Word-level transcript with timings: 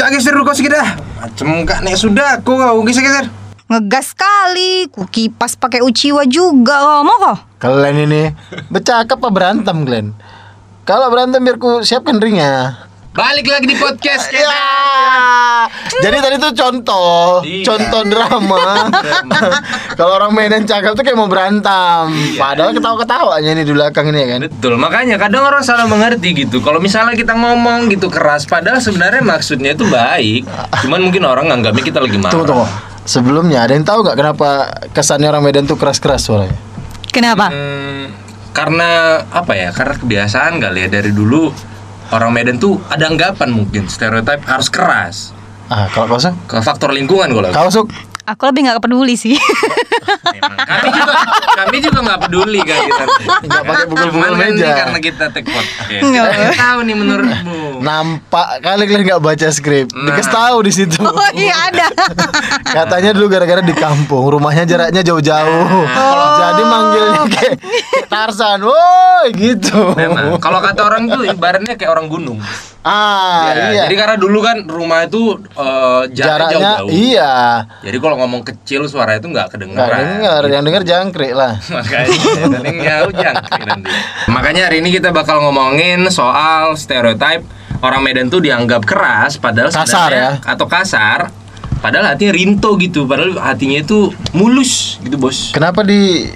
Cak 0.00 0.16
geser 0.16 0.32
dulu 0.32 0.48
kau 0.48 0.56
sedikit 0.56 0.80
dah. 0.80 0.96
Macem 1.20 1.68
kak 1.68 1.84
nek 1.84 1.92
sudah 1.92 2.40
aku 2.40 2.56
kau 2.56 2.80
geser 2.88 3.04
geser. 3.04 3.28
Ngegas 3.68 4.16
sekali. 4.16 4.88
Ku 4.88 5.04
kipas 5.04 5.60
pakai 5.60 5.84
uciwa 5.84 6.24
juga 6.24 6.72
kau 6.80 7.04
mau 7.04 7.20
kau? 7.20 7.36
Kalian 7.60 8.08
ini 8.08 8.32
bercakap 8.72 9.20
apa 9.20 9.28
berantem 9.28 9.84
Glenn? 9.84 10.16
Kalau 10.88 11.12
berantem 11.12 11.44
biar 11.44 11.60
ku 11.60 11.84
siapkan 11.84 12.16
ringnya. 12.16 12.80
Balik 13.10 13.50
lagi 13.50 13.66
di 13.66 13.74
podcast 13.74 14.30
Ya. 14.36 14.46
Jadi 16.00 16.16
tadi 16.22 16.36
tuh 16.38 16.54
contoh, 16.54 17.42
Iya. 17.42 17.66
contoh 17.66 18.06
drama. 18.06 18.86
Kalau 19.98 20.16
orang 20.16 20.30
Medan 20.30 20.62
cakap 20.62 20.94
tuh 20.94 21.02
kayak 21.02 21.18
mau 21.18 21.26
berantem. 21.26 22.06
Padahal 22.38 22.70
ketawa-ketawanya 22.70 23.50
nih 23.52 23.64
di 23.66 23.72
belakang 23.74 24.06
ini 24.08 24.18
ya 24.18 24.26
kan. 24.30 24.40
Betul, 24.46 24.78
makanya 24.78 25.18
kadang 25.18 25.42
orang 25.42 25.60
salah 25.60 25.84
mengerti 25.84 26.46
gitu. 26.46 26.62
Kalau 26.62 26.78
misalnya 26.78 27.12
kita 27.12 27.34
ngomong 27.34 27.90
gitu 27.90 28.06
keras, 28.06 28.46
padahal 28.46 28.78
sebenarnya 28.78 29.20
maksudnya 29.20 29.74
itu 29.74 29.84
baik. 29.84 30.46
Cuman 30.80 31.00
mungkin 31.02 31.26
orang 31.26 31.50
nganggapnya 31.50 31.82
kita 31.82 31.98
lagi 31.98 32.16
marah. 32.16 32.32
Tunggu 32.32 32.46
tunggu. 32.46 32.66
Sebelumnya 33.02 33.66
ada 33.66 33.74
yang 33.74 33.82
tahu 33.82 34.06
nggak 34.06 34.16
kenapa 34.16 34.48
kesannya 34.94 35.26
orang 35.26 35.42
Medan 35.42 35.66
tuh 35.66 35.74
keras-keras 35.74 36.22
suaranya? 36.22 36.54
Kenapa? 37.10 37.50
Hmm, 37.50 38.14
karena 38.54 38.88
apa 39.26 39.52
ya? 39.52 39.74
Karena 39.74 39.98
kebiasaan 39.98 40.62
kali 40.62 40.86
ya 40.86 40.88
dari 40.88 41.10
dulu 41.10 41.50
orang 42.10 42.30
Medan 42.34 42.56
tuh 42.58 42.78
ada 42.90 43.06
anggapan 43.06 43.50
mungkin 43.54 43.86
stereotip 43.86 44.42
harus 44.46 44.68
keras. 44.70 45.16
Ah, 45.70 45.86
kalau 45.94 46.10
kau 46.10 46.18
Suk? 46.18 46.34
Ke 46.50 46.58
faktor 46.58 46.90
lingkungan 46.90 47.30
kalau 47.30 47.48
Kau 47.54 47.70
Suk? 47.70 47.86
Aku 48.30 48.46
lebih 48.46 48.62
nggak 48.62 48.78
peduli 48.78 49.18
sih. 49.18 49.34
Memang. 49.34 50.54
kami 50.70 50.88
juga 50.94 51.12
kami 51.58 51.76
juga 51.82 51.98
nggak 51.98 52.20
peduli 52.28 52.60
kan 52.62 52.78
kita. 52.86 53.04
Nggak 53.42 53.62
pakai 53.66 53.86
pukul-pukul 53.90 54.34
meja. 54.38 54.54
ini 54.54 54.70
karena 54.70 54.98
kita 55.02 55.24
take 55.34 55.48
podcast. 55.50 56.02
Nggak. 56.06 56.24
Pengen 56.30 56.52
tahu 56.54 56.78
nih 56.86 56.96
menurutmu. 56.96 57.60
Nampak 57.82 58.48
kali 58.62 58.82
kalian 58.86 59.02
nggak 59.10 59.22
baca 59.22 59.46
skrip. 59.50 59.90
Nah. 59.90 60.14
Dikasih 60.14 60.30
tahu 60.30 60.56
di 60.62 60.72
situ. 60.72 61.02
oh 61.02 61.30
iya 61.34 61.56
ada. 61.74 61.86
Katanya 62.78 63.10
dulu 63.18 63.26
gara-gara 63.26 63.62
di 63.66 63.74
kampung, 63.74 64.30
rumahnya 64.30 64.62
jaraknya 64.62 65.02
jauh-jauh. 65.02 65.66
Jadi 66.38 66.62
manggilnya 66.62 67.22
kayak, 67.26 67.54
kayak 67.58 68.06
Tarzan, 68.06 68.62
woi 68.62 69.26
gitu. 69.34 69.98
Memang. 69.98 70.38
Kalau 70.38 70.62
kata 70.62 70.80
orang 70.86 71.10
tuh 71.10 71.26
ibaratnya 71.26 71.74
kayak 71.74 71.90
orang 71.90 72.06
gunung. 72.06 72.38
Ah, 72.80 73.52
Ya, 73.52 73.64
iya. 73.70 73.82
Jadi 73.84 73.94
karena 73.94 74.16
dulu 74.16 74.40
kan 74.40 74.64
rumah 74.64 75.04
itu 75.04 75.36
eh, 75.36 76.02
jaraknya 76.10 76.48
Jaraknya 76.48 76.70
jauh-jauh. 76.80 76.88
iya. 76.88 77.32
Jadi 77.80 77.96
kalau 77.98 78.16
ngomong 78.16 78.40
kecil 78.40 78.80
suara 78.84 79.14
itu 79.14 79.26
nggak 79.26 79.52
kedengeran. 79.52 80.00
dengar, 80.16 80.42
yang 80.48 80.64
dengar 80.64 80.82
jangkrik 80.82 81.32
lah. 81.32 81.60
Makanya 81.74 82.16
jauh 82.96 83.12
jangkrik 83.12 83.64
nanti. 83.64 83.90
Makanya 84.26 84.62
hari 84.66 84.80
ini 84.80 84.90
kita 84.90 85.10
bakal 85.10 85.42
ngomongin 85.42 86.08
soal 86.08 86.72
stereotip 86.74 87.44
orang 87.80 88.00
Medan 88.00 88.28
tuh 88.28 88.40
dianggap 88.40 88.80
keras 88.82 89.36
padahal 89.36 89.68
Kasar 89.68 90.10
ya? 90.10 90.30
atau 90.42 90.64
kasar 90.64 91.32
padahal 91.80 92.12
hatinya 92.12 92.32
rinto 92.32 92.76
gitu 92.76 93.08
padahal 93.08 93.40
hatinya 93.40 93.80
itu 93.80 94.12
mulus 94.30 95.00
gitu 95.00 95.16
bos 95.16 95.48
Kenapa 95.50 95.80
di 95.80 96.28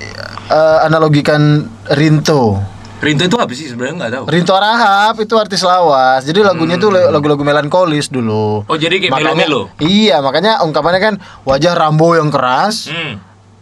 eh, 0.46 0.78
analogikan 0.80 1.68
Rinto? 1.86 2.56
Rinto 2.98 3.22
itu 3.22 3.36
apa 3.36 3.52
sih 3.52 3.66
sebenarnya 3.66 3.94
nggak 3.98 4.12
tahu 4.12 4.24
Rinto 4.28 4.52
Arahap 4.52 5.18
itu 5.18 5.34
artis 5.34 5.60
lawas. 5.60 6.22
Jadi 6.22 6.40
lagunya 6.40 6.76
tuh 6.76 6.88
lagu-lagu 6.90 7.40
melankolis 7.40 8.08
dulu. 8.08 8.64
oh 8.64 8.76
jadi 8.76 8.96
kayak 8.98 9.12
Makanya- 9.12 9.44
melo-melo 9.44 9.62
Iya, 9.78 10.18
makanya 10.18 10.62
ungkapannya 10.62 11.00
kan 11.00 11.14
wajah 11.42 11.74
Rambo 11.74 12.14
yang 12.14 12.30
keras, 12.30 12.88
hmm. 12.88 13.20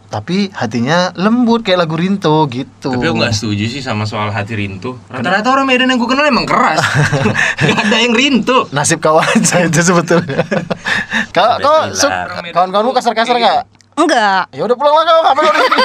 tapi 0.08 0.52
hatinya 0.52 1.10
lembut 1.16 1.64
kayak 1.64 1.82
lagu 1.82 1.96
Rinto 1.96 2.44
gitu. 2.46 2.92
Tapi 2.92 3.02
aku 3.08 3.16
nggak 3.18 3.34
setuju 3.34 3.64
sih 3.66 3.80
sama 3.80 4.04
soal 4.04 4.28
hati 4.28 4.52
rintu. 4.54 4.94
Rata-rata 5.08 5.48
orang 5.50 5.66
Medan 5.66 5.88
yang 5.88 5.98
gue 5.98 6.06
kenal 6.06 6.22
emang 6.22 6.44
keras. 6.44 6.78
gak 7.64 7.78
ada 7.88 7.96
yang 7.98 8.12
rintu. 8.12 8.68
Nasib 8.70 9.00
kawan 9.00 9.40
saya 9.42 9.66
itu 9.66 9.80
sebetulnya. 9.80 10.44
Kau. 11.34 11.56
Suk, 11.90 12.12
kawan-kawanmu 12.52 12.92
kasar-kasar 12.92 13.34
nggak? 13.34 13.81
Enggak. 14.02 14.42
Ya 14.50 14.62
udah 14.62 14.74
pulang 14.74 14.94
lah 14.94 15.04
kau, 15.04 15.20
ngapain 15.22 15.52
sini? 15.52 15.78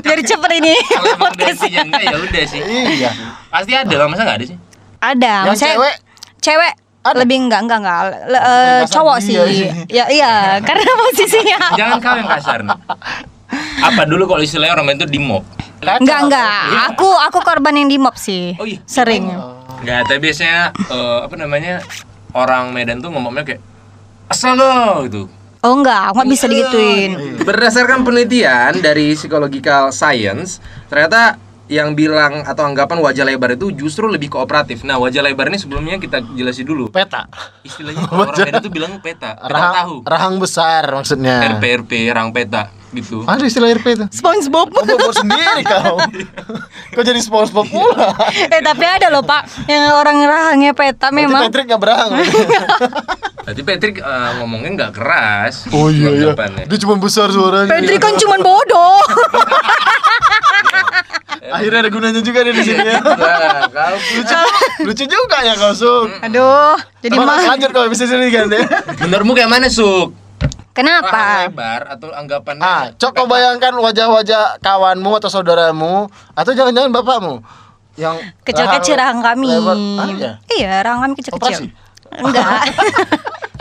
Biar 0.00 0.20
cepet 0.20 0.50
ini 0.54 0.74
Kalau 0.78 1.02
udah 1.06 1.16
podcastnya. 1.18 1.80
enggak 1.82 2.02
ya 2.04 2.16
udah 2.18 2.42
sih. 2.44 2.60
Iya. 2.62 3.10
Pasti 3.48 3.72
ada 3.72 3.94
lah, 3.96 4.06
masa 4.06 4.22
nggak 4.22 4.36
ada 4.36 4.46
sih? 4.46 4.56
Ada. 4.98 5.34
Yang 5.42 5.48
maksudnya- 5.48 5.74
cewek? 5.74 5.94
Cewek 6.40 6.72
Ada? 7.00 7.16
lebih 7.16 7.36
enggak 7.40 7.60
enggak 7.62 7.78
enggak 7.80 8.00
Le- 8.26 8.36
eh, 8.38 8.80
kasar 8.82 8.92
cowok 8.94 9.16
dia 9.18 9.24
sih. 9.24 9.36
sih. 9.56 9.68
Ya 9.90 10.04
iya, 10.06 10.32
karena 10.60 10.92
posisinya. 10.98 11.58
Jangan 11.74 11.96
kau 11.98 12.14
yang 12.14 12.28
kasar. 12.30 12.58
nih. 12.60 12.78
Apa 13.80 14.02
dulu 14.04 14.24
kalau 14.26 14.40
istilahnya 14.40 14.72
orang 14.72 14.86
Medan 14.86 14.98
itu 15.00 15.08
di 15.08 15.18
mob? 15.18 15.42
Enggak 15.80 16.18
enggak. 16.22 16.60
Aku 16.92 17.08
aku 17.08 17.38
korban 17.40 17.72
yang 17.74 17.88
di 17.88 17.96
mob 17.96 18.12
sih. 18.14 18.52
Oh 18.54 18.64
iya. 18.64 18.78
Sering. 18.84 19.32
Enggak, 19.80 20.04
tapi 20.06 20.20
biasanya 20.22 20.76
eh, 20.76 21.18
apa 21.24 21.34
namanya? 21.34 21.80
Orang 22.30 22.70
Medan 22.70 23.00
tuh 23.00 23.08
ngomongnya 23.08 23.42
kayak 23.42 23.58
asal 24.28 24.54
lo 24.54 25.02
gitu. 25.02 25.26
Oh 25.60 25.76
enggak, 25.76 26.16
nggak 26.16 26.28
bisa 26.28 26.48
digituin. 26.48 27.10
Berdasarkan 27.44 28.00
penelitian 28.00 28.80
dari 28.80 29.12
psychological 29.12 29.92
science, 29.92 30.56
ternyata 30.88 31.36
yang 31.70 31.94
bilang 31.94 32.42
atau 32.42 32.66
anggapan 32.66 32.98
wajah 32.98 33.22
lebar 33.22 33.54
itu 33.54 33.70
justru 33.70 34.10
lebih 34.10 34.26
kooperatif. 34.26 34.82
Nah, 34.82 34.98
wajah 34.98 35.22
lebar 35.22 35.52
ini 35.52 35.60
sebelumnya 35.60 36.02
kita 36.02 36.18
jelasin 36.34 36.66
dulu. 36.66 36.90
Peta. 36.90 37.30
Istilahnya 37.62 38.10
kalau 38.10 38.26
orang 38.26 38.36
Medan 38.42 38.54
itu 38.58 38.70
bilang 38.74 38.92
peta, 38.98 39.38
peta 39.38 39.46
Rahang, 39.46 39.74
tahu. 39.78 39.94
rahang 40.02 40.34
besar 40.42 40.82
maksudnya. 40.90 41.36
RP 41.54 41.86
RP 41.86 41.92
rang 42.10 42.34
peta 42.34 42.74
gitu. 42.90 43.22
Ada 43.22 43.46
istilah 43.46 43.70
RP 43.70 43.86
itu. 44.00 44.06
SpongeBob. 44.10 44.66
Kau 44.74 44.82
buat 44.82 45.14
sendiri 45.14 45.62
kau. 45.62 45.94
Kau 46.98 47.02
jadi 47.06 47.22
SpongeBob 47.22 47.70
pula. 47.70 48.18
eh 48.50 48.64
tapi 48.66 48.82
ada 48.82 49.06
loh 49.06 49.22
Pak, 49.22 49.70
yang 49.70 49.94
orang 49.94 50.18
rahangnya 50.26 50.74
peta 50.74 51.14
memang. 51.14 51.46
Patrick 51.46 51.70
nggak 51.70 51.78
berang. 51.78 52.10
Berarti 53.40 53.62
Patrick 53.62 53.96
eh, 53.98 54.30
ngomongnya 54.36 54.70
nggak 54.76 54.92
keras. 54.92 55.66
Oh 55.70 55.88
iya 55.88 56.10
iya. 56.12 56.32
Dia 56.64 56.78
cuma 56.78 56.96
besar 56.96 57.28
suaranya. 57.28 57.68
Patrick 57.68 57.98
kan 57.98 58.14
cuman 58.16 58.40
bodoh. 58.40 59.00
Akhirnya 61.50 61.82
ada 61.82 61.90
gunanya 61.90 62.20
juga 62.20 62.44
dia 62.44 62.52
di 62.52 62.62
sini 62.62 62.84
ya. 62.84 63.00
Nah, 63.00 63.66
kau 63.66 63.96
lucu, 64.16 64.38
lucu 64.84 65.04
juga 65.04 65.36
ya 65.42 65.56
kau 65.56 65.72
Suk. 65.72 66.06
Aduh, 66.20 66.76
jadi 67.00 67.16
mah. 67.16 67.42
lanjut 67.48 67.70
kau 67.70 67.88
bisa 67.88 68.06
sini 68.06 68.30
kan 68.30 68.46
ya. 68.46 68.62
Menurutmu 69.00 69.32
kayak 69.34 69.50
mana, 69.50 69.66
Suk? 69.66 70.14
Rahang 70.70 70.70
Kenapa? 70.70 71.50
lebar 71.50 71.82
atau 71.90 72.08
anggapannya 72.08 72.62
Ah, 72.62 72.82
cok 72.94 73.12
kau 73.12 73.26
bayangkan 73.26 73.74
wajah-wajah 73.74 74.62
kawanmu 74.62 75.18
atau 75.18 75.28
saudaramu 75.28 76.06
atau 76.32 76.52
jangan-jangan 76.54 76.94
bapakmu 76.94 77.42
yang 77.98 78.16
Kecil-kecil 78.46 78.94
rahang 78.94 79.20
kami. 79.20 79.50
lebar. 79.50 79.76
Ah, 79.98 80.06
iya. 80.08 80.32
Iya, 80.46 80.72
rahang 80.80 81.00
kami 81.04 81.14
Operasi? 81.26 81.66
Enggak. 82.18 82.60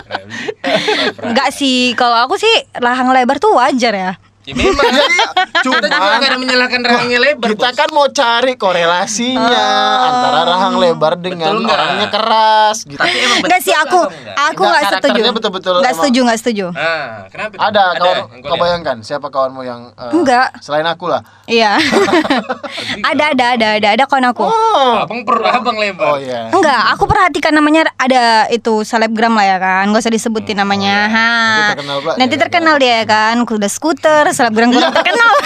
Enggak 1.30 1.50
sih, 1.54 1.94
kalau 1.94 2.18
aku 2.26 2.36
sih 2.42 2.52
rahang 2.78 3.14
lebar 3.14 3.38
tuh 3.38 3.54
wajar 3.54 3.94
ya. 3.94 4.12
Ya 4.50 4.54
memang. 4.56 4.90
Ya, 4.90 5.06
iya. 5.06 5.28
Kita 5.60 5.88
juga 5.88 6.18
ada 6.20 6.38
menyalahkan 6.38 6.82
rahangnya 6.82 7.20
lebar. 7.28 7.48
kita 7.50 7.68
Bos. 7.68 7.78
kan 7.78 7.90
mau 7.92 8.08
cari 8.08 8.54
korelasinya 8.56 9.64
antara 10.02 10.42
rahang 10.48 10.76
lebar 10.76 11.14
dengan 11.16 11.54
Betul 11.54 11.70
orangnya 11.70 12.08
keras 12.10 12.78
gitu. 12.84 12.98
Tapi 12.98 13.16
emang 13.16 13.40
Enggak 13.40 13.62
sih 13.62 13.76
aku 13.76 14.00
enggak? 14.04 14.36
aku 14.42 14.64
Enggak, 14.64 14.80
enggak 14.80 14.94
setuju. 14.96 15.22
betul-betul 15.32 15.74
Enggak 15.78 15.94
setuju, 15.96 16.20
enggak 16.20 16.40
setuju. 16.40 16.66
Ah, 16.72 17.08
kenapa? 17.28 17.54
tuh? 17.54 17.60
Ada, 17.62 17.84
kau, 17.94 18.10
yang 18.10 18.20
kau 18.42 18.50
lihat? 18.50 18.60
bayangkan 18.60 18.98
siapa 19.00 19.28
kawanmu 19.30 19.62
yang 19.62 19.82
eh, 19.94 20.12
Enggak. 20.12 20.48
selain 20.60 20.86
aku 20.86 21.06
lah. 21.06 21.22
Iya. 21.46 21.78
ada 23.10 23.24
ada 23.30 23.46
ada 23.54 23.68
ada 23.78 23.88
ada 23.94 24.04
kawan 24.06 24.26
aku. 24.28 24.44
Oh, 24.44 24.94
Abang 25.00 25.22
per 25.24 25.38
abang 25.44 25.78
lebar. 25.78 26.06
oh 26.08 26.18
iya. 26.18 26.50
Enggak, 26.50 26.82
aku 26.92 27.06
perhatikan 27.06 27.54
namanya 27.54 27.86
ada 27.96 28.24
itu 28.50 28.82
selebgram 28.82 29.34
lah 29.34 29.46
ya 29.46 29.58
kan. 29.58 29.84
Enggak 29.86 30.02
usah 30.04 30.14
disebutin 30.14 30.58
namanya. 30.58 30.96
Ha. 31.08 31.28
Nanti 31.30 31.72
terkenal 31.76 31.98
Nanti 32.16 32.34
dia, 32.34 32.42
terkenal 32.42 32.76
dia 32.78 32.94
ya 32.96 33.06
kan. 33.06 33.36
Kuda 33.44 33.68
skuter, 33.68 34.26
selebgram 34.40 34.72
kurang 34.72 34.96
terkenal. 34.96 35.32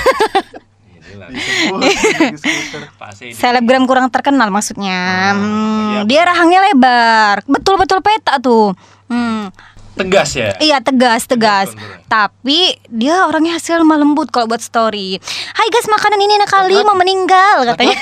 Pasti 2.96 3.34
selebgram 3.34 3.84
kurang 3.84 4.08
terkenal 4.10 4.50
maksudnya. 4.50 5.34
Oh, 5.34 5.42
Hmm, 5.42 5.90
iya. 5.92 6.02
dia 6.06 6.22
rahangnya 6.24 6.60
lebar. 6.64 7.42
Betul-betul 7.46 8.00
peta 8.00 8.38
tuh. 8.38 8.78
Hmm. 9.08 9.50
tegas 9.94 10.34
ya. 10.34 10.58
Iya 10.58 10.82
tegas 10.82 11.30
tegas. 11.30 11.70
Tapi 12.08 12.74
dia 12.90 13.30
orangnya 13.30 13.62
hasil 13.62 13.78
lemah 13.78 14.02
lembut 14.02 14.34
kalau 14.34 14.50
buat 14.50 14.58
story. 14.58 15.22
Hai 15.54 15.70
guys 15.70 15.86
makanan 15.86 16.18
ini 16.18 16.34
enak 16.34 16.50
kali 16.50 16.82
mau 16.82 16.98
meninggal 16.98 17.62
katanya. 17.64 17.98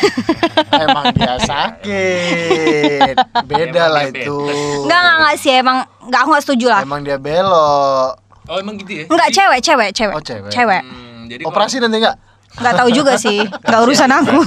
Emang 0.71 1.12
dia 1.12 1.36
sakit. 1.36 3.16
Beda 3.44 3.68
Emang 3.83 3.92
lah 3.92 4.04
itu. 4.07 4.38
Enggak 4.88 5.00
enggak 5.04 5.16
enggak 5.19 5.36
sih 5.36 5.51
emang 5.51 5.77
enggak 6.01 6.19
aku 6.24 6.30
enggak 6.31 6.45
setuju 6.48 6.68
lah. 6.71 6.81
Emang 6.81 7.04
dia 7.04 7.19
belok. 7.19 8.20
Oh 8.46 8.58
emang 8.58 8.76
gitu 8.76 8.92
ya? 8.92 9.04
Enggak 9.06 9.30
cewek 9.30 9.60
cewek 9.62 9.90
cewek. 9.92 10.14
Oh, 10.14 10.22
cewek. 10.22 10.50
Cewek. 10.50 10.82
Hmm, 10.82 11.28
jadi 11.28 11.42
kalau- 11.42 11.54
Operasi 11.54 11.76
nanti 11.78 11.98
enggak? 11.98 12.16
Enggak 12.54 12.74
tahu 12.76 12.90
juga 12.92 13.14
sih. 13.16 13.40
Enggak 13.66 13.82
urusan 13.82 14.10
aku. 14.10 14.38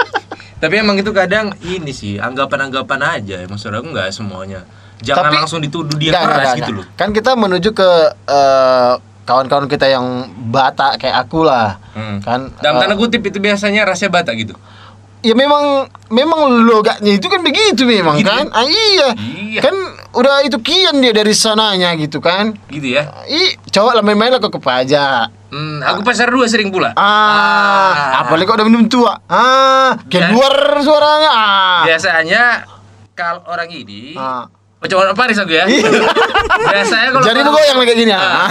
Tapi 0.62 0.74
emang 0.76 0.96
itu 0.96 1.10
kadang 1.10 1.52
ini 1.60 1.92
sih 1.92 2.16
anggapan-anggapan 2.16 3.20
aja. 3.20 3.36
Emang 3.38 3.56
saudara 3.56 3.78
aku 3.78 3.92
nggak 3.92 4.08
semuanya. 4.10 4.64
Jangan 4.98 5.28
Tapi- 5.28 5.36
langsung 5.36 5.60
dituduh 5.60 5.92
dia 5.94 6.10
Enggak, 6.10 6.22
keras 6.24 6.36
enggak, 6.40 6.56
gitu 6.56 6.70
enggak. 6.72 6.86
loh. 6.88 6.96
Kan 6.96 7.08
kita 7.12 7.30
menuju 7.34 7.70
ke 7.70 7.90
eh, 8.24 8.92
kawan-kawan 9.24 9.66
kita 9.66 9.86
yang 9.86 10.06
bata 10.48 10.96
kayak 10.96 11.16
aku 11.20 11.44
lah. 11.44 11.76
Hmm. 11.92 12.18
Kan 12.20 12.48
Dalam 12.58 12.76
eh, 12.76 12.80
tanda 12.80 12.96
kutip 12.96 13.20
itu 13.20 13.38
biasanya 13.38 13.84
rasnya 13.84 14.08
bata 14.08 14.32
gitu. 14.32 14.56
Ya 15.24 15.32
memang 15.32 15.64
memang 16.06 16.40
logatnya 16.62 17.16
itu 17.16 17.26
kan 17.26 17.40
begitu 17.40 17.82
memang 17.82 18.20
Gitu. 18.20 18.28
kan? 18.28 18.44
Ah, 18.50 18.62
iya. 18.62 19.08
Iya. 19.16 19.60
Kan 19.60 19.74
udah 20.12 20.44
itu 20.44 20.60
kian 20.60 21.00
dia 21.00 21.10
dari 21.10 21.32
sananya 21.32 21.96
gitu 21.96 22.20
kan. 22.20 22.52
Gitu 22.68 22.92
ya. 22.92 23.08
Ih, 23.24 23.56
coba 23.66 23.96
lah 23.96 24.02
main-main 24.02 24.28
lah 24.28 24.38
kok 24.38 24.52
ke 24.52 24.60
pajak. 24.60 25.32
Hmm, 25.48 25.80
aku 25.80 26.02
pasar 26.02 26.28
dua 26.28 26.44
sering 26.44 26.68
pula. 26.68 26.92
Ah, 26.94 28.20
apalagi 28.20 28.44
kok 28.44 28.54
udah 28.54 28.66
minum 28.66 28.84
tua. 28.84 29.16
Ah, 29.24 29.96
Ya. 30.04 30.28
keluar 30.28 30.54
suaranya. 30.78 31.30
Ah. 31.30 31.82
Biasanya 31.84 32.44
kalau 33.12 33.40
orang 33.46 33.70
ini 33.70 34.12
Ah. 34.14 34.44
Oh, 34.76 34.86
cuma 34.86 35.16
Paris 35.16 35.40
aku 35.40 35.48
ya. 35.50 35.64
Biasanya 36.68 37.08
kalau 37.10 37.24
Jadi 37.24 37.40
begoyang 37.40 37.76
kayak 37.80 37.96
gini. 37.96 38.12
Ah, 38.12 38.20
Ah. 38.20 38.46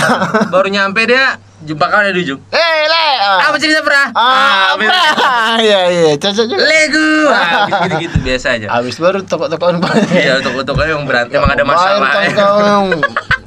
baru 0.49 0.67
nyampe 0.67 1.05
dia 1.05 1.37
jumpa 1.63 1.85
kau 1.87 1.99
di 2.03 2.21
ujung. 2.21 2.39
Eh, 2.49 2.79
le. 2.85 3.07
Ah, 3.19 3.49
Apa 3.49 3.57
cerita 3.57 3.79
pernah? 3.81 4.07
Ah, 4.11 4.75
apa? 4.75 4.83
Iya, 5.63 5.81
iya, 5.89 6.11
cocok 6.17 6.45
juga. 6.45 6.61
Lego. 6.61 7.09
Ah, 7.29 7.65
gitu-gitu 7.87 8.17
biasa 8.19 8.47
aja. 8.55 8.67
Habis 8.69 8.95
baru 8.97 9.23
tokok-tokokan 9.23 9.79
Iya, 10.11 10.43
untuk-untuk 10.43 10.75
yang 10.79 11.03
berantem 11.07 11.39
emang 11.39 11.51
ada 11.51 11.63
masalah. 11.63 12.11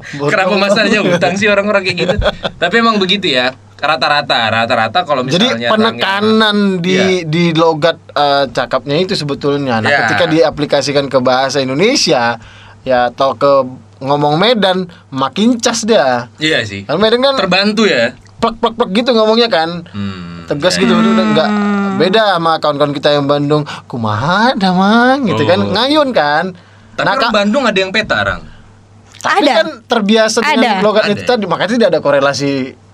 Kenapa 0.07 0.55
masalahnya 0.55 1.03
utang 1.03 1.35
sih 1.35 1.51
orang-orang 1.51 1.83
kayak 1.83 1.99
gitu? 1.99 2.17
Tapi 2.57 2.75
emang 2.79 2.97
begitu 2.97 3.27
ya. 3.29 3.53
Rata-rata, 3.77 4.49
rata-rata 4.49 5.05
kalau 5.05 5.21
Jadi 5.21 5.53
misalnya 5.53 5.69
penekanan 5.69 6.81
di 6.81 7.27
di 7.29 7.53
logat 7.53 8.01
eh, 8.09 8.49
cakapnya 8.49 8.97
itu 8.97 9.12
sebetulnya. 9.12 9.85
Nah, 9.85 9.91
Ya. 9.91 9.99
ketika 10.07 10.25
diaplikasikan 10.25 11.12
ke 11.12 11.19
bahasa 11.21 11.61
Indonesia 11.61 12.41
ya 12.87 13.11
atau 13.11 13.35
ke 13.37 13.53
ngomong 13.99 14.37
Medan 14.37 14.79
makin 15.09 15.57
cas 15.57 15.83
dia. 15.83 16.29
Iya 16.37 16.63
sih. 16.63 16.85
Kalau 16.85 16.97
Medan 16.97 17.21
kan 17.21 17.35
Terbantu 17.37 17.85
ya. 17.85 18.13
plek 18.37 18.57
plek 18.57 18.75
plek 18.75 18.91
gitu 18.95 19.11
ngomongnya 19.11 19.49
kan. 19.49 19.85
Hmm. 19.87 20.45
Tegas 20.47 20.77
gitu 20.77 20.93
udah 20.93 21.25
enggak 21.25 21.49
beda 21.97 22.37
sama 22.37 22.59
kawan-kawan 22.59 22.93
kita 22.93 23.09
yang 23.11 23.25
Bandung. 23.25 23.65
Kumaha 23.87 24.53
dah 24.53 24.73
mang 24.73 25.25
gitu 25.25 25.43
kan 25.43 25.59
Oh. 25.59 25.73
ngayun 25.73 26.11
kan. 26.11 26.53
Tapi 26.93 27.05
Nah, 27.05 27.13
orang 27.15 27.33
Bandung 27.35 27.65
ada 27.65 27.77
yang 27.77 27.93
peta, 27.93 28.17
Rang. 28.19 28.41
tapi 29.19 29.43
Ada. 29.43 29.55
kan 29.55 29.69
terbiasa 29.85 30.39
dengan 30.41 30.81
Ada. 30.81 30.81
logat 30.81 31.03
Ada. 31.03 31.13
itu 31.13 31.23
tadi 31.25 31.45
makanya 31.45 31.71
tidak 31.75 31.89
ada 31.91 32.01
korelasi 32.01 32.53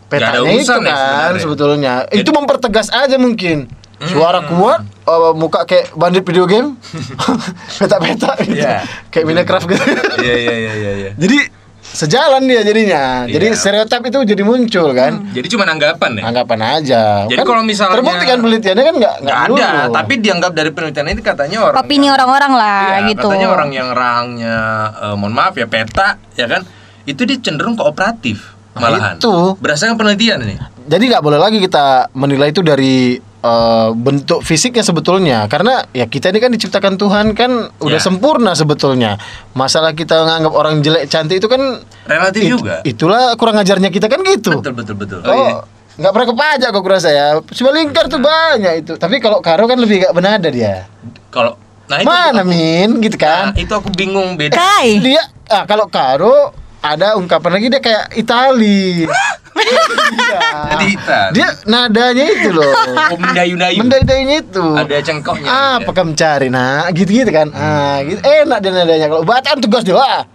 petanya 0.08 0.42
itu 0.50 0.64
ya 0.64 0.74
kan 0.74 0.82
sebenarnya. 0.82 1.38
sebetulnya. 1.38 1.94
Jadi- 2.06 2.18
Itu 2.18 2.30
mempertegas 2.30 2.88
aja 2.88 3.14
mungkin. 3.16 3.70
Suara 4.04 4.42
kuat, 4.42 4.80
eh, 4.82 5.32
muka 5.32 5.62
kayak 5.62 5.92
bandit 5.92 6.22
video 6.22 6.44
game, 6.44 6.74
peta-peta 7.78 8.34
gitu. 8.40 8.58
Iya. 8.58 8.82
Kayak 9.08 9.24
Minecraft 9.26 9.66
gitu. 9.68 9.84
Iya, 10.18 10.34
iya, 10.36 10.54
iya, 10.54 10.72
iya, 10.72 10.92
iya. 10.98 11.10
jadi 11.14 11.38
sejalan 11.82 12.42
dia 12.44 12.62
jadinya. 12.62 13.02
Jadi 13.26 13.46
Iya. 13.48 13.58
stereotip 13.58 14.02
itu 14.04 14.18
jadi 14.24 14.42
muncul 14.42 14.86
kan. 14.92 15.28
Jadi 15.28 15.46
cuma 15.46 15.66
anggapan 15.66 16.10
ya. 16.16 16.22
Anggapan 16.24 16.58
aja. 16.62 17.02
Jadi 17.26 17.36
Kan 17.36 17.44
kalau 17.44 17.62
misalnya- 17.62 17.94
terbukti 17.96 18.24
kan 18.24 18.38
penelitiannya 18.38 18.84
kan 18.84 18.94
nggak 18.96 19.14
Nggak 19.20 19.38
ada, 19.40 19.50
melulu. 19.68 19.92
tapi 19.92 20.14
dianggap 20.16 20.52
dari 20.52 20.70
penelitian 20.70 21.06
ini 21.08 21.20
katanya 21.20 21.58
orang 21.62 21.78
Opini 21.78 22.06
orang-orang 22.08 22.52
lah 22.54 22.82
Iya, 22.96 23.10
gitu. 23.12 23.28
Katanya 23.28 23.48
orang 23.50 23.70
yang 23.70 23.88
rahangnya 23.92 24.56
eh, 25.02 25.14
mohon 25.14 25.32
maaf 25.32 25.54
ya 25.54 25.66
peta 25.66 26.08
ya 26.32 26.46
kan 26.46 26.62
itu 27.04 27.22
dia 27.22 27.36
cenderung 27.36 27.74
kooperatif 27.74 28.54
Nah, 28.72 28.80
malahan. 28.80 29.14
itu. 29.18 29.34
Berdasarkan 29.58 29.94
penelitian 29.94 30.38
ini. 30.40 30.56
Jadi 30.82 31.04
nggak 31.04 31.20
boleh 31.20 31.36
lagi 31.36 31.58
kita 31.58 32.08
menilai 32.12 32.48
itu 32.48 32.62
dari 32.62 33.20
eh, 33.42 33.88
bentuk 33.92 34.40
fisiknya 34.40 34.80
sebetulnya 34.80 35.44
karena 35.44 35.82
ya 35.90 36.06
kita 36.06 36.30
ini 36.30 36.38
kan 36.38 36.48
diciptakan 36.48 36.94
Tuhan 36.94 37.26
kan 37.32 37.50
udah 37.76 37.98
Ya. 37.98 38.02
sempurna 38.02 38.52
sebetulnya. 38.52 39.18
Masalah 39.52 39.92
kita 39.92 40.14
nganggap 40.16 40.52
orang 40.52 40.78
jelek 40.78 41.06
cantik 41.06 41.36
itu 41.36 41.46
kan 41.46 41.82
Relatif 42.04 42.40
it- 42.40 42.50
juga. 42.52 42.74
Itulah 42.82 43.34
kurang 43.34 43.56
ajarnya 43.56 43.88
kita 43.88 44.06
kan 44.06 44.22
gitu. 44.22 44.56
Betul 44.56 44.72
betul 44.72 44.94
betul. 44.94 45.18
Oh, 45.22 45.66
nggak 45.92 46.10
pernah 46.10 46.28
kepajak 46.28 46.68
kok 46.70 46.82
kurasa 46.82 47.08
ya. 47.08 47.26
Cuma 47.44 47.70
lingkar 47.70 48.06
tuh 48.06 48.16
banyak 48.16 48.74
itu. 48.80 48.92
Tapi 48.94 49.18
kalau 49.18 49.38
Karo 49.38 49.66
kan 49.66 49.76
lebih 49.76 50.02
gak 50.02 50.14
benada 50.14 50.46
dia. 50.46 50.86
Kalau 51.28 51.58
nah 51.82 51.98
itu 51.98 52.06
Mana 52.06 52.40
aku- 52.40 52.48
Min 52.48 52.90
gitu 53.00 53.18
Nah, 53.18 53.20
kan? 53.20 53.44
itu 53.54 53.68
aku 53.68 53.90
bingung 53.90 54.34
beda. 54.34 54.54
Kai. 54.54 55.02
Dia 55.02 55.20
ah 55.48 55.66
kalau 55.66 55.84
Karo 55.86 56.54
ada 56.82 57.14
ungkapan 57.14 57.50
lagi 57.54 57.66
dia 57.70 57.80
kayak 57.80 58.04
Itali. 58.18 59.06
Iya. 59.06 60.40
Jadi 60.74 60.86
Itali. 60.98 61.32
Dia 61.38 61.48
nadanya 61.70 62.24
itu 62.26 62.48
loh. 62.50 62.72
Oh, 63.14 63.18
mendayu-dayu. 63.22 63.78
Mendayanya 63.78 64.36
itu. 64.42 64.64
Ada 64.74 64.96
cengkoknya. 65.06 65.46
Ah, 65.46 65.74
apa 65.78 65.90
kamu 65.94 66.18
cari 66.18 66.48
nah 66.50 66.90
gitu-gitu 66.90 67.30
kan. 67.30 67.54
Ah, 67.54 68.02
gitu. 68.02 68.18
Enak 68.18 68.58
dia 68.58 68.70
nadanya 68.74 69.06
kalau 69.06 69.22
bacaan 69.22 69.58
tugas 69.62 69.86
dia. 69.86 69.94
Wah. 69.94 70.26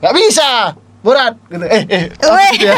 Gak 0.00 0.14
bisa. 0.16 0.78
Berat 1.02 1.34
gitu. 1.50 1.66
Eh, 1.66 1.82
eh. 1.90 2.04
ya? 2.62 2.74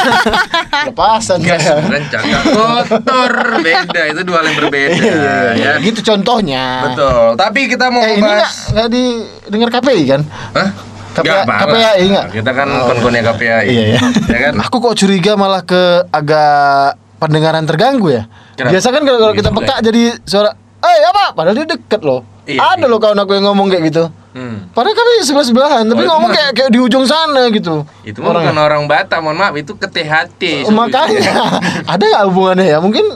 Lepasan 0.88 1.44
sebenarnya 1.44 2.08
cakap 2.08 2.42
kotor 2.88 3.32
beda 3.60 4.02
itu 4.16 4.20
dua 4.24 4.40
hal 4.40 4.48
yang 4.48 4.56
berbeda 4.64 4.88
Iya, 4.96 5.12
iya, 5.12 5.36
ya. 5.52 5.72
Gitu 5.84 6.00
contohnya. 6.00 6.64
Betul. 6.88 7.36
Tapi 7.36 7.60
kita 7.68 7.92
mau 7.92 8.00
Eh, 8.00 8.16
ini 8.16 8.24
nggak 8.24 8.40
bahas 8.40 8.56
nggak 8.72 8.88
didengar 8.88 9.68
KPI 9.76 10.02
kan? 10.08 10.20
Hah? 10.56 10.93
KPI 11.14 11.22
Nggak 11.24 11.44
apa-apa. 11.44 11.64
KPI 11.70 12.04
nggak? 12.08 12.26
Kita 12.32 12.50
kan 12.52 12.66
Oh. 12.68 12.84
kon-konnya 12.86 13.22
KPI. 13.24 13.64
Iya, 13.64 13.84
iya. 13.88 14.00
Ya 14.26 14.38
kan? 14.42 14.52
Aku 14.64 14.76
kok 14.78 14.94
curiga 14.94 15.32
malah 15.34 15.62
ke 15.62 15.82
agak 16.10 16.98
pendengaran 17.16 17.62
terganggu 17.62 18.10
ya. 18.10 18.22
Kenapa? 18.52 18.70
Biasa 18.70 18.88
kan 18.90 19.02
kalau 19.02 19.32
kita 19.32 19.48
Gitu, 19.48 19.56
peka 19.56 19.74
jadi 19.80 20.02
suara, 20.22 20.50
eh 20.80 20.98
apa? 21.06 21.24
Padahal 21.32 21.56
dia 21.56 21.66
deket 21.68 22.00
loh. 22.00 22.20
Iya, 22.44 22.60
Ada 22.60 22.84
iya. 22.84 22.92
loh 22.92 22.98
kawan 22.98 23.16
aku 23.16 23.32
yang 23.32 23.46
ngomong 23.46 23.66
kayak 23.68 23.84
gitu. 23.88 24.04
Hmm. 24.30 24.68
Padahal 24.68 24.92
kami 24.92 25.10
sebelah 25.22 25.46
sebelahan, 25.46 25.84
tapi 25.86 26.02
Oh, 26.02 26.06
ngomong 26.10 26.28
mah- 26.28 26.36
kayak 26.36 26.50
kayak 26.52 26.70
di 26.70 26.78
ujung 26.78 27.06
sana 27.06 27.48
gitu. 27.48 27.86
Itu 28.02 28.18
mah 28.18 28.34
bukan 28.34 28.58
orang 28.58 28.84
Batak, 28.84 29.18
mohon 29.18 29.38
maaf, 29.38 29.54
itu 29.54 29.72
ke 29.72 29.86
THT. 29.86 30.66
Oh, 30.66 30.74
makanya 30.74 31.32
ada 31.92 32.02
nggak 32.02 32.24
hubungannya 32.26 32.66
ya? 32.68 32.78
Mungkin 32.78 33.06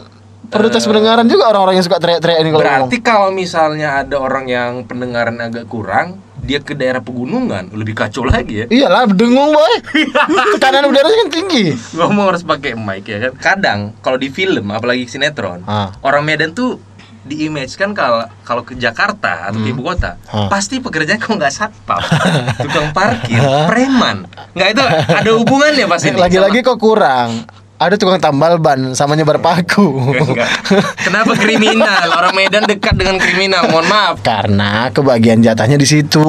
perlu 0.48 0.68
tes 0.68 0.80
pendengaran 0.80 1.26
juga 1.26 1.44
orang-orang 1.46 1.76
yang 1.76 1.84
suka 1.84 1.98
teriak-teriak 1.98 2.38
ini 2.38 2.48
kalau 2.48 2.62
ngomong. 2.62 2.88
Berarti 2.88 2.98
kalau 3.02 3.28
misalnya 3.30 4.00
ada 4.00 4.16
orang 4.16 4.46
yang 4.46 4.70
pendengaran 4.82 5.36
agak 5.36 5.66
kurang, 5.66 6.16
dia 6.40 6.58
ke 6.58 6.72
daerah 6.72 6.98
pegunungan 6.98 7.70
lebih 7.72 7.92
kacau 7.92 8.22
lagi 8.22 8.62
ya. 8.62 8.66
Iyalah, 8.66 9.04
dengung 9.06 9.50
boy. 9.50 9.74
Tekanan 10.54 10.86
udaranya 10.86 11.16
kan 11.22 11.30
tinggi. 11.30 11.64
Ngomong 11.92 12.32
harus 12.32 12.42
pakai 12.42 12.72
mic 12.72 13.04
ya 13.04 13.18
kan. 13.20 13.32
Kadang 13.34 13.78
kalau 13.98 14.16
di 14.16 14.28
film 14.28 14.70
apalagi 14.70 15.04
sinetron, 15.04 15.62
Ah. 15.64 15.92
orang 16.00 16.22
Medan 16.22 16.52
tuh 16.52 16.80
di-image 17.20 17.76
kan 17.76 17.92
kalau 17.92 18.24
kalau 18.40 18.64
ke 18.64 18.72
Jakarta 18.72 19.52
atau 19.52 19.60
ke 19.60 19.68
ibu 19.68 19.82
kota, 19.82 20.16
Ah. 20.26 20.48
pasti 20.48 20.80
pekerjaan 20.80 21.18
kok 21.18 21.28
nggak 21.30 21.52
satpam, 21.52 22.00
tukang 22.64 22.88
parkir, 22.90 23.42
preman. 23.68 24.24
Nggak 24.52 24.68
itu 24.72 24.82
ada 25.12 25.30
hubungannya 25.34 25.84
pasti. 25.84 26.08
Lagi-lagi 26.10 26.62
kok 26.62 26.78
kurang. 26.78 27.44
Ada 27.78 27.94
tukang 27.94 28.18
tambal 28.18 28.58
ban 28.58 28.90
sama 28.98 29.14
nyebar 29.14 29.38
paku. 29.38 29.86
Enggak. 30.26 30.50
Kenapa 30.98 31.38
kriminal? 31.38 32.10
Orang 32.10 32.34
Medan 32.34 32.66
dekat 32.66 32.98
dengan 32.98 33.22
kriminal. 33.22 33.70
Mohon 33.70 33.86
maaf. 33.86 34.14
Karena 34.26 34.90
kebagian 34.90 35.38
jatahnya 35.38 35.78
di 35.78 35.86
situ. 35.86 36.26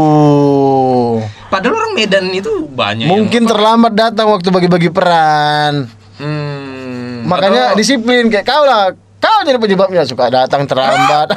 Padahal 1.50 1.74
orang 1.74 1.94
Medan 1.98 2.30
itu 2.30 2.70
banyak. 2.70 3.10
Mungkin 3.10 3.42
yang, 3.44 3.50
terlambat 3.50 3.98
datang 3.98 4.30
waktu 4.30 4.54
bagi-bagi 4.54 4.94
peran. 4.94 5.90
Hmm, 6.22 7.26
Makanya 7.26 7.74
atau- 7.74 7.82
disiplin 7.82 8.30
kayak 8.30 8.46
kau 8.46 8.62
lah. 8.70 8.94
Kau 9.18 9.42
jadi 9.42 9.58
penyebabnya 9.58 10.06
suka 10.06 10.30
datang 10.30 10.70
terlambat. 10.70 11.34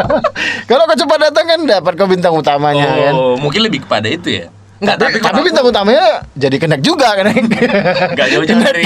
Kalau 0.68 0.84
kau 0.84 0.98
cepat 0.98 1.30
datang 1.30 1.44
kan 1.46 1.60
dapat 1.62 1.92
kau 1.94 2.10
bintang 2.10 2.34
utamanya 2.34 2.90
kan. 2.90 3.14
Oh, 3.14 3.38
mungkin 3.38 3.62
lebih 3.62 3.86
kepada 3.86 4.10
itu 4.10 4.44
ya. 4.44 4.46
Enggak, 4.82 5.00
tapi, 5.00 5.16
tapi, 5.16 5.24
tapi 5.24 5.40
bintang 5.46 5.64
utamanya 5.64 6.06
jadi 6.36 6.56
kenek 6.58 6.82
juga 6.84 7.16
kan. 7.16 7.30
Enggak 7.32 8.28
jauh-jauh 8.28 8.60
dari 8.60 8.84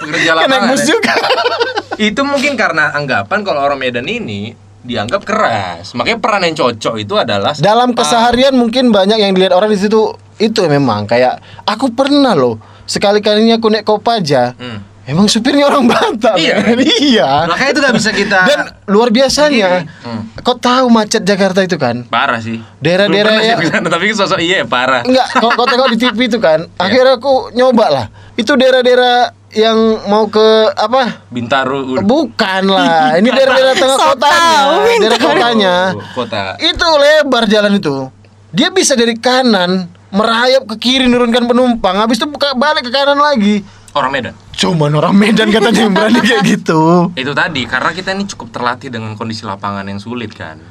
pekerja 0.00 0.30
lapangan. 0.34 0.68
bus 0.72 0.80
ya. 0.80 0.86
juga. 0.88 1.14
Itu 2.10 2.20
mungkin 2.24 2.56
karena 2.56 2.90
anggapan 2.90 3.44
kalau 3.44 3.60
orang 3.60 3.76
Medan 3.76 4.08
ini 4.08 4.56
dianggap 4.80 5.22
keras. 5.22 5.92
Makanya 5.92 6.18
peran 6.18 6.42
yang 6.42 6.56
cocok 6.56 6.94
itu 6.96 7.14
adalah 7.14 7.52
Dalam 7.52 7.92
keseharian 7.92 8.56
mungkin 8.56 8.88
banyak 8.88 9.20
yang 9.20 9.36
dilihat 9.36 9.52
orang 9.52 9.68
di 9.68 9.76
situ 9.76 10.08
itu 10.40 10.60
memang 10.64 11.04
kayak 11.04 11.36
aku 11.68 11.92
pernah 11.92 12.32
loh 12.32 12.56
sekali-kalinya 12.88 13.60
aku 13.60 13.68
naik 13.68 13.84
kopaja. 13.84 14.56
Hmm. 14.56 14.88
Emang 15.04 15.26
supirnya 15.26 15.66
orang 15.66 15.84
Batak. 15.84 16.38
Iya. 16.38 16.54
iya. 17.02 17.30
Makanya 17.44 17.70
itu 17.72 17.80
nggak 17.82 17.96
bisa 17.98 18.10
kita 18.14 18.40
Dan 18.46 18.60
luar 18.86 19.10
biasanya, 19.10 19.84
Hmm. 20.00 20.22
kau 20.38 20.54
tahu 20.54 20.86
macet 20.86 21.26
Jakarta 21.26 21.60
itu 21.60 21.76
kan? 21.76 22.06
parah 22.06 22.38
sih. 22.38 22.62
Daerah-daerah 22.78 23.36
ya- 23.42 23.58
tapi 23.82 24.14
sosok 24.14 24.38
iya 24.38 24.62
parah. 24.62 25.02
Enggak, 25.02 25.28
kau, 25.34 25.50
kau 25.50 25.66
tengok 25.66 25.92
di 25.92 25.98
TV 25.98 26.18
itu 26.24 26.38
kan. 26.38 26.64
Iya. 26.70 26.80
Akhirnya 26.80 27.14
aku 27.18 27.52
nyoba 27.52 27.86
lah. 27.90 28.06
Itu 28.38 28.54
daerah-daerah 28.54 29.34
yang 29.50 29.76
mau 30.06 30.30
ke 30.30 30.46
apa? 30.70 31.26
Bintaro 31.26 31.82
Bukan 32.00 32.62
lah. 32.66 33.18
Ini 33.18 33.28
daerah-daerah 33.36 33.74
tengah 33.74 33.96
So 33.96 34.06
kotanya. 34.08 34.54
Daerah 34.96 35.20
kotanya. 35.20 35.74
Oh, 35.92 36.06
kota. 36.14 36.42
Itu 36.56 36.86
lebar 36.86 37.44
jalan 37.46 37.76
itu. 37.76 38.10
Dia 38.50 38.70
bisa 38.70 38.94
dari 38.94 39.14
kanan 39.14 39.90
merayap 40.10 40.66
ke 40.66 40.76
kiri 40.78 41.06
nurunkan 41.06 41.46
penumpang. 41.46 41.98
Habis 41.98 42.18
itu 42.18 42.26
buka 42.26 42.54
balik 42.54 42.86
ke 42.86 42.92
kanan 42.92 43.18
lagi. 43.18 43.62
Orang 43.90 44.14
Medan. 44.14 44.38
Cuman 44.54 44.94
orang 44.94 45.14
Medan 45.14 45.50
katanya 45.50 45.82
yang 45.82 45.94
berani 45.94 46.20
kayak 46.20 46.46
gitu. 46.52 47.10
Itu 47.12 47.34
tadi 47.34 47.66
karena 47.66 47.90
kita 47.90 48.14
ini 48.14 48.22
cukup 48.26 48.54
terlatih 48.54 48.86
dengan 48.86 49.18
kondisi 49.18 49.42
lapangan 49.42 49.82
yang 49.82 49.98
sulit 49.98 50.30
kan. 50.30 50.62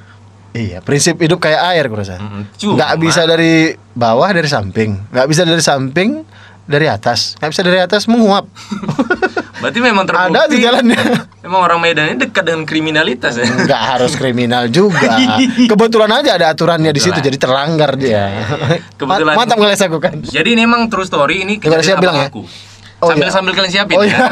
Iya, 0.49 0.81
prinsip 0.81 1.19
hidup 1.19 1.37
kayak 1.37 1.61
air 1.67 1.85
gue 1.85 1.93
rasa. 1.93 2.17
Mm-mm. 2.17 2.47
Cuma- 2.55 2.73
Nggak 2.73 2.93
bisa 2.97 3.21
dari 3.23 3.53
bawah 3.93 4.33
dari 4.33 4.49
samping, 4.49 4.97
nggak 5.13 5.27
bisa 5.29 5.45
dari 5.45 5.61
samping 5.61 6.25
dari 6.69 6.85
atas, 6.85 7.33
nggak 7.41 7.49
bisa 7.49 7.61
dari 7.65 7.79
atas 7.81 8.05
menguap. 8.05 8.45
Berarti 9.61 9.79
memang 9.83 10.05
terbukti. 10.07 10.31
Ada 10.31 10.41
di 10.47 10.57
jalannya. 10.61 11.01
Memang 11.43 11.61
orang 11.65 11.79
Medan 11.83 12.13
ini 12.13 12.19
dekat 12.19 12.47
dengan 12.47 12.63
kriminalitas 12.63 13.35
ya. 13.35 13.43
Nggak 13.43 13.81
harus 13.95 14.15
kriminal 14.15 14.71
juga. 14.71 15.19
Kebetulan 15.71 16.11
aja 16.13 16.39
ada 16.39 16.47
aturannya 16.51 16.91
di 16.93 17.01
situ, 17.01 17.19
jadi 17.19 17.35
terlanggar 17.35 17.99
dia. 17.99 18.27
Kebetulan. 18.95 19.35
Ma- 19.35 19.43
Mantap 19.43 19.57
ngeles 19.59 19.81
aku 19.83 19.97
kan. 19.99 20.19
Jadi 20.23 20.55
ini 20.55 20.63
emang 20.63 20.87
true 20.87 21.03
story 21.03 21.43
ini 21.43 21.59
Gimana, 21.59 21.83
siap 21.83 21.99
bilang 21.99 22.21
ya? 22.21 22.31
aku. 22.31 22.43
Oh, 22.99 23.07
sambil 23.07 23.27
iya. 23.27 23.33
sambil 23.33 23.51
kalian 23.55 23.71
siapin 23.71 23.95
Oh, 23.95 24.03
ya. 24.03 24.11
iya. 24.11 24.27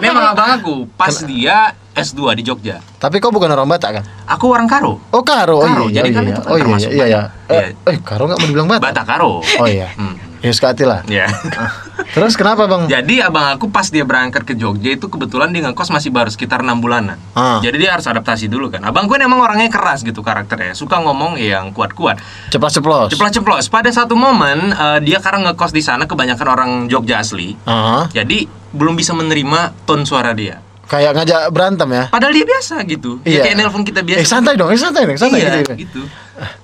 Memang 0.00 0.32
abang 0.32 0.50
aku 0.56 0.88
pas 0.96 1.12
dia 1.28 1.76
S2 1.92 2.40
di 2.40 2.42
Jogja. 2.48 2.80
Tapi 2.96 3.20
kau 3.20 3.28
bukan 3.28 3.52
orang 3.52 3.68
Batak 3.68 4.00
kan? 4.00 4.04
Aku 4.24 4.52
orang 4.52 4.64
Karo. 4.64 4.96
Oh 5.12 5.20
Karo, 5.20 5.60
oh 5.60 5.68
Karo, 5.68 5.92
iya, 5.92 6.00
jadi 6.00 6.08
iya, 6.08 6.16
kan 6.16 6.22
iya. 6.24 6.32
itu 6.32 6.40
kan 6.40 6.48
oh 6.48 6.56
iya, 6.56 6.62
termasuk 6.64 6.90
iya, 6.90 7.04
iya. 7.04 7.20
Batak. 7.44 7.52
Eh, 7.52 7.68
eh, 7.92 7.96
Karo 8.00 8.22
nggak 8.24 8.38
mau 8.40 8.48
dibilang 8.48 8.68
Batak? 8.72 8.84
Batak 8.88 9.04
Karo. 9.04 9.32
Oh 9.44 9.68
iya. 9.68 9.88
Hmm. 10.00 10.16
Ya 10.44 10.52
sekali 10.52 10.84
lah. 10.84 11.00
Ya. 11.08 11.26
Terus 12.16 12.36
kenapa 12.36 12.68
bang? 12.68 12.88
Jadi 12.88 13.20
abang 13.20 13.56
aku 13.56 13.68
pas 13.72 13.88
dia 13.88 14.04
berangkat 14.04 14.44
ke 14.44 14.54
Jogja 14.56 14.96
itu 14.96 15.08
kebetulan 15.08 15.52
dia 15.52 15.64
ngekos 15.64 15.92
masih 15.92 16.12
baru 16.12 16.28
sekitar 16.28 16.60
enam 16.64 16.80
bulanan. 16.80 17.16
Ah. 17.32 17.60
Jadi 17.60 17.82
dia 17.82 17.96
harus 17.96 18.04
adaptasi 18.08 18.48
dulu 18.48 18.68
kan. 18.72 18.84
Abang 18.84 19.08
gue 19.08 19.16
emang 19.20 19.40
orangnya 19.40 19.68
keras 19.72 20.04
gitu 20.04 20.20
karakternya, 20.20 20.76
suka 20.76 21.00
ngomong 21.00 21.40
yang 21.40 21.72
kuat-kuat. 21.72 22.20
Ceplos 22.52 22.72
ceplos. 22.76 23.08
Ceplos-ceplos. 23.12 23.66
Pada 23.68 23.90
satu 23.92 24.14
momen 24.14 24.72
eh, 24.72 24.98
dia 25.02 25.18
karena 25.20 25.52
ngekos 25.52 25.72
di 25.72 25.82
sana 25.82 26.04
kebanyakan 26.04 26.48
orang 26.48 26.70
Jogja 26.88 27.20
asli. 27.20 27.56
Ah, 27.64 28.08
Jadi 28.12 28.48
belum 28.76 28.96
bisa 28.96 29.16
menerima 29.16 29.72
ton 29.88 30.04
suara 30.04 30.36
dia. 30.36 30.65
Kayak 30.86 31.12
ngajak 31.12 31.40
berantem 31.50 31.88
ya? 31.88 32.04
Padahal 32.08 32.32
dia 32.32 32.44
biasa 32.44 32.74
gitu. 32.84 33.18
Ya 33.22 33.28
Iya. 33.28 33.40
kayak 33.44 33.56
nelpon 33.58 33.82
kita 33.82 34.00
biasa. 34.00 34.20
Eh 34.20 34.26
santai 34.26 34.54
dong, 34.54 34.68
eh 34.68 34.76
santai 34.76 35.02
dong, 35.04 35.16
santai 35.16 35.40
iya, 35.40 35.60
gitu. 35.60 35.74
gitu. 35.76 36.02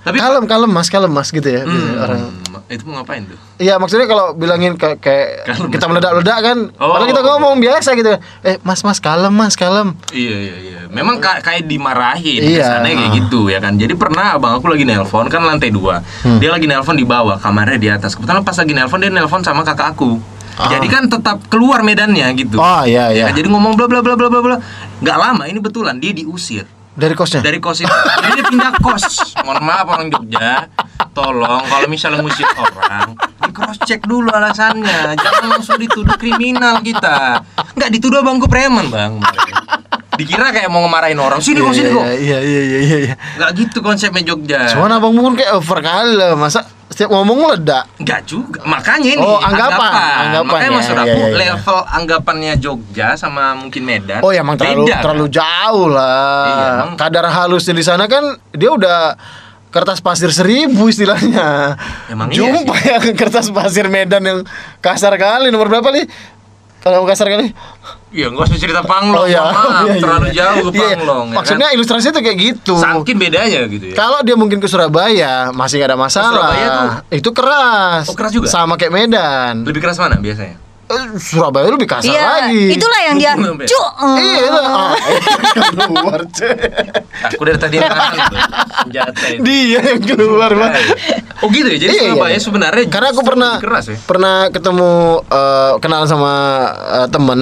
Tapi 0.02 0.16
kalem, 0.16 0.44
kalem 0.44 0.68
mas, 0.68 0.86
kalem 0.86 1.08
mas 1.08 1.28
gitu 1.28 1.44
ya. 1.44 1.62
Hmm, 1.62 1.96
Orang. 1.96 2.20
itu 2.68 2.84
mau 2.84 3.00
ngapain 3.00 3.24
tuh? 3.24 3.36
Iya 3.58 3.76
maksudnya 3.76 4.04
kalau 4.06 4.32
bilangin 4.32 4.74
kayak, 4.74 4.96
kayak 4.98 5.28
Kalem. 5.46 5.68
kita 5.68 5.84
meledak-ledak 5.86 6.38
kan, 6.40 6.58
Oh. 6.76 6.88
padahal 6.90 7.08
kita 7.10 7.20
ngomong 7.22 7.54
biasa 7.58 7.88
gitu. 7.94 8.12
Eh 8.42 8.56
mas 8.60 8.80
mas 8.80 8.96
kalem 8.96 9.28
mas 9.30 9.54
kalem. 9.54 9.92
Iya 10.08 10.36
iya 10.38 10.56
iya. 10.58 10.78
Memang 10.88 11.16
ka- 11.18 11.40
kayak 11.40 11.64
dimarahin 11.66 12.40
Iya. 12.42 12.64
kesannya 12.78 12.92
kayak 12.94 13.12
gitu 13.18 13.40
ya 13.46 13.58
kan. 13.58 13.74
Jadi 13.74 13.92
pernah 13.92 14.34
abang 14.34 14.54
aku 14.54 14.68
lagi 14.68 14.84
nelpon 14.84 15.26
kan 15.26 15.40
lantai 15.42 15.68
dua. 15.68 16.00
Hmm. 16.22 16.36
Dia 16.36 16.48
lagi 16.50 16.64
nelpon 16.64 16.94
di 16.94 17.04
bawah, 17.04 17.36
kamarnya 17.36 17.76
di 17.76 17.88
atas. 17.88 18.12
Kebetulan 18.12 18.40
pas 18.40 18.54
lagi 18.54 18.72
nelpon 18.72 18.98
dia 18.98 19.10
nelpon 19.10 19.40
sama 19.40 19.60
kakak 19.62 19.92
aku. 19.92 20.16
Jadi 20.52 20.86
kan 20.86 21.06
tetap 21.06 21.36
keluar 21.46 21.80
medannya 21.80 22.28
gitu. 22.34 22.56
Oh 22.56 22.82
iya 22.82 23.08
Ya 23.08 23.14
iya. 23.14 23.24
kan? 23.28 23.36
Jadi 23.36 23.48
ngomong 23.48 23.72
bla 23.72 23.88
bla 23.88 24.00
bla 24.00 24.14
bla 24.14 24.28
bla 24.28 24.40
bla. 24.40 24.56
Nggak 24.98 25.16
lama 25.16 25.44
ini 25.46 25.58
betulan 25.58 25.96
dia 25.96 26.12
diusir 26.12 26.68
Dari 26.92 27.16
kosnya. 27.16 27.40
dari 27.40 27.56
kos 27.56 27.80
itu. 27.80 27.88
Jadi 27.88 28.32
dia 28.36 28.46
pindah 28.46 28.72
kos. 28.76 29.32
Mohon 29.40 29.64
maaf 29.64 29.86
orang 29.88 30.08
Jogja. 30.08 30.68
Tolong 31.12 31.64
kalau 31.64 31.88
misalnya 31.88 32.20
ngusir 32.20 32.44
orang, 32.52 33.12
di 33.16 33.50
cross 33.52 33.80
check 33.84 34.00
dulu 34.02 34.28
alasannya. 34.28 35.12
Jangan 35.12 35.44
langsung 35.50 35.76
dituduh 35.76 36.16
kriminal 36.16 36.80
kita. 36.80 37.40
Nggak 37.76 37.90
dituduh 37.92 38.20
bangku 38.20 38.48
preman, 38.48 38.88
Bang. 38.88 39.20
Dikira 40.12 40.52
kayak 40.52 40.68
mau 40.68 40.84
ngemarahin 40.84 41.16
orang. 41.16 41.40
Sini 41.40 41.60
kok, 41.60 41.72
sini 41.72 41.88
kok. 41.88 42.04
Iya 42.04 42.38
iya 42.38 42.60
iya 42.62 42.78
iya. 42.80 42.98
iya. 43.08 43.14
Nggak 43.36 43.50
gitu 43.56 43.78
konsepnya 43.80 44.22
Jogja. 44.22 44.68
Cuman 44.70 44.92
abang 44.92 45.12
mungkin 45.12 45.36
kayak 45.36 45.52
over 45.56 45.80
kali 45.80 46.12
lah, 46.12 46.32
masa 46.32 46.64
setiap 46.92 47.10
ngomong 47.10 47.38
meledak. 47.40 47.84
Nggak 47.98 48.20
juga. 48.28 48.60
Makanya 48.62 49.10
ini 49.16 49.24
Oh, 49.24 49.40
anggapan. 49.40 49.90
Anggapan, 50.28 50.46
Makanya 50.52 50.68
ya, 50.68 50.76
maksud 50.76 50.94
iya, 50.94 51.02
aku 51.02 51.18
iya, 51.18 51.26
iya. 51.26 51.38
level 51.40 51.78
anggapannya 51.88 52.52
Jogja 52.60 53.08
sama 53.16 53.56
mungkin 53.56 53.82
Medan. 53.82 54.20
Oh 54.20 54.30
ya 54.30 54.44
emang 54.44 54.60
terlalu 54.60 54.86
beda, 54.86 54.94
kan? 54.94 55.02
terlalu 55.02 55.26
jauh 55.32 55.86
lah. 55.88 56.44
Iya, 56.46 56.66
emang. 56.76 56.90
Kadar 57.00 57.24
halusnya 57.26 57.74
di 57.74 57.84
sana 57.84 58.04
kan 58.06 58.24
dia 58.52 58.70
udah 58.70 59.16
kertas 59.72 60.04
pasir 60.04 60.28
seribu 60.28 60.86
istilahnya. 60.86 61.74
Emang 62.12 62.28
iya 62.28 62.44
Jumpa 62.44 62.76
ya 62.84 62.96
kertas 63.16 63.48
pasir 63.48 63.88
Medan 63.88 64.20
yang 64.20 64.38
kasar 64.78 65.16
kali 65.16 65.48
nomor 65.48 65.72
berapa 65.72 65.88
nih? 65.88 66.04
Kalau 66.84 67.08
kasar 67.08 67.32
kali? 67.32 67.56
Iya, 68.12 68.28
nggak 68.28 68.44
usah 68.44 68.58
cerita 68.58 68.80
Panglong. 68.82 69.16
Oh, 69.16 69.26
iya. 69.26 69.40
Maaf, 69.42 69.56
Oh, 69.56 69.72
iya, 69.82 69.88
iya. 69.88 69.98
terlalu 69.98 70.28
jauh 70.30 70.56
ke 70.62 70.70
Iya, 70.70 70.84
iya. 70.84 70.88
Panglong. 70.94 71.26
ya 71.26 71.34
Maksudnya 71.34 71.68
ilustrasinya 71.72 72.12
tuh 72.12 72.22
kayak 72.22 72.38
gitu. 72.38 72.74
kan? 72.76 72.92
Saking 72.94 73.16
bedanya 73.18 73.60
gitu 73.66 73.84
ya. 73.88 73.94
Kalau 73.94 74.18
dia 74.20 74.36
mungkin 74.36 74.58
ke 74.58 74.68
Surabaya 74.68 75.32
masih 75.50 75.80
gak 75.80 75.88
ada 75.88 75.98
masalah. 75.98 76.28
Surabaya 76.30 76.68
Itu 77.08 77.30
keras. 77.30 78.04
Oh, 78.06 78.14
keras 78.14 78.30
juga? 78.30 78.46
Sama 78.46 78.76
kayak 78.76 78.92
Medan. 78.92 79.64
Lebih 79.64 79.80
keras 79.80 79.96
mana 79.96 80.16
biasanya? 80.16 80.60
Eh, 80.84 81.04
Surabaya 81.16 81.64
lebih 81.66 81.88
kasar 81.88 82.04
Iya, 82.04 82.52
lagi. 82.52 82.64
itulah 82.70 83.00
yang 83.02 83.16
dia 83.16 83.32
sampai. 83.32 83.64
cuk. 83.64 83.88
Iya, 84.12 84.40
itu. 84.42 84.60
Ah, 84.60 84.92
keluar 85.72 86.20
cuy. 86.26 86.52
Aku 87.24 87.42
dari 87.42 87.56
tadi 87.58 87.76
tuh. 87.78 87.90
Senjata 88.82 89.24
itu. 89.26 89.40
Dia 89.40 89.80
yang 89.80 90.02
keluar, 90.04 90.50
Bang. 90.52 90.72
Oh 91.40 91.48
gitu 91.48 91.64
ya. 91.66 91.78
Jadi 91.80 91.88
Iya, 91.88 91.96
iya, 91.96 92.12
Surabaya 92.12 92.30
iya. 92.30 92.40
sebenarnya 92.40 92.84
Karena 92.86 93.08
aku 93.08 93.22
pernah 93.24 93.52
keras 93.56 93.84
ya. 93.88 93.96
pernah 93.98 94.36
ketemu 94.46 94.92
eh, 95.24 95.72
kenal 95.80 96.02
sama 96.04 96.32
eh, 96.92 97.08
temen 97.08 97.40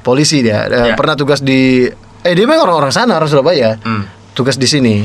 polisi 0.00 0.40
dia. 0.40 0.64
Eh, 0.64 0.86
Ya. 0.86 0.94
Pernah 0.94 1.14
tugas 1.14 1.40
di 1.40 1.86
eh 2.20 2.32
dia 2.32 2.44
memang 2.44 2.62
orang-orang 2.62 2.90
sana 2.90 3.14
orang 3.14 3.26
Surabaya. 3.26 3.76
Hmm. 3.78 4.04
Tugas 4.32 4.54
di 4.54 4.64
sini. 4.64 4.96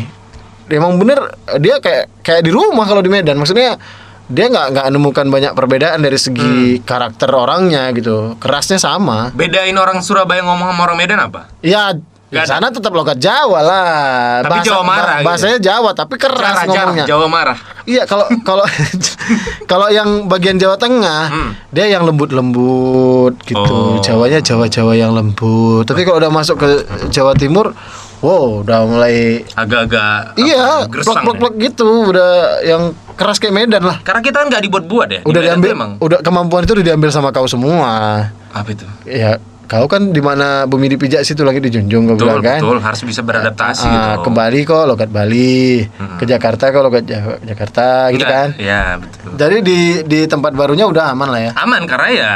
Dia 0.66 0.78
emang 0.78 0.96
bener 0.96 1.22
dia 1.58 1.78
kayak 1.78 2.22
kayak 2.22 2.42
di 2.42 2.50
rumah 2.50 2.84
kalau 2.84 3.00
di 3.00 3.08
Medan. 3.08 3.36
Maksudnya 3.36 3.78
dia 4.26 4.46
nggak 4.48 4.68
nggak 4.72 4.86
menemukan 4.90 5.26
banyak 5.28 5.52
perbedaan 5.54 6.00
dari 6.00 6.16
Hmm. 6.16 6.26
segi 6.26 6.56
karakter 6.82 7.30
orangnya 7.30 7.92
gitu. 7.92 8.34
Kerasnya 8.38 8.78
sama. 8.78 9.30
Bedain 9.32 9.76
orang 9.76 10.02
Surabaya 10.02 10.42
ngomong 10.42 10.72
sama 10.72 10.82
orang 10.84 10.98
Medan 10.98 11.20
apa? 11.22 11.52
Ya 11.60 11.94
di 12.26 12.42
sana 12.42 12.68
tetap 12.68 12.92
logat 12.92 13.16
Jawa 13.16 13.60
lah. 13.62 13.94
Tapi 14.42 14.66
Jawa 14.66 14.82
marah 14.84 15.16
gitu. 15.22 15.28
Bahasanya 15.30 15.60
Jawa 15.62 15.90
tapi 15.94 16.16
keras 16.18 16.58
jarah, 16.58 16.66
ngomongnya. 16.66 17.06
Jawa 17.06 17.28
marah. 17.30 17.58
Iya 17.86 18.04
kalau 18.04 18.26
kalau 18.42 18.66
kalau 19.72 19.88
yang 19.88 20.26
bagian 20.26 20.56
Jawa 20.56 20.76
Tengah 20.76 21.22
Hmm. 21.28 21.52
dia 21.70 21.86
yang 21.88 22.04
lembut-lembut 22.04 23.34
gitu. 23.44 23.60
Oh. 23.60 23.98
Jawanya 24.00 24.40
Jawa-Jawa 24.40 24.94
yang 24.94 25.12
lembut. 25.12 25.84
Tapi 25.84 26.02
kalau 26.02 26.18
udah 26.18 26.30
masuk 26.30 26.58
ke 26.58 26.70
Jawa 27.08 27.34
Timur, 27.34 27.74
wow 28.20 28.62
udah 28.62 28.86
mulai 28.86 29.42
Agak-agak 29.52 30.36
iya 30.36 30.86
plek-plek 30.88 31.54
ya. 31.54 31.62
gitu, 31.66 31.90
udah 32.08 32.30
yang 32.62 32.84
keras 33.14 33.38
kayak 33.38 33.56
Medan 33.56 33.84
lah. 33.84 33.98
Karena 34.02 34.20
kita 34.20 34.38
kan 34.38 34.48
nggak 34.48 34.64
dibuat-buat 34.64 35.08
ya. 35.10 35.20
Di 35.20 35.26
Udah 35.26 35.40
Medan 35.40 35.50
diambil, 35.56 35.72
emang. 35.72 35.92
udah 36.00 36.20
kemampuan 36.20 36.64
itu 36.64 36.74
udah 36.74 36.86
diambil 36.86 37.10
sama 37.10 37.30
kau 37.30 37.46
semua. 37.46 37.92
Apa 38.52 38.70
itu? 38.72 38.86
Ya 39.04 39.38
kau 39.66 39.86
kan 39.86 40.10
di 40.10 40.20
mana 40.20 40.64
bumi 40.64 40.86
dipijak 40.88 41.22
situ 41.22 41.42
lagi 41.42 41.58
dijunjung 41.60 42.06
kau 42.06 42.16
Betul, 42.16 42.28
bilang 42.28 42.42
kan. 42.42 42.60
betul. 42.60 42.78
Harus 42.80 43.02
bisa 43.04 43.22
beradaptasi 43.22 43.84
Ah, 43.84 43.94
gitu. 44.16 44.24
ke 44.24 44.30
Bali 44.32 44.60
kok 44.62 44.84
logat 44.84 45.10
Bali, 45.10 45.82
Mm-mm. 45.82 46.16
ke 46.16 46.24
Jakarta 46.24 46.70
kok 46.70 46.82
logat 46.82 47.04
Ja- 47.04 47.42
Jakarta 47.42 47.86
gitu 48.10 48.22
Nggak, 48.22 48.30
kan. 48.32 48.50
Iya, 48.56 48.82
betul. 48.98 49.30
Jadi 49.36 49.58
di 49.62 49.80
di 50.04 50.20
tempat 50.24 50.52
barunya 50.52 50.86
udah 50.86 51.10
aman 51.10 51.28
lah 51.28 51.42
ya. 51.42 51.52
Aman 51.56 51.84
karena 51.84 52.10
ya 52.10 52.34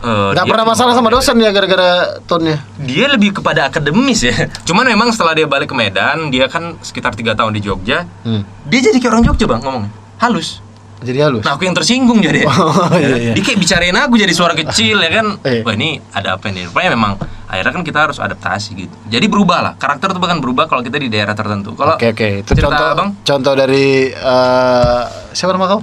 eh, 0.00 0.30
Gak 0.32 0.44
pernah 0.44 0.66
masalah 0.66 0.92
sama 0.92 1.08
dosen 1.08 1.38
ya 1.38 1.48
gara-gara 1.48 1.90
tonnya. 2.22 2.60
dia 2.76 3.06
lebih 3.06 3.32
kepada 3.34 3.66
akademis 3.66 4.20
ya. 4.22 4.34
Cuman 4.68 4.84
memang 4.84 5.08
setelah 5.08 5.32
dia 5.32 5.46
balik 5.46 5.66
ke 5.66 5.76
Medan, 5.76 6.28
dia 6.28 6.44
kan 6.46 6.76
sekitar 6.78 7.14
tiga 7.14 7.32
tahun 7.32 7.52
di 7.52 7.62
Jogja, 7.62 8.04
Hmm. 8.20 8.42
dia 8.64 8.80
jadi 8.82 8.98
kayak 8.98 9.12
orang 9.12 9.24
Jogja 9.24 9.46
bang 9.46 9.60
ngomong 9.60 9.84
halus. 10.18 10.60
Jadi 11.02 11.18
halus. 11.18 11.42
Nah 11.42 11.58
aku 11.58 11.66
yang 11.66 11.74
tersinggung 11.74 12.22
jadi. 12.22 12.46
Oh, 12.54 12.94
iya, 12.94 13.16
iya. 13.18 13.32
Dia 13.34 13.42
kayak 13.42 13.58
bicarain 13.58 13.96
aku 13.96 14.14
jadi 14.14 14.30
suara 14.30 14.54
kecil 14.54 15.00
ya 15.02 15.10
kan. 15.10 15.26
Iya. 15.42 15.66
Wah 15.66 15.74
ini 15.74 15.98
ada 16.14 16.38
apa 16.38 16.46
nih? 16.52 16.70
Rupanya 16.70 16.90
memang 16.94 17.12
akhirnya 17.50 17.72
kan 17.74 17.82
kita 17.82 17.98
harus 18.06 18.18
adaptasi 18.22 18.70
gitu. 18.78 18.94
Jadi 19.10 19.26
berubah 19.26 19.58
lah. 19.60 19.72
Karakter 19.74 20.14
itu 20.14 20.20
bahkan 20.22 20.38
berubah 20.38 20.70
kalau 20.70 20.84
kita 20.84 21.02
di 21.02 21.10
daerah 21.10 21.34
tertentu. 21.34 21.74
Kalau 21.74 21.98
Oke 21.98 22.14
oke, 22.14 22.28
itu 22.44 22.50
cerita 22.54 22.70
contoh 22.70 22.86
abang 22.86 23.08
contoh 23.20 23.52
dari 23.56 24.12
eh, 24.12 25.02
siapa 25.34 25.50
nama 25.52 25.66
kau? 25.66 25.80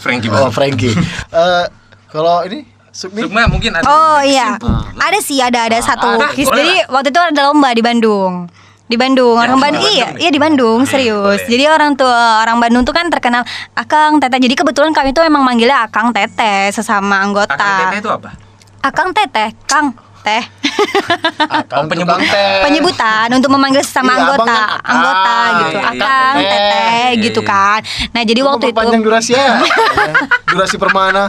Frankie 0.00 0.28
Oh 0.32 0.48
bang. 0.48 0.52
Frankie. 0.52 0.94
Eh, 1.40 1.64
kalau 2.10 2.42
ini 2.44 2.66
Sukmi? 2.90 3.22
Sukma 3.22 3.46
mungkin 3.46 3.70
ada. 3.70 3.86
Oh 3.86 4.18
iya, 4.20 4.58
ada 4.98 5.18
sih 5.22 5.38
ada 5.38 5.70
ada 5.70 5.78
satu. 5.78 6.18
ada, 6.18 6.34
Jadi 6.34 6.90
waktu 6.90 7.14
itu 7.14 7.20
ada 7.22 7.40
lomba 7.46 7.70
di 7.70 7.82
Bandung. 7.86 8.50
Di 8.90 8.98
Bandung, 8.98 9.38
Ya, 9.38 9.46
orang 9.46 9.58
Bandung 9.62 9.86
iya, 9.86 10.10
nih. 10.10 10.18
iya 10.18 10.30
di 10.30 10.40
Bandung 10.42 10.82
Hmm, 10.82 10.90
serius. 10.90 11.14
boleh. 11.38 11.46
Jadi 11.46 11.64
orang 11.64 11.94
tua 11.94 12.10
orang 12.42 12.58
Bandung 12.58 12.82
tuh 12.82 12.90
kan 12.90 13.06
terkenal 13.06 13.46
Akang 13.72 14.18
Teteh. 14.18 14.42
Jadi 14.42 14.54
kebetulan 14.56 14.90
kami 14.90 15.14
tuh 15.14 15.22
emang 15.22 15.40
manggilnya 15.40 15.86
Akang 15.86 16.10
Teteh 16.10 16.68
sesama 16.68 17.22
anggota. 17.22 17.54
Akang 17.54 17.86
teteh 17.86 17.98
itu 17.98 18.10
apa? 18.10 18.30
Akang 18.82 19.08
Teteh, 19.12 19.48
Kang 19.64 19.86
Teh. 20.20 20.42
Oh, 21.70 21.84
penyebut 21.86 22.18
teh. 22.18 22.60
Penyebutan 22.60 23.30
untuk 23.30 23.48
memanggil 23.48 23.80
sesama 23.80 24.10
Iya, 24.10 24.20
anggota, 24.20 24.42
kan 24.42 24.58
Akang. 24.58 24.90
anggota 24.90 25.30
gitu. 25.30 25.70
Iya, 25.70 25.70
iya, 25.70 25.86
Akang 25.86 26.34
iya. 26.34 26.50
Teteh 26.50 26.90
Iya, 27.06 27.22
gitu 27.22 27.40
iya. 27.40 27.48
kan. 27.48 27.80
Nah, 28.10 28.22
jadi 28.26 28.40
waktu 28.42 28.64
itu 28.66 28.76
panjang 28.76 29.00
durasi 29.00 29.32
ya. 29.32 29.48
durasi 30.50 30.76
permana. 30.76 31.24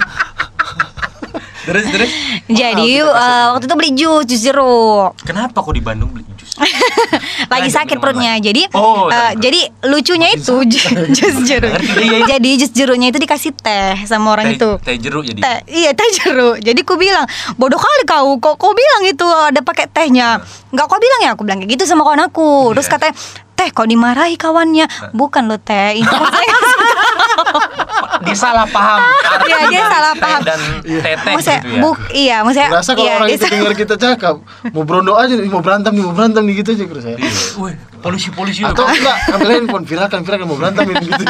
Terus 1.61 1.85
terus. 1.85 2.09
jadi 2.49 2.89
eh, 2.99 3.45
waktu 3.47 3.63
itu 3.63 3.75
beli 3.77 3.91
jus, 3.93 4.23
jus 4.25 4.41
jeruk. 4.41 5.13
Kenapa 5.21 5.61
kok 5.61 5.71
di 5.71 5.79
Bandung 5.79 6.09
beli? 6.09 6.25
lagi 7.53 7.69
sakit 7.69 7.97
perutnya 7.97 8.37
jadi 8.37 8.69
Oh, 8.71 9.07
sakit. 9.07 9.39
jadi 9.39 9.59
lucunya 9.85 10.29
itu 10.31 10.55
jus 11.15 11.35
jeruk. 11.43 11.73
Iya, 11.73 11.97
iya. 11.97 12.17
jadi 12.29 12.49
jus 12.57 12.71
jeruknya 12.71 13.09
itu 13.09 13.19
dikasih 13.19 13.51
teh 13.53 13.95
sama 14.03 14.31
orang 14.31 14.51
Teh- 14.51 14.57
itu. 14.57 14.69
Teh 14.81 14.95
jeruk 14.97 15.23
jadi. 15.23 15.39
teh 15.39 15.57
iya 15.71 15.91
teh 15.91 16.07
jeruk. 16.13 16.59
Jadi 16.59 16.79
ku 16.81 16.95
bilang 16.95 17.25
bodoh 17.55 17.77
kali 17.77 18.03
kau 18.03 18.37
kok 18.37 18.55
kau 18.55 18.71
bilang 18.71 19.01
itu 19.05 19.25
ada 19.25 19.59
pakai 19.59 19.87
tehnya? 19.87 20.39
Nggak 20.69 20.85
kau 20.85 20.97
bilang 20.97 21.21
ya? 21.21 21.29
Aku 21.33 21.43
bilang 21.43 21.59
kayak 21.59 21.71
gitu 21.73 21.83
sama 21.85 22.01
kawan 22.01 22.21
aku. 22.23 22.71
Terus 22.73 22.85
Iya. 22.85 22.93
katanya 22.93 23.15
Teh 23.61 23.69
kok 23.69 23.85
dimarahi 23.85 24.41
kawannya 24.41 24.89
Bukan 25.13 25.45
lo 25.45 25.61
teh 25.61 26.01
Ini 26.01 26.09
maksudnya 26.17 26.57
Dia 28.21 28.37
salah 28.37 28.69
paham. 28.69 29.01
Iya, 29.49 29.65
dia 29.73 29.81
salah 29.89 30.13
paham. 30.13 30.41
Dan 30.45 30.59
teteh 30.85 31.33
Maksudnya 31.33 31.61
gitu 31.65 31.73
ya. 31.73 31.81
buk, 31.81 31.97
Iya 32.13 32.37
maksudnya 32.45 32.69
Rasa 32.69 32.91
kalau 32.93 33.09
iya, 33.09 33.17
orang 33.17 33.29
itu 33.33 33.45
dengar 33.49 33.73
kita 33.73 33.95
cakap 33.97 34.35
Mau 34.73 34.83
berondo 34.85 35.17
aja 35.17 35.33
mau 35.49 35.61
berantem 35.61 35.91
nih, 35.97 36.03
mau 36.05 36.13
berantem 36.13 36.41
nih 36.45 36.53
gitu 36.61 36.69
aja 36.77 36.83
terus 36.85 37.03
saya 37.05 37.17
Wih, 37.57 37.73
polisi-polisi 38.01 38.61
Atau 38.61 38.85
enggak, 38.85 39.17
ambil 39.37 39.49
handphone, 39.57 39.85
viralkan, 39.89 40.19
viralkan, 40.21 40.45
mau 40.45 40.57
berantem 40.57 40.85
gitu 41.01 41.23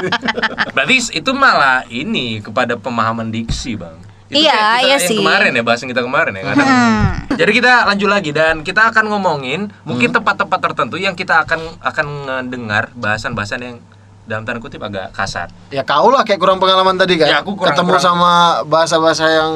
Berarti 0.76 0.96
itu 1.16 1.32
malah 1.32 1.88
ini 1.88 2.44
kepada 2.44 2.76
pemahaman 2.76 3.32
diksi, 3.32 3.80
Bang. 3.80 4.11
Itu 4.32 4.40
Iya, 4.40 4.56
kita 4.56 4.80
iya 4.80 4.96
yang 4.96 5.02
sih. 5.04 5.18
kemarin 5.20 5.52
ya 5.52 5.62
bahasan 5.62 5.88
kita 5.88 6.02
kemarin 6.02 6.32
ya. 6.34 6.44
kadang. 6.46 6.64
Hmm. 6.64 7.08
Jadi 7.32 7.52
kita 7.54 7.72
lanjut 7.86 8.08
lagi 8.08 8.32
dan 8.32 8.56
kita 8.62 8.82
akan 8.88 9.06
ngomongin 9.10 9.60
mungkin 9.84 10.10
tempat-tempat 10.10 10.60
tertentu 10.62 10.96
yang 10.96 11.12
kita 11.14 11.44
akan 11.44 11.60
akan 11.80 12.08
dengar 12.48 12.88
bahasan-bahasan 12.94 13.60
yang 13.60 13.76
dalam 14.24 14.42
tanda 14.42 14.58
kutip 14.58 14.80
agak 14.80 15.12
kasar. 15.12 15.52
Ya 15.68 15.84
kau 15.84 16.08
lah 16.08 16.24
kayak 16.24 16.38
kurang 16.38 16.58
pengalaman 16.58 16.96
tadi 16.96 17.16
kan 17.16 17.28
Ya, 17.28 17.38
aku 17.40 17.54
kurang- 17.54 17.76
Ketemu 17.76 17.92
kurang. 17.92 18.04
sama 18.06 18.32
bahasa-bahasa 18.64 19.26
yang 19.28 19.54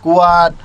kuat 0.00 0.56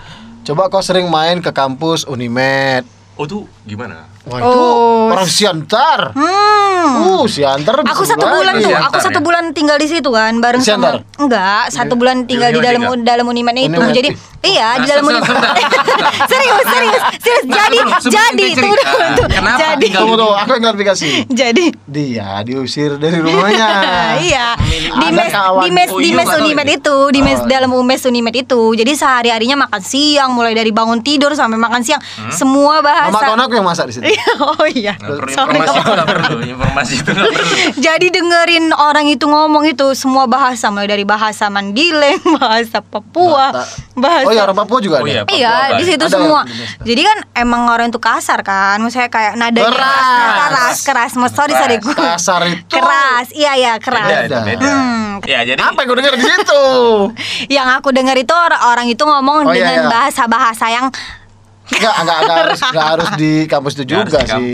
Coba 0.42 0.66
kau 0.68 0.80
sering 0.80 1.06
main 1.06 1.38
ke 1.38 1.50
kampus 1.50 2.06
Unimed 2.06 2.86
Oh 3.14 3.26
tuh 3.26 3.46
gimana? 3.62 4.10
Wah 4.26 4.40
itu 4.40 4.58
Oh. 4.58 5.08
orang 5.08 5.28
Siantar 5.28 6.00
Hmm. 6.12 7.16
Uh, 7.16 7.26
Siantar 7.26 7.82
Aku 7.84 8.02
satu 8.04 8.22
bulan 8.24 8.54
lagi. 8.54 8.66
tuh, 8.66 8.74
aku 8.74 8.98
satu 9.00 9.20
ya? 9.20 9.24
bulan 9.24 9.44
tinggal 9.52 9.78
di 9.78 9.86
situ 9.86 10.10
kan 10.10 10.38
bareng 10.38 10.60
Siantar? 10.60 10.98
sama 10.98 11.20
enggak, 11.20 11.64
satu 11.70 11.94
bulan 11.94 12.26
tinggal 12.26 12.50
di 12.50 12.58
Di 12.58 12.66
dalam 12.66 12.82
Unimed 12.84 13.02
dalam 13.04 13.26
Unimed 13.28 13.56
itu. 13.56 13.70
Unimed. 13.72 13.90
Jadi 13.92 14.10
iya 14.44 14.68
di 14.76 14.80
Nah, 14.80 14.88
dalam 14.88 15.04
Unimed. 15.04 15.24
sebentar, 15.24 15.52
sebentar. 15.54 16.12
serius, 16.26 16.64
serius, 16.64 17.04
serius. 17.20 17.44
Nah, 17.46 17.58
jadi 18.04 18.46
jadi 18.48 18.50
tuh. 18.56 19.28
kenapa 19.28 19.58
Jadi 19.58 19.88
Tunggu 19.92 20.16
tunggu, 20.16 20.34
aku 20.36 20.50
yang 20.52 20.64
klarifikasi 20.64 21.08
jadi 21.28 21.66
Dia 21.86 22.30
diusir 22.42 22.92
dari 22.96 23.18
rumahnya 23.20 23.68
iya 24.26 24.58
di 24.58 25.10
mes 25.12 25.32
di 25.60 25.70
mes 25.72 25.88
Oh, 25.88 26.00
di 26.00 26.10
iya, 26.10 26.18
mes 26.18 26.30
Unimed 26.36 26.68
itu 26.72 26.96
di 27.10 27.22
mes 27.22 27.38
Oh. 27.38 27.46
dalam 27.46 27.70
mes 27.80 28.02
Unimed 28.04 28.36
itu 28.36 28.62
jadi 28.74 28.92
sehari 28.92 29.30
harinya 29.30 29.66
makan 29.66 29.80
siang 29.80 30.32
mulai 30.32 30.52
dari 30.52 30.70
bangun 30.70 31.00
tidur 31.00 31.32
sampai 31.32 31.56
makan 31.56 31.82
siang 31.82 32.02
Hmm? 32.16 32.32
semua 32.32 32.80
bahasa 32.80 33.12
Mama 33.12 33.44
aku 33.44 33.54
yang 33.54 33.66
masak 33.66 33.86
di 33.88 33.94
situ 33.94 34.06
oh 34.48 34.68
iya 34.68 34.94
Nggak 34.96 35.16
perlu 35.16 35.32
Sorry, 35.32 35.58
informasi 35.58 35.78
itu 35.78 36.04
perlu, 36.06 36.38
informasi 36.42 36.94
itu 36.96 37.12
perlu. 37.12 37.30
Jadi 37.86 38.08
dengerin 38.10 38.66
orang 38.72 39.06
itu 39.06 39.26
ngomong 39.26 39.64
itu 39.66 39.88
semua 39.94 40.26
bahasa 40.26 40.68
mulai 40.68 40.86
dari 40.86 41.04
bahasa 41.04 41.48
Mandileng, 41.48 42.20
bahasa 42.38 42.80
Papua, 42.80 43.52
Batak. 43.52 43.68
bahasa 43.94 44.26
Oh 44.26 44.32
ya 44.32 44.42
orang 44.44 44.58
Papua 44.58 44.80
juga 44.80 44.96
Oh 44.98 45.02
ada 45.02 45.10
iya. 45.10 45.22
Papua 45.22 45.36
Iya, 45.36 45.52
ada. 45.52 45.76
di 45.76 45.84
situ 45.86 46.02
Ada 46.02 46.12
semua. 46.12 46.42
yang. 46.42 46.68
Jadi 46.84 47.02
kan 47.04 47.18
emang 47.36 47.62
orang 47.68 47.88
itu 47.88 47.98
kasar 47.98 48.40
kan, 48.42 48.78
maksudnya 48.78 49.08
kayak 49.08 49.34
nadanya 49.36 49.68
Keras. 49.68 50.06
keras, 50.46 50.78
keras. 50.82 51.12
Mas 51.16 51.32
sorry 51.32 51.52
Keras. 51.52 51.62
sorry 51.62 51.76
gue. 51.78 51.94
Kasar 51.96 52.42
itu 52.46 52.64
Keras, 52.70 53.28
iya 53.32 53.52
iya 53.54 53.74
Beda, 53.76 53.86
keras. 53.86 54.10
itu 54.26 54.38
beda. 54.38 54.66
Hmm. 54.66 55.12
Ya 55.24 55.40
jadi 55.44 55.58
Apa 55.58 55.80
yang 55.80 55.88
kau 55.88 55.96
dengar 55.96 56.14
di 56.14 56.24
situ? 56.24 56.64
Yang 57.48 57.68
aku 57.74 57.90
dengar 57.90 58.16
itu 58.16 58.32
orang, 58.32 58.62
orang 58.66 58.86
itu 58.86 59.02
ngomong 59.02 59.38
Oh, 59.42 59.50
iya, 59.50 59.64
dengan 59.66 59.80
iya. 59.82 59.90
bahasa-bahasa 59.90 60.66
yang 60.68 60.88
Enggak, 61.76 61.96
enggak, 62.00 62.18
enggak 62.20 62.38
harus, 62.40 62.60
enggak 62.64 62.88
harus 62.90 63.10
di 63.16 63.34
kampus 63.46 63.74
itu 63.76 63.84
juga 63.92 64.20
sih. 64.22 64.52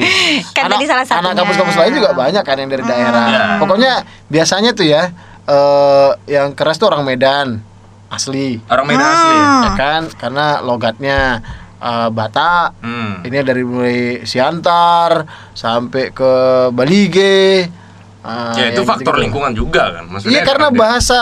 Kan 0.52 0.64
anak, 0.66 0.78
tadi 0.78 0.86
salah 0.86 1.06
satunya. 1.06 1.22
Anak 1.24 1.34
kampus-kampus 1.38 1.76
lain 1.78 1.94
juga 1.96 2.10
banyak 2.12 2.44
kan 2.44 2.56
yang 2.56 2.70
dari 2.70 2.84
daerah. 2.84 3.26
Iya. 3.28 3.42
Pokoknya 3.58 3.94
biasanya 4.28 4.72
tuh 4.72 4.86
ya, 4.86 5.04
eh 5.44 6.10
yang 6.28 6.52
keras 6.52 6.76
tuh 6.76 6.88
orang 6.88 7.04
Medan 7.04 7.62
asli, 8.08 8.60
orang 8.68 8.86
Medan 8.86 9.08
asli 9.08 9.32
ya. 9.32 9.46
ya 9.62 9.72
kan? 9.74 10.02
Karena 10.12 10.46
logatnya 10.60 11.20
eh, 11.78 12.10
Batak. 12.10 12.78
Hmm. 12.80 13.22
Ini 13.22 13.38
dari 13.42 13.64
mulai 13.64 14.00
Siantar 14.22 15.26
sampai 15.52 16.10
ke 16.10 16.32
Balige. 16.70 17.66
eh, 18.22 18.54
Ya 18.54 18.70
itu 18.70 18.82
faktor 18.82 19.18
gitu-gitu. 19.18 19.24
lingkungan 19.24 19.52
juga 19.52 19.98
kan. 19.98 20.06
Maksudnya 20.06 20.34
Iya 20.36 20.42
karena 20.46 20.68
dia- 20.70 20.78
bahasa 20.78 21.20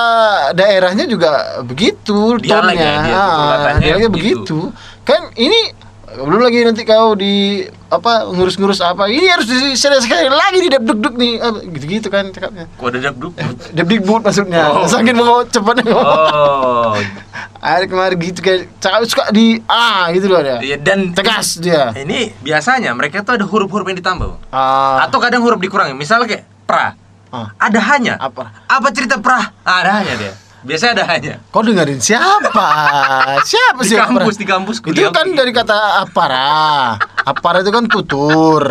daerahnya 0.51 1.05
juga 1.05 1.31
begitu 1.63 2.35
Dialek 2.37 2.75
tonnya. 2.75 2.91
ya, 2.91 2.95
dia 2.99 3.15
tuh 3.15 3.39
Ah, 3.39 3.73
dialeknya 3.79 4.09
begitu. 4.09 4.11
begitu. 4.11 4.59
Kan 5.07 5.21
ini 5.33 5.59
belum 6.09 6.41
lagi 6.41 6.65
nanti 6.65 6.81
kau 6.83 7.13
di 7.13 7.61
apa 7.87 8.25
ngurus-ngurus 8.27 8.81
apa 8.81 9.05
ini 9.05 9.29
harus 9.29 9.45
diselesaikan 9.45 10.29
lagi 10.29 10.59
di 10.59 10.69
debduk 10.69 11.13
nih 11.13 11.37
apa, 11.37 11.57
gitu-gitu 11.63 12.07
kan 12.07 12.29
cakapnya 12.29 12.65
Kok 12.71 12.87
ada 12.87 12.99
dapduk? 12.99 13.31
debdikbud 13.71 14.21
maksudnya 14.21 14.63
Oh. 14.67 14.85
saking 14.85 15.13
mau 15.13 15.41
cepat 15.43 15.85
Oh. 15.85 16.97
ada 17.59 17.85
kemarin 17.85 18.17
gitu 18.17 18.39
kayak 18.39 18.71
cakap 18.77 19.05
suka 19.05 19.23
di 19.29 19.61
ah 19.65 20.09
gitu 20.09 20.27
loh 20.27 20.39
dia 20.39 20.57
Iya 20.59 20.77
dan 20.77 21.11
tegas 21.11 21.57
dia 21.57 21.91
Ini 21.91 22.33
biasanya 22.39 22.91
mereka 22.91 23.21
tuh 23.21 23.35
ada 23.35 23.45
huruf-huruf 23.45 23.85
yang 23.85 23.99
ditambah. 23.99 24.49
Ah 24.49 25.03
Atau 25.03 25.19
kadang 25.19 25.43
huruf 25.43 25.59
dikurangi. 25.59 25.93
Misalnya 25.93 26.25
kayak 26.25 26.43
pra. 26.63 26.95
Ah. 27.29 27.53
Ada 27.59 27.79
hanya. 27.93 28.13
Apa? 28.17 28.65
Apa 28.65 28.89
cerita 28.89 29.19
pra? 29.19 29.53
Ah, 29.61 29.83
ada 29.83 30.01
hanya 30.01 30.13
dia. 30.15 30.33
Biasanya 30.59 30.91
ada 30.93 31.05
hanya. 31.09 31.33
Kau 31.49 31.63
dengerin 31.63 31.97
siapa? 31.97 32.67
Siapa 33.49 33.79
Di 33.79 33.87
sih? 33.87 33.95
kampus, 33.95 34.35
Apara? 34.35 34.41
di 34.43 34.45
kampus 34.45 34.77
Itu 34.77 34.85
kuliah. 34.91 35.11
kan 35.11 35.27
dari 35.31 35.51
kata 35.51 35.77
apara. 36.01 36.99
Apara 37.21 37.59
itu 37.59 37.71
kan 37.71 37.85
tutur. 37.85 38.63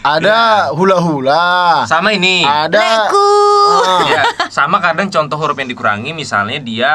Ada 0.00 0.70
hula-hula. 0.72 1.84
Sama 1.84 2.12
ini. 2.12 2.42
Ada. 2.42 3.12
Ah. 3.12 4.00
Iya, 4.02 4.22
sama 4.48 4.80
kadang 4.80 5.08
contoh 5.08 5.36
huruf 5.36 5.54
yang 5.54 5.68
dikurangi 5.68 6.10
misalnya 6.10 6.56
dia 6.58 6.90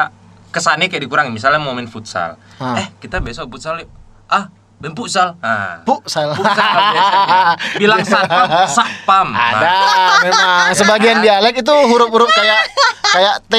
kesannya 0.50 0.86
kayak 0.86 1.02
dikurangi 1.02 1.30
misalnya 1.30 1.58
mau 1.58 1.70
main 1.70 1.86
futsal. 1.86 2.34
Ah. 2.58 2.74
Eh, 2.76 2.90
kita 2.98 3.22
besok 3.22 3.50
futsal 3.50 3.78
yuk. 3.78 3.90
Ah, 4.26 4.50
Nah. 4.74 5.80
Bu, 5.82 5.96
salah. 6.04 6.36
Futsal 6.36 6.76
biasanya. 6.90 7.40
Bilang 7.80 8.00
satpam, 8.04 8.46
satpam. 8.68 9.26
Nah, 9.32 9.48
Ada 9.50 9.74
memang 10.20 10.66
sebagian 10.74 11.18
dialek 11.20 11.54
itu 11.56 11.72
huruf-huruf 11.88 12.28
kayak 12.28 12.60
kayak 13.06 13.34
T. 13.46 13.54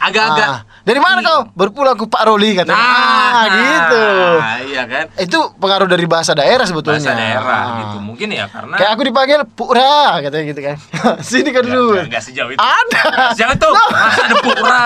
Agak-agak. 0.00 0.50
Ah. 0.50 0.60
Dari 0.82 0.98
mana 0.98 1.18
kau? 1.18 1.50
Berpulang 1.52 1.94
ke 1.94 2.06
Pak 2.06 2.22
Roli 2.24 2.54
katanya. 2.54 2.78
Nah, 2.78 2.86
ah, 2.86 3.44
gitu. 3.50 4.04
Iya 4.70 4.82
kan? 4.86 5.04
Itu 5.18 5.38
pengaruh 5.56 5.86
dari 5.86 6.06
bahasa 6.06 6.30
daerah 6.30 6.62
sebetulnya. 6.62 7.02
Bahasa 7.02 7.14
daerah 7.14 7.58
Ah. 7.58 7.78
gitu. 7.82 7.96
Mungkin 8.02 8.28
ya 8.30 8.46
karena 8.46 8.74
Kayak 8.78 8.90
aku 8.94 9.02
dipanggil 9.02 9.40
Pura 9.48 9.98
katanya 10.20 10.44
gitu 10.46 10.60
kan. 10.62 10.76
Sini 11.26 11.50
kan 11.50 11.62
dulu. 11.62 11.98
Enggak, 11.98 12.22
sejauh 12.22 12.50
itu. 12.50 12.58
Ada. 12.58 13.02
Sejauh 13.34 13.54
itu. 13.54 13.70
Masa 13.94 14.22
ada 14.24 14.36
pura? 14.40 14.80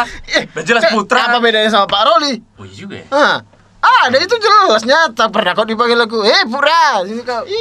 Udah 0.56 0.64
jelas 0.64 0.82
Eh, 0.84 0.92
putra. 0.92 1.20
Apa 1.26 1.36
bedanya 1.38 1.68
sama 1.68 1.84
Pak 1.84 2.00
Roli? 2.02 2.40
Oh 2.56 2.64
iya 2.64 2.74
juga 2.74 2.94
ya. 2.96 3.06
Hah. 3.12 3.36
Ada 3.80 4.16
itu 4.16 4.36
jelas 4.36 4.84
nyata 4.84 5.28
pernah 5.28 5.52
kau 5.52 5.64
dipanggil 5.64 5.96
aku. 6.04 6.24
Eh 6.24 6.44
Pura. 6.48 7.00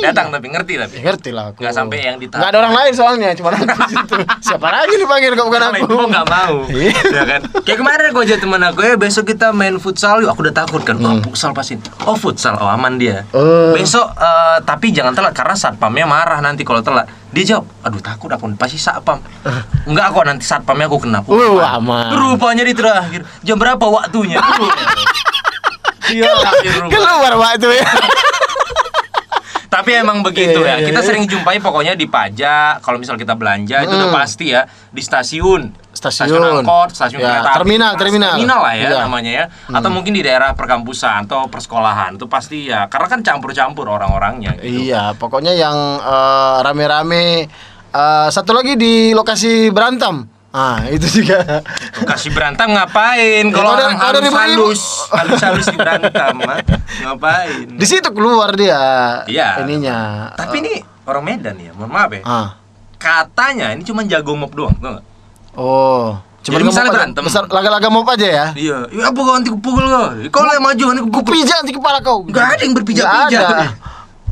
Datang 0.04 0.32
tapi 0.32 0.48
ngerti 0.52 0.74
tapi. 0.76 0.94
Ya, 1.00 1.02
ngerti 1.12 1.30
lah 1.32 1.52
aku. 1.52 1.64
Nggak 1.64 1.74
sampai 1.76 1.98
yang 2.00 2.16
ditanya. 2.20 2.40
Nggak 2.40 2.50
ada 2.52 2.58
orang 2.60 2.74
lain 2.76 2.92
soalnya, 2.96 3.30
cuma 3.36 3.52
aku 3.52 3.68
situ. 3.88 4.16
Siapa 4.48 4.68
lagi 4.68 4.96
dipanggil 5.00 5.32
kau 5.36 5.48
bukan 5.48 5.64
aku? 5.68 5.84
nggak 6.08 6.26
mau, 6.28 6.56
Iya. 6.72 6.96
ya 7.12 7.24
kan? 7.24 7.42
Kayak 7.64 7.78
kemarin 7.84 8.06
aku 8.12 8.20
aja 8.24 8.36
teman 8.40 8.62
aku 8.64 8.80
ya 8.84 8.96
besok 8.96 9.26
kita 9.28 9.52
main 9.52 9.76
futsal 9.80 10.24
yuk. 10.24 10.32
Aku 10.32 10.44
udah 10.44 10.56
takut 10.56 10.84
kan, 10.84 10.96
wah 11.00 11.20
futsal 11.20 11.52
pasti. 11.52 11.76
Oh 12.08 12.16
futsal, 12.16 12.56
oh 12.56 12.68
aman 12.72 12.96
dia. 12.96 13.28
Oh. 13.36 13.76
Besok 13.76 14.08
eh, 14.16 14.58
tapi 14.64 14.92
jangan 14.96 15.12
telat 15.16 15.36
karena 15.36 15.56
satpamnya 15.56 16.08
marah 16.08 16.40
nanti 16.40 16.64
kalau 16.64 16.80
telat. 16.80 17.08
Dia 17.30 17.46
jawab, 17.46 17.70
aduh 17.86 18.02
takut 18.02 18.32
aku 18.32 18.50
pasti 18.58 18.82
satpam. 18.82 19.20
Enggak 19.90 20.08
kok 20.16 20.24
nanti 20.24 20.44
satpamnya 20.48 20.88
aku 20.88 21.04
kena. 21.04 21.20
Uh, 21.28 21.62
aman. 21.62 22.10
Rupanya 22.16 22.64
di 22.66 22.74
terakhir 22.74 23.22
jam 23.44 23.60
berapa 23.60 23.84
waktunya? 23.86 24.40
Iya. 26.12 26.34
Keluar 26.90 27.34
waktu 27.36 27.70
ya. 27.74 27.88
Tapi 29.70 29.94
emang 29.94 30.26
begitu 30.26 30.60
Iya, 30.60 30.66
ya. 30.66 30.76
iya, 30.82 30.88
Kita 30.90 31.00
iya. 31.00 31.06
sering 31.06 31.24
jumpai 31.24 31.62
pokoknya 31.62 31.94
di 31.94 32.10
pajak. 32.10 32.82
Kalau 32.82 32.98
misal 32.98 33.14
kita 33.16 33.38
belanja 33.38 33.86
itu 33.86 33.94
udah 33.94 34.10
Hmm. 34.10 34.18
pasti 34.18 34.50
ya 34.50 34.66
di 34.66 34.98
stasiun. 34.98 35.70
Stasiun. 35.92 36.42
angkot, 36.66 36.90
stasiun 36.90 37.20
Ya, 37.20 37.38
kereta 37.38 37.50
api. 37.52 37.58
terminal, 37.60 37.92
terminal. 37.94 38.34
Terminal 38.34 38.60
lah 38.62 38.74
ya 38.74 38.88
Iya. 38.88 38.98
namanya 39.04 39.32
ya. 39.32 39.46
Atau 39.70 39.92
mungkin 39.92 40.12
di 40.12 40.24
daerah 40.24 40.56
perkampusan 40.56 41.28
atau 41.28 41.46
persekolahan 41.46 42.18
itu 42.18 42.26
pasti 42.26 42.66
ya. 42.66 42.90
Karena 42.90 43.08
kan 43.08 43.20
campur-campur 43.22 43.86
orang-orangnya 43.86 44.58
gitu. 44.58 44.90
Iya, 44.90 45.14
pokoknya 45.14 45.54
yang 45.54 45.78
eh, 46.00 46.58
rame-rame 46.66 47.46
eh, 47.90 48.28
satu 48.28 48.52
lagi 48.52 48.74
di 48.74 49.14
lokasi 49.14 49.70
berantem. 49.70 50.39
Ah, 50.50 50.82
itu 50.90 51.22
juga. 51.22 51.62
Kasih 52.10 52.34
berantem 52.34 52.66
ngapain? 52.66 53.46
Kalau 53.54 53.70
Kalau 53.70 53.74
ada- 53.78 53.94
orang 53.94 54.24
ribu-ribu. 54.26 54.74
halus-halus, 54.74 54.82
halus-halus 55.14 55.66
di 55.70 55.78
berantem, 55.78 56.36
ngapain? 57.06 57.66
Di 57.70 57.86
situ 57.86 58.10
keluar 58.10 58.58
dia 58.58 58.82
Iya. 59.30 59.62
ininya. 59.62 60.34
Tapi 60.34 60.56
ini 60.60 60.74
orang 61.06 61.24
Medan 61.24 61.56
ya, 61.56 61.70
mohon 61.78 61.94
maaf 61.94 62.10
ya. 62.10 62.22
Ah. 62.26 62.48
Katanya 62.98 63.72
ini 63.72 63.86
cuma 63.86 64.02
jago 64.04 64.34
mop 64.34 64.50
doang, 64.52 64.74
tau 64.76 64.98
nggak? 64.98 65.06
Oh. 65.54 66.18
Cuma 66.40 66.56
Jadi 66.56 66.64
misalnya 66.66 66.92
berantem. 66.94 67.22
Besar 67.22 67.44
laga-laga 67.46 67.88
mau 67.92 68.02
aja 68.04 68.26
ya. 68.26 68.46
Iya, 68.56 68.90
ya 68.90 69.04
apa 69.12 69.20
kau 69.20 69.34
nanti 69.36 69.52
kupukul 69.52 69.86
kau? 69.86 70.08
Kalau 70.34 70.50
yang 70.50 70.64
maju 70.64 70.84
nanti 70.90 71.02
kupukul. 71.04 71.36
Kupijak 71.36 71.58
nanti 71.62 71.74
kepala 71.76 72.00
kau. 72.02 72.26
Nggak 72.26 72.46
ada 72.58 72.62
yang 72.66 72.74
berpijak-pijak. 72.74 73.48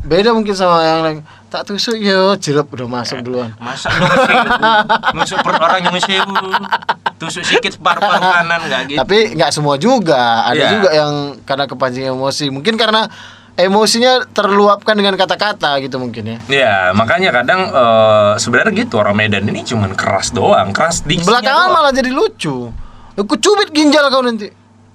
Beda 0.08 0.32
mungkin 0.32 0.56
sama 0.56 0.80
yang 0.80 1.00
lain. 1.04 1.18
Tak 1.48 1.64
tusuk 1.64 1.96
yo, 1.96 2.32
jelup 2.36 2.68
udah 2.68 2.88
masuk 2.90 3.20
duluan. 3.20 3.52
Masa 3.56 3.88
dong? 3.88 4.08
Nusuk 5.14 5.40
perut 5.40 5.60
orang 5.60 5.80
yang 5.80 5.96
sewu 5.96 6.36
Tusuk 7.16 7.40
sikit 7.42 7.76
paru-paru 7.76 8.20
kanan 8.20 8.60
nggak 8.64 8.82
gitu 8.86 8.98
Tapi 8.98 9.18
nggak 9.36 9.50
semua 9.50 9.76
juga. 9.76 10.44
Ada 10.44 10.56
Iya. 10.56 10.68
juga 10.70 10.88
yang 10.90 11.12
karena 11.44 11.64
kepancing 11.64 12.06
emosi. 12.06 12.48
Mungkin 12.48 12.76
karena 12.76 13.08
emosinya 13.54 14.28
terluapkan 14.28 14.94
dengan 14.94 15.12
kata-kata 15.14 15.76
gitu 15.80 15.98
mungkin 15.98 16.24
ya. 16.24 16.36
Ya, 16.46 16.74
makanya 16.92 17.32
kadang 17.34 17.68
eh, 17.68 18.32
sebenarnya 18.36 18.72
gitu 18.78 18.96
orang 18.96 19.12
Medan 19.14 19.44
ini 19.44 19.60
cuman 19.62 19.92
keras 19.92 20.30
doang, 20.30 20.70
keras 20.70 21.02
diksinya 21.02 21.36
Belakangan 21.36 21.66
doang. 21.66 21.74
malah 21.74 21.92
jadi 21.92 22.08
lucu. 22.08 22.70
Aku 23.12 23.34
cubit 23.34 23.72
ginjal 23.72 24.08
kau 24.08 24.22
nanti. 24.22 24.46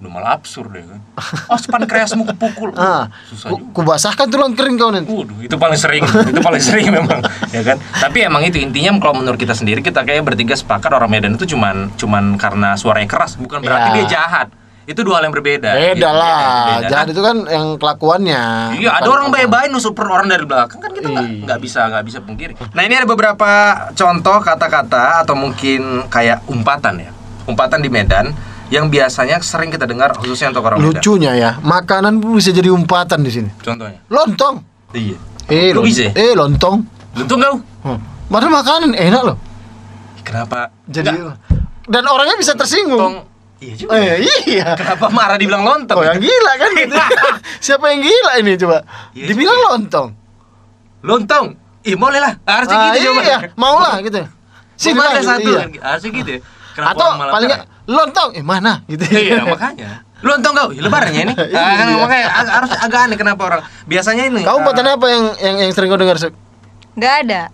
Udah 0.04 0.12
malah 0.12 0.36
absurd 0.36 0.68
deh 0.70 0.84
kan. 0.84 1.00
Oh, 1.48 1.56
pankreasmu 1.56 2.28
kepukul. 2.28 2.76
Ah, 2.76 3.08
Susah 3.24 3.48
ku, 3.48 3.56
juga. 3.56 3.72
ku 3.72 3.82
basahkan 3.82 4.28
tulang 4.28 4.52
kering 4.52 4.76
kau 4.76 4.92
nanti. 4.92 5.08
Waduh, 5.08 5.39
itu 5.39 5.56
paling 5.56 5.80
sering, 5.80 6.04
itu 6.04 6.42
paling 6.42 6.60
sering 6.60 6.92
memang, 6.92 7.24
ya 7.50 7.63
kan. 7.63 7.80
Tapi 7.80 8.20
emang 8.22 8.44
itu 8.44 8.60
intinya 8.60 8.92
kalau 9.00 9.16
menurut 9.16 9.39
kita 9.39 9.56
sendiri 9.56 9.80
kita 9.80 10.04
kayak 10.04 10.22
bertiga 10.22 10.52
sepakat 10.54 10.92
orang 10.92 11.08
Medan 11.08 11.34
itu 11.34 11.48
cuman 11.48 11.88
cuman 11.96 12.36
karena 12.36 12.76
suaranya 12.76 13.08
keras, 13.08 13.36
bukan 13.36 13.60
berarti 13.60 13.89
Ya. 13.89 13.96
dia 13.96 14.06
jahat. 14.12 14.48
Itu 14.84 15.00
dua 15.02 15.16
hal 15.16 15.24
yang 15.24 15.34
berbeda. 15.34 15.72
Beda 15.72 15.96
Gitu, 15.96 16.04
lah. 16.04 16.44
beda. 16.76 16.88
Jahat 16.89 17.08
itu 17.08 17.22
kan 17.24 17.38
yang 17.48 17.66
kelakuannya. 17.80 18.44
Iya, 18.76 18.89
ada 18.94 19.08
orang 19.08 19.32
baik-baik 19.32 19.72
nusuk 19.72 19.96
per 19.96 20.04
orang 20.06 20.28
dari 20.28 20.44
belakang 20.44 20.76
kan 20.78 20.92
kita 20.92 21.08
nggak 21.08 21.24
Iya. 21.26 21.44
nggak 21.48 21.60
bisa 21.63 21.80
nggak 21.88 22.04
bisa 22.04 22.20
pungkiri. 22.20 22.54
Nah 22.70 22.82
ini 22.82 22.94
ada 22.94 23.08
beberapa 23.08 23.50
contoh 23.89 24.38
kata-kata 24.38 25.24
atau 25.24 25.32
mungkin 25.34 26.04
kayak 26.08 26.44
umpatan 26.46 27.00
ya, 27.00 27.12
umpatan 27.46 27.80
di 27.80 27.88
Medan 27.88 28.36
yang 28.73 28.89
biasanya 28.89 29.38
sering 29.39 29.69
kita 29.69 29.86
dengar 29.86 30.17
khususnya 30.17 30.49
untuk 30.49 30.65
orang 30.65 30.81
Medan. 30.81 30.97
Lucunya 30.97 31.31
ya, 31.33 31.51
makanan 31.62 32.17
bisa 32.17 32.49
jadi 32.49 32.67
umpatan 32.67 33.21
di 33.21 33.29
sini. 33.29 33.49
Contohnya. 33.55 34.01
Lontong. 34.07 34.65
Iya. 34.91 35.17
Eh, 35.45 35.69
lon- 35.71 35.86
bisa? 35.86 36.09
eh 36.09 36.33
lontong. 36.33 36.81
Untung 37.13 37.38
kau. 37.38 37.55
Hmm. 37.83 37.99
Padahal 38.25 38.53
makanan 38.55 38.91
enak 38.91 39.21
loh. 39.23 39.38
Kenapa? 40.23 40.73
Jadi 40.83 41.13
Nggak, 41.13 41.38
dan 41.86 42.03
orangnya 42.07 42.33
bisa 42.33 42.55
tersinggung. 42.55 42.97
lontong. 42.97 43.29
Iya 43.59 43.73
juga. 43.77 43.91
Eh, 43.95 44.25
iya. 44.49 44.73
Kenapa 44.73 45.05
marah 45.07 45.38
dibilang 45.38 45.62
lontong? 45.62 45.95
Oh, 45.95 46.03
yang 46.03 46.17
gila 46.17 46.53
kan 46.57 46.69
gitu. 46.73 46.95
Siapa 47.65 47.86
yang 47.88 48.01
gila 48.01 48.31
ini 48.39 48.51
coba? 48.57 48.77
Iya 49.13 49.25
Dibilang 49.29 49.53
juga. 49.55 49.69
lontong. 49.69 50.07
Lontong. 51.01 51.45
Ih, 51.83 51.93
boleh 51.93 52.17
lah. 52.17 52.33
Harusnya 52.41 52.75
Ah, 52.75 52.86
gitu 52.89 53.12
coba. 53.12 53.21
iya, 53.21 53.38
mau 53.53 53.75
lah 53.77 53.99
gitu. 53.99 54.23
Sih, 54.73 54.91
ada 54.91 55.13
gitu, 55.13 55.27
satu. 55.27 55.51
iya. 55.51 55.63
Harusnya 55.77 56.12
gitu 56.15 56.29
ya. 56.31 56.39
Kenapa 56.73 56.91
Atau 56.95 57.07
paling 57.29 57.49
marah? 57.51 57.67
Lontong, 57.86 58.30
eh 58.34 58.41
mana 58.41 58.82
gitu. 58.86 59.04
Iya 59.06 59.43
makanya 59.43 60.04
Lontong 60.19 60.56
kau, 60.56 60.67
lebarannya 60.72 61.22
ini 61.22 61.34
Ah, 61.52 61.76
kan. 61.76 61.88
Makanya 61.93 62.26
ag- 62.32 62.54
harus 62.58 62.72
agak 62.74 63.00
aneh 63.04 63.17
kenapa 63.17 63.41
orang 63.43 63.62
Biasanya 63.84 64.24
ini 64.26 64.41
Kamu 64.41 64.50
ah, 64.50 64.60
umpatannya 64.62 64.93
apa 64.96 65.08
yang 65.08 65.24
yang 65.38 65.56
yang 65.62 65.72
sering 65.72 65.88
kau 65.88 66.00
dengar? 66.00 66.15
Suk? 66.15 66.32
Nggak 66.93 67.13
ada. 67.22 67.41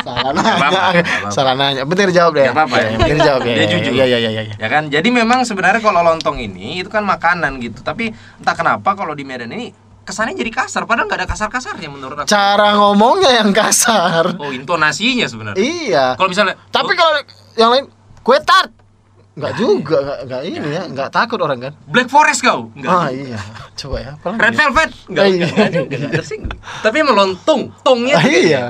Salah 0.00 0.32
nanya. 0.32 1.02
Salah 1.28 1.54
nanya. 1.54 1.82
Bentar 1.82 2.06
dijawab 2.06 2.32
deh. 2.32 2.44
Nggak 2.44 2.56
apa-apa 2.56 2.76
ya. 2.76 2.88
Bentar 2.94 3.16
dijawab 3.16 3.40
ya. 3.42 3.52
Dia 3.52 3.66
jujur. 3.68 3.92
Iya 3.92 4.04
iya 4.06 4.18
iya 4.20 4.30
iya. 4.30 4.54
Ya 4.56 4.68
kan 4.68 4.86
Jadi 4.86 5.08
memang 5.10 5.42
sebenarnya 5.42 5.80
kalau 5.80 6.00
lontong 6.00 6.38
ini 6.38 6.78
Itu 6.78 6.88
kan 6.88 7.02
makanan 7.02 7.58
gitu 7.58 7.80
Tapi 7.80 8.08
entah 8.12 8.54
kenapa 8.54 8.94
kalau 8.94 9.12
di 9.12 9.22
Medan 9.22 9.50
ini 9.50 9.70
Kesannya 10.00 10.32
jadi 10.34 10.50
kasar 10.50 10.84
Padahal 10.84 11.06
nggak 11.06 11.20
ada 11.20 11.28
kasar-kasarnya 11.28 11.88
menurut 11.88 12.16
aku 12.16 12.28
Cara 12.28 12.72
ngomongnya 12.74 13.30
yang 13.36 13.50
kasar. 13.52 14.36
Oh 14.36 14.48
intonasinya 14.48 15.26
sebenarnya 15.26 15.58
Iya. 15.58 16.04
Kalau 16.14 16.28
misalnya 16.28 16.54
Tapi 16.68 16.92
kalau 16.94 17.20
yang 17.54 17.70
lain 17.70 17.84
kue 18.20 18.38
tart. 18.40 18.70
Enggak 19.30 19.52
juga, 19.56 19.96
enggak 19.96 20.18
enggak 20.20 20.40
ini 20.44 20.68
ya, 20.68 20.82
enggak 20.84 21.08
takut 21.08 21.38
orang 21.38 21.58
kan? 21.60 21.72
Black 21.86 22.06
Forest 22.06 22.42
kau 22.42 22.68
Nggak 22.74 22.90
Ah 22.90 23.08
iya. 23.08 23.38
Coba 23.72 23.96
ya. 23.98 24.10
apa 24.12 24.26
lagi 24.28 24.40
Red? 24.42 24.52
Velvet 24.52 24.90
Nggak, 25.06 25.24
Iya. 25.24 25.30
nggak, 25.30 25.48
nggak 25.48 25.70
juga, 25.72 25.94
nggak 25.96 26.12
tersinggung. 26.14 26.58
Tapi 26.82 26.96
emang 26.98 27.16
lontong 27.16 27.60
Tongnya 27.80 28.16
Ah, 28.16 28.24
iya. 28.26 28.62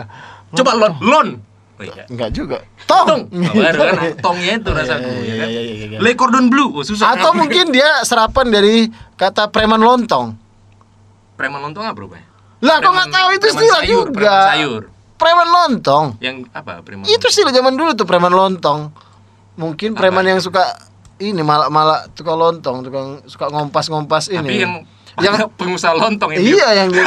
Coba 0.52 0.70
lon 0.74 0.94
Lon 1.00 1.28
Oh, 1.74 1.82
iya. 1.82 2.04
Enggak 2.06 2.30
juga. 2.30 2.60
Tong. 2.84 3.08
Tong 3.08 3.56
baru 3.56 3.78
kan 3.80 3.96
Tongnya 4.20 4.52
itu 4.54 4.68
rasaku 4.70 5.00
Iya, 5.00 5.16
ya 5.16 5.24
iya, 5.24 5.34
kan 5.34 5.48
iya, 5.48 5.60
iya, 5.64 5.74
iya. 5.86 5.98
Le 5.98 6.10
Cordon 6.12 6.46
Bleu 6.46 6.68
oh, 6.70 6.84
susah 6.84 7.16
Atau 7.16 7.32
mungkin 7.32 7.72
dia 7.72 8.04
serapan 8.04 8.46
dari 8.46 8.84
kata 9.16 9.48
preman 9.48 9.80
lontong. 9.80 10.36
Preman 11.34 11.60
lontong 11.62 11.82
apa 11.82 11.96
rupanya? 11.96 12.28
Lah 12.60 12.76
kok 12.76 12.84
Preman- 12.84 12.94
nggak 13.00 13.10
tahu 13.10 13.28
itu 13.32 13.46
istilah 13.48 13.80
sayur, 13.80 14.06
juga. 14.06 14.12
preman 14.12 14.44
sayur. 14.46 14.82
Preman 15.20 15.48
lontong. 15.52 16.04
Yang 16.24 16.48
apa 16.56 16.80
preman? 16.80 17.04
Itu 17.04 17.28
istilah 17.28 17.52
zaman 17.52 17.76
dulu 17.76 17.92
tuh 17.92 18.09
preman 18.09 18.33
lontong. 18.33 18.88
Mungkin 19.61 19.92
preman 19.92 20.24
yang 20.24 20.40
suka 20.40 20.64
ini 21.20 21.44
malah-malah 21.44 22.09
tukang 22.16 22.40
lontong, 22.40 22.80
tukang 22.88 23.20
suka 23.28 23.52
ngompas-ngompas 23.52 24.33
ini. 24.33 24.40
Tapi 24.40 24.56
yang 24.64 24.74
yang 25.26 25.35
pengusaha 25.52 25.92
lontong 25.92 26.33
yang 26.33 26.42
iya 26.42 26.68
yang 26.80 26.88
dia. 26.88 27.04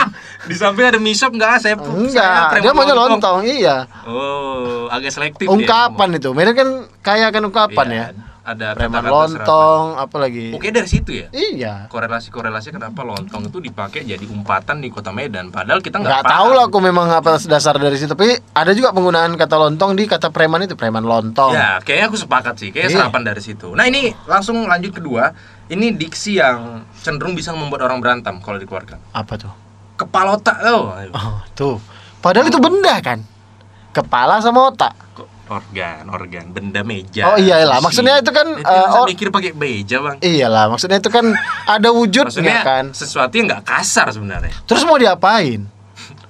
Di 0.50 0.52
samping 0.52 0.84
ada 0.84 1.00
mie 1.00 1.16
shop 1.16 1.32
enggak 1.32 1.62
saya 1.64 1.80
enggak 1.80 2.60
dia 2.60 2.76
maunya 2.76 2.92
lontong. 2.92 3.48
iya. 3.48 3.88
Oh, 4.04 4.92
agak 4.92 5.08
selektif 5.16 5.48
ungkapan 5.48 6.20
itu. 6.20 6.36
Medan 6.36 6.52
kan 6.52 6.68
kaya 7.00 7.32
kan 7.32 7.40
ungkapan 7.40 7.86
Iya, 7.88 7.96
ya 8.12 8.25
Ada 8.46 8.72
preman 8.72 9.02
lontong 9.02 9.98
apalagi 9.98 10.54
serapan. 10.54 10.56
Oke 10.56 10.68
dari 10.70 10.86
situ 10.86 11.10
ya. 11.10 11.26
iya 11.32 11.74
Korelasi-korelasi 11.86 12.70
kenapa 12.70 13.02
lontong 13.02 13.46
itu 13.46 13.58
dipakai 13.58 14.02
jadi 14.02 14.22
umpatan 14.22 14.78
di 14.78 14.86
Kota 14.86 15.10
Medan 15.10 15.50
padahal 15.50 15.82
kita 15.82 15.98
nggak 15.98 16.22
tahu 16.22 16.48
lah 16.52 16.64
aku 16.64 16.78
memang 16.78 17.10
apa 17.10 17.42
dasar 17.42 17.74
dari 17.74 17.94
situ 17.94 18.06
tapi 18.08 18.30
ada 18.52 18.70
juga 18.70 18.90
penggunaan 18.90 19.34
kata 19.34 19.58
lontong 19.58 19.92
di 19.92 20.06
kata 20.06 20.30
preman 20.30 20.62
itu 20.62 20.72
preman 20.72 21.02
lontong 21.02 21.50
Ya, 21.50 21.82
kayaknya 21.82 22.06
aku 22.06 22.16
sepakat 22.16 22.54
sih. 22.56 22.70
Kayaknya 22.70 22.86
Iya. 22.88 22.98
serapan 23.02 23.22
dari 23.24 23.42
situ. 23.42 23.68
Nah, 23.72 23.84
ini 23.84 24.14
langsung 24.24 24.62
lanjut 24.62 24.94
kedua. 24.94 25.34
Ini 25.66 25.92
diksi 25.92 26.38
yang 26.38 26.86
cenderung 26.96 27.34
bisa 27.34 27.50
membuat 27.50 27.82
orang 27.82 27.98
berantem 27.98 28.38
kalau 28.38 28.54
dikeluarkan. 28.56 29.02
apa 29.10 29.34
tuh 29.34 29.50
Kepala 29.96 30.36
otak 30.36 30.60
oh. 30.62 30.92
oh 30.92 31.36
tuh 31.52 31.80
padahal 32.20 32.46
itu 32.46 32.60
benda 32.60 33.00
kan 33.00 33.24
kepala 33.90 34.38
sama 34.38 34.68
otak 34.68 34.92
organ, 35.46 36.02
organ, 36.08 36.50
benda 36.50 36.82
meja. 36.82 37.22
Oh, 37.24 37.36
iyalah. 37.36 37.78
kursi. 37.78 37.86
Maksudnya 37.86 38.14
itu 38.18 38.30
kan, 38.30 38.46
Itu 38.52 38.66
masa 38.66 38.98
or- 38.98 39.06
mikir 39.06 39.28
pakai 39.28 39.50
meja, 39.52 39.96
Bang. 40.00 40.16
iyalah 40.18 40.64
maksudnya 40.68 40.98
itu 40.98 41.06
kan 41.08 41.26
ada 41.64 41.88
wujudnya 41.88 42.26
Maksudnya 42.28 42.58
kan 42.60 42.84
sesuatu 42.90 43.32
yang 43.32 43.46
nggak 43.46 43.62
kasar 43.62 44.10
sebenarnya. 44.10 44.50
terus 44.64 44.82
mau 44.82 44.94
diapain 44.94 45.62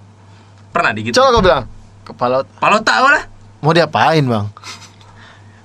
Pernah 0.74 0.92
digituin? 0.92 1.16
coba 1.16 1.28
kau 1.30 1.42
bilang 1.42 1.64
kepala 2.02 2.36
Kepala 2.46 2.74
otak 2.76 2.96
lah. 3.00 3.24
mau 3.58 3.72
diapain 3.72 4.20
bang 4.20 4.46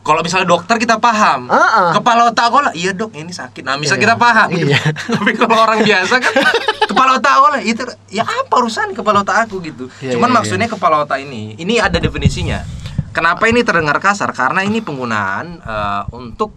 Kalau 0.02 0.26
misalnya 0.26 0.50
dokter 0.50 0.82
kita 0.82 0.98
paham. 0.98 1.46
Ah, 1.46 1.62
ah. 1.62 1.92
Kepala 1.94 2.26
otak 2.26 2.50
lah, 2.50 2.74
iya 2.74 2.90
dok, 2.90 3.14
ini 3.14 3.30
sakit. 3.30 3.62
Nah, 3.62 3.78
misal 3.78 3.96
Iya. 3.96 4.02
kita 4.02 4.16
paham. 4.18 4.50
gitu. 4.50 4.74
Iya. 4.74 4.82
Tapi 5.14 5.32
kalau 5.38 5.62
orang 5.62 5.86
biasa 5.86 6.18
kan 6.18 6.34
kepala 6.84 7.22
otak 7.22 7.36
lah 7.38 7.62
itu 7.62 7.86
ya 8.10 8.26
apa 8.26 8.50
urusan 8.52 8.98
kepala 8.98 9.22
otak 9.22 9.46
aku 9.46 9.62
gitu. 9.62 9.94
Iya, 10.02 10.18
Cuman 10.18 10.34
iya, 10.34 10.36
maksudnya 10.36 10.66
kepala 10.66 11.06
otak 11.06 11.22
ini, 11.22 11.54
ini 11.54 11.78
ada 11.78 12.02
definisinya. 12.02 12.66
Kenapa 13.12 13.44
ini 13.52 13.62
terdengar 13.64 14.00
kasar? 14.00 14.32
Karena 14.32 14.64
ini 14.64 14.80
penggunaan 14.80 15.60
eh, 15.60 16.04
untuk 16.16 16.56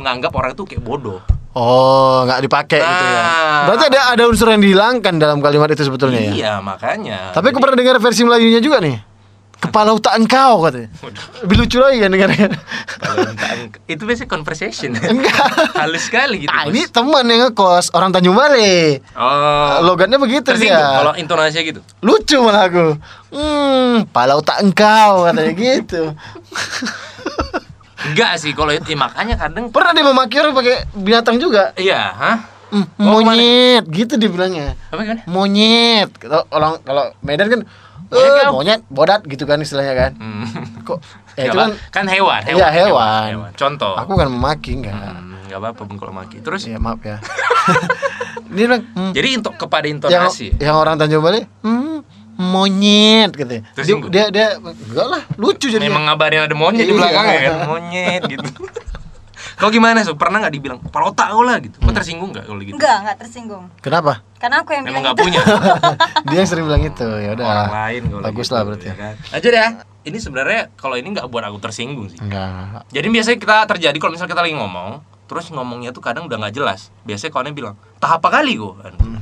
menganggap 0.00 0.32
orang 0.32 0.56
itu 0.56 0.64
kayak 0.64 0.80
bodoh. 0.80 1.20
Oh, 1.50 2.22
nggak 2.30 2.46
dipakai 2.46 2.78
gitu 2.78 3.04
ya. 3.10 3.22
Nah. 3.26 3.62
Berarti 3.66 3.84
ada 3.90 4.00
ada 4.14 4.22
unsur 4.30 4.48
yang 4.54 4.62
dihilangkan 4.62 5.18
dalam 5.18 5.42
kalimat 5.42 5.66
itu 5.74 5.82
sebetulnya 5.82 6.30
ya. 6.30 6.32
Iya, 6.32 6.52
makanya. 6.62 7.34
Tapi 7.34 7.50
aku 7.50 7.58
pernah 7.58 7.74
dengar 7.74 7.98
versi 7.98 8.22
Melayunya 8.22 8.62
juga 8.62 8.78
nih. 8.78 9.09
Kepala 9.60 9.92
otak 9.92 10.16
engkau 10.16 10.64
katanya. 10.64 10.88
Lebih 11.44 11.56
lucu 11.60 11.76
lagi 11.76 12.00
kan 12.00 12.08
dengarnya. 12.08 12.48
Itu 13.84 14.08
biasanya 14.08 14.32
conversation. 14.32 14.96
Enggak. 14.96 15.36
Halus 15.76 16.08
sekali 16.08 16.42
gitu. 16.42 16.50
Nah, 16.50 16.64
Bos. 16.64 16.72
ini 16.72 16.88
teman 16.88 17.24
yang 17.28 17.40
ngekos 17.46 17.92
orang 17.92 18.08
Tanjung 18.08 18.32
Balai. 18.32 19.04
oh. 19.12 19.84
Logatnya 19.84 20.16
begitu 20.16 20.48
Tersinggung 20.48 20.80
dia. 20.80 20.96
kalau 21.04 21.12
intonasinya 21.12 21.62
gitu. 21.62 21.80
Lucu 22.00 22.36
malah 22.40 22.72
aku. 22.72 22.86
Hmm, 23.30 24.08
pala 24.08 24.40
otak 24.40 24.64
engkau 24.64 25.28
katanya 25.28 25.52
gitu. 25.52 26.02
Enggak 28.00 28.40
sih 28.40 28.56
kalau 28.56 28.72
itu 28.72 28.88
ya, 28.88 28.98
makanya 28.98 29.36
kadang 29.36 29.68
Pernah 29.68 29.92
dia 29.92 30.04
memaki 30.08 30.40
orang 30.40 30.56
pakai 30.56 30.88
binatang 30.96 31.36
juga. 31.36 31.76
iya, 31.76 32.00
hah? 32.16 32.38
Ke 32.70 32.86
mana? 32.96 33.34
monyet 33.34 33.84
gitu 33.90 34.14
dibilangnya. 34.14 34.78
Apa 34.88 35.02
gimana? 35.02 35.22
Monyet. 35.26 36.08
Kalau 36.16 36.46
orang 36.48 36.78
kalau 36.80 37.12
Medan 37.20 37.50
kan 37.50 37.60
eh, 38.12 38.48
monyet 38.48 38.80
bodat 38.86 39.22
gitu 39.24 39.44
kan 39.44 39.58
istilahnya 39.58 39.94
kan. 39.94 40.12
Hmm. 40.18 40.46
Kok 40.82 40.98
ya 41.38 41.46
Nggak 41.46 41.46
itu 41.46 41.56
kan 41.56 41.70
kan 41.90 42.04
hewan, 42.06 42.40
hewan. 42.42 42.58
Iya, 42.58 42.68
hewan. 42.68 43.50
Contoh. 43.54 43.94
aku 43.94 44.12
kan 44.14 44.26
memaki 44.26 44.76
enggak. 44.76 44.94
Hmm, 44.94 45.38
nggak 45.46 45.58
apa-apa 45.58 45.82
Bung, 45.84 45.96
kalau 45.96 46.12
maki. 46.12 46.38
Terus 46.40 46.64
Ya 46.64 46.76
maaf 46.76 47.00
ya. 47.00 47.18
Dia 48.50 48.66
bilang 48.66 48.82
hmm, 48.82 49.12
jadi 49.14 49.38
untuk 49.38 49.54
kepada 49.54 49.86
yang, 49.86 50.02
intonasi. 50.02 50.50
yang 50.58 50.74
orang 50.74 50.98
Tanjung 50.98 51.22
Balai, 51.22 51.46
hmm, 51.62 52.02
monyet 52.34 53.30
katanya. 53.30 53.62
Dia, 53.62 53.74
Tersinggung. 53.78 54.10
dia 54.10 54.26
dia 54.28 54.46
enggak 54.58 55.06
lah, 55.06 55.22
lucu 55.38 55.70
jadi. 55.70 55.86
Memang 55.86 56.10
ngabarin 56.10 56.50
ada 56.50 56.56
monyet 56.58 56.82
di 56.82 56.90
Iya. 56.90 56.98
belakang 56.98 57.24
ya 57.24 57.38
kan, 57.40 57.54
monyet 57.68 58.22
gitu. 58.26 58.50
Kau 59.60 59.68
gimana, 59.68 60.00
Su? 60.00 60.16
Pernah 60.16 60.40
nggak 60.40 60.54
dibilang 60.56 60.78
kepala 60.80 61.12
otak 61.12 61.28
kau 61.28 61.44
lah 61.44 61.60
gitu? 61.60 61.76
Kau 61.78 61.92
tersinggung 61.92 62.32
nggak 62.32 62.48
kalau 62.48 62.60
gitu? 62.60 62.74
Enggak, 62.74 62.96
enggak 63.04 63.16
tersinggung. 63.20 63.64
Kenapa? 63.78 64.24
Karena 64.40 64.64
aku 64.64 64.72
yang 64.72 64.84
Memang 64.88 64.88
bilang 64.88 65.04
nggak 65.04 65.14
itu. 65.14 65.24
punya. 65.28 65.40
dia 66.32 66.36
yang 66.40 66.48
sering 66.48 66.64
bilang 66.64 66.82
itu. 66.82 67.08
Ya 67.20 67.30
udah. 67.36 67.46
Orang 67.46 67.76
lain 67.76 68.02
kalau 68.08 68.22
Bagus 68.24 68.46
gitu, 68.48 68.54
lah 68.56 68.62
berarti. 68.64 68.86
ya 68.88 68.94
kan. 68.96 69.14
Aja 69.30 69.48
deh. 69.52 69.70
Ini 70.00 70.16
sebenarnya 70.16 70.60
kalau 70.74 70.96
ini 70.96 71.08
nggak 71.12 71.28
buat 71.28 71.44
aku 71.44 71.60
tersinggung 71.60 72.08
sih. 72.08 72.16
Enggak. 72.18 72.88
Jadi 72.88 73.06
biasanya 73.06 73.36
kita 73.36 73.56
terjadi 73.68 73.96
kalau 74.00 74.12
misalnya 74.16 74.32
kita 74.32 74.42
lagi 74.42 74.56
ngomong, 74.56 74.90
terus 75.28 75.46
ngomongnya 75.52 75.92
tuh 75.92 76.00
kadang 76.00 76.24
udah 76.24 76.40
nggak 76.40 76.54
jelas. 76.56 76.88
Biasanya 77.04 77.28
kawannya 77.30 77.52
bilang, 77.52 77.76
tahap 78.00 78.24
apa 78.24 78.40
kali? 78.40 78.56
Kan. 78.56 78.94
Hmm. 78.96 79.20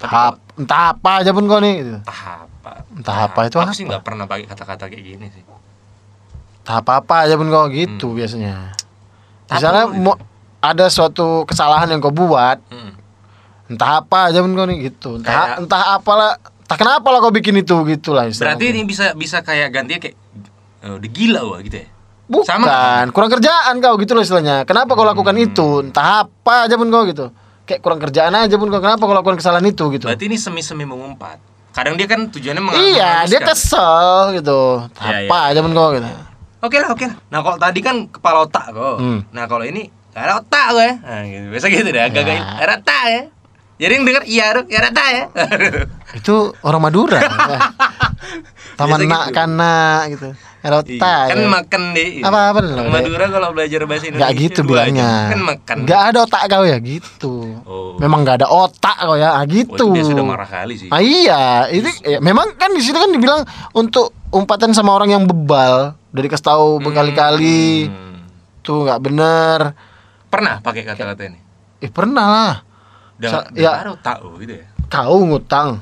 Tahap, 0.00 0.40
entah 0.56 0.96
apa 0.96 1.20
aja 1.20 1.36
pun 1.36 1.44
kau 1.44 1.60
nih 1.60 1.84
gitu. 1.84 2.00
tahap 2.02 2.48
apa? 2.56 2.72
Entah 2.88 3.16
apa 3.28 3.40
itu 3.44 3.56
Aku 3.56 3.68
apa? 3.68 3.76
sih 3.76 3.84
nggak 3.84 4.00
pernah 4.00 4.24
pakai 4.24 4.48
kata-kata 4.48 4.88
kayak 4.88 5.04
gini 5.04 5.26
sih. 5.28 5.44
Tahap 6.64 6.88
apa 6.88 7.28
aja 7.28 7.36
pun 7.36 7.52
kau 7.52 7.68
gitu 7.68 8.16
biasanya. 8.16 8.72
Misalnya 9.50 9.84
mau 9.88 10.14
ada 10.58 10.86
suatu 10.86 11.42
kesalahan 11.44 11.88
yang 11.88 11.98
kau 11.98 12.10
buat, 12.10 12.60
Hmm. 12.66 12.92
entah 13.66 14.00
apa 14.00 14.28
aja 14.28 14.38
pun 14.38 14.52
kau 14.52 14.64
nih 14.64 14.78
gitu. 14.84 15.16
Entah 15.16 15.26
Kayak- 15.26 15.58
entah 15.58 15.82
apalah 15.92 16.30
entah 16.36 16.76
kenapa 16.76 17.08
lah 17.08 17.18
kau 17.18 17.30
bikin 17.30 17.56
itu 17.56 17.74
gitu 17.84 18.12
lah 18.12 18.26
istilahnya. 18.26 18.54
Berarti 18.54 18.64
ini 18.68 18.80
bisa 18.84 19.04
bisa 19.12 19.40
kayak 19.40 19.68
gantinya 19.70 19.98
kayak 19.98 20.16
eh, 20.80 20.92
udah 20.92 21.10
gila 21.10 21.40
gua 21.44 21.58
gitu 21.60 21.76
ya. 21.76 21.88
bukan 22.26 22.46
Sama 22.46 23.10
kurang 23.10 23.26
kerjaan 23.28 23.74
kau 23.78 23.98
gitu 23.98 24.14
loh 24.14 24.22
istilahnya. 24.22 24.62
Kenapa 24.62 24.94
kau 24.94 25.02
lakukan 25.02 25.34
Hmm. 25.34 25.44
itu? 25.44 25.68
Entah 25.82 26.22
apa 26.22 26.70
aja 26.70 26.74
pun 26.74 26.86
kau 26.86 27.02
gitu. 27.04 27.34
Kayak 27.64 27.80
kurang 27.80 27.98
kerjaan 27.98 28.30
aja 28.32 28.54
pun 28.54 28.68
kau 28.68 28.78
kenapa 28.78 29.00
kau 29.00 29.10
lakukan 29.12 29.34
kesalahan 29.34 29.66
itu 29.66 29.82
gitu? 29.90 30.06
Berarti 30.06 30.24
ini 30.24 30.36
semi-semi 30.36 30.84
mengumpat. 30.84 31.42
Kadang 31.70 31.94
dia 31.94 32.06
kan 32.06 32.26
tujuannya 32.26 32.58
meng- 32.60 32.74
iya 32.76 33.22
dia 33.24 33.38
kesel 33.40 34.30
gitu. 34.32 34.86
Iya, 34.96 35.26
apa 35.26 35.38
iya, 35.40 35.50
aja 35.50 35.60
pun 35.60 35.72
kau 35.72 35.90
gitu 35.90 36.06
Oke 36.60 36.76
lah, 36.76 36.88
oke 36.90 37.02
lah. 37.02 37.16
Nah 37.26 37.40
kalau 37.40 37.56
tadi 37.56 37.80
kan 37.80 38.04
kepala 38.06 38.44
otak 38.44 38.68
kok. 38.68 38.96
Hmm. 38.96 39.24
Nah 39.30 39.44
kalau 39.44 39.64
ini 39.64 39.88
gak 40.10 40.22
ada 40.22 40.34
otak 40.38 40.66
gue. 40.70 40.88
Nah, 40.98 41.22
gitu. 41.24 41.46
Biasa 41.48 41.66
gitu 41.66 41.86
deh, 41.86 42.02
agak-agak 42.02 42.34
Ya. 42.34 42.42
gak 42.52 42.62
ada 42.62 42.74
otak 42.76 43.02
ya. 43.06 43.22
Jadi 43.80 43.92
yang 43.94 44.04
denger 44.04 44.24
iya 44.26 44.46
dong, 44.52 44.66
ya 44.66 44.76
ada 44.78 44.88
otak 44.90 45.08
ya. 45.08 45.24
itu 46.20 46.34
orang 46.60 46.82
Madura 46.82 47.20
taman 48.76 49.00
nak 49.04 49.24
gitu. 49.26 49.34
kana 49.34 49.74
gitu 50.08 50.28
erota 50.60 50.92
Iya, 50.92 51.32
kan 51.32 51.38
ya. 51.38 51.48
makan 51.48 51.82
deh. 51.94 52.08
Apa 52.20 52.38
apa 52.52 52.58
loh, 52.60 52.76
Orang 52.76 52.92
Madura 52.92 53.24
kalau 53.26 53.48
belajar 53.50 53.80
bahasa 53.82 54.04
Indonesia 54.04 54.20
Nggak 54.20 54.32
gitu 54.38 54.60
bilangnya. 54.62 55.10
Kan 55.32 55.40
makan. 55.40 55.76
Nggak 55.88 56.02
ada 56.04 56.18
otak 56.20 56.42
kau 56.46 56.64
ya 56.66 56.76
gitu 56.76 57.32
Oh. 57.64 57.96
Memang 57.96 58.20
nggak 58.20 58.44
ada 58.44 58.48
otak 58.50 58.96
kau 58.98 59.16
ya 59.16 59.32
ah, 59.32 59.40
Oh, 59.40 59.44
gitu 59.46 59.86
itu 59.88 59.96
dia 59.96 60.04
sudah 60.04 60.24
marah 60.26 60.44
kali 60.44 60.74
sih. 60.76 60.88
Ah, 60.88 61.00
iya, 61.00 61.40
ini 61.70 61.88
ya, 62.04 62.18
memang 62.20 62.52
kan 62.54 62.68
di 62.70 62.82
situ 62.84 62.92
kan 62.94 63.08
dibilang 63.08 63.40
untuk 63.72 64.12
umpatan 64.28 64.70
sama 64.70 64.92
orang 64.92 65.08
yang 65.10 65.24
bebal, 65.24 65.96
udah 66.10 66.22
dikasih 66.22 66.42
tahu 66.44 66.68
berkali-kali, 66.80 67.86
Hmm. 67.86 68.26
tuh 68.60 68.82
nggak 68.82 69.00
bener. 69.00 69.60
Pernah 70.26 70.58
pakai 70.58 70.82
kata-kata 70.84 71.22
ini? 71.24 71.38
Eh 71.78 71.88
pernah 71.88 72.26
lah, 72.26 72.54
Udah, 73.16 73.30
Sa- 73.30 73.48
ya. 73.52 73.84
otak 73.86 74.20
oh, 74.20 74.36
gitu 74.36 74.54
ya. 74.54 74.66
kau 74.86 75.20
ngutang, 75.20 75.80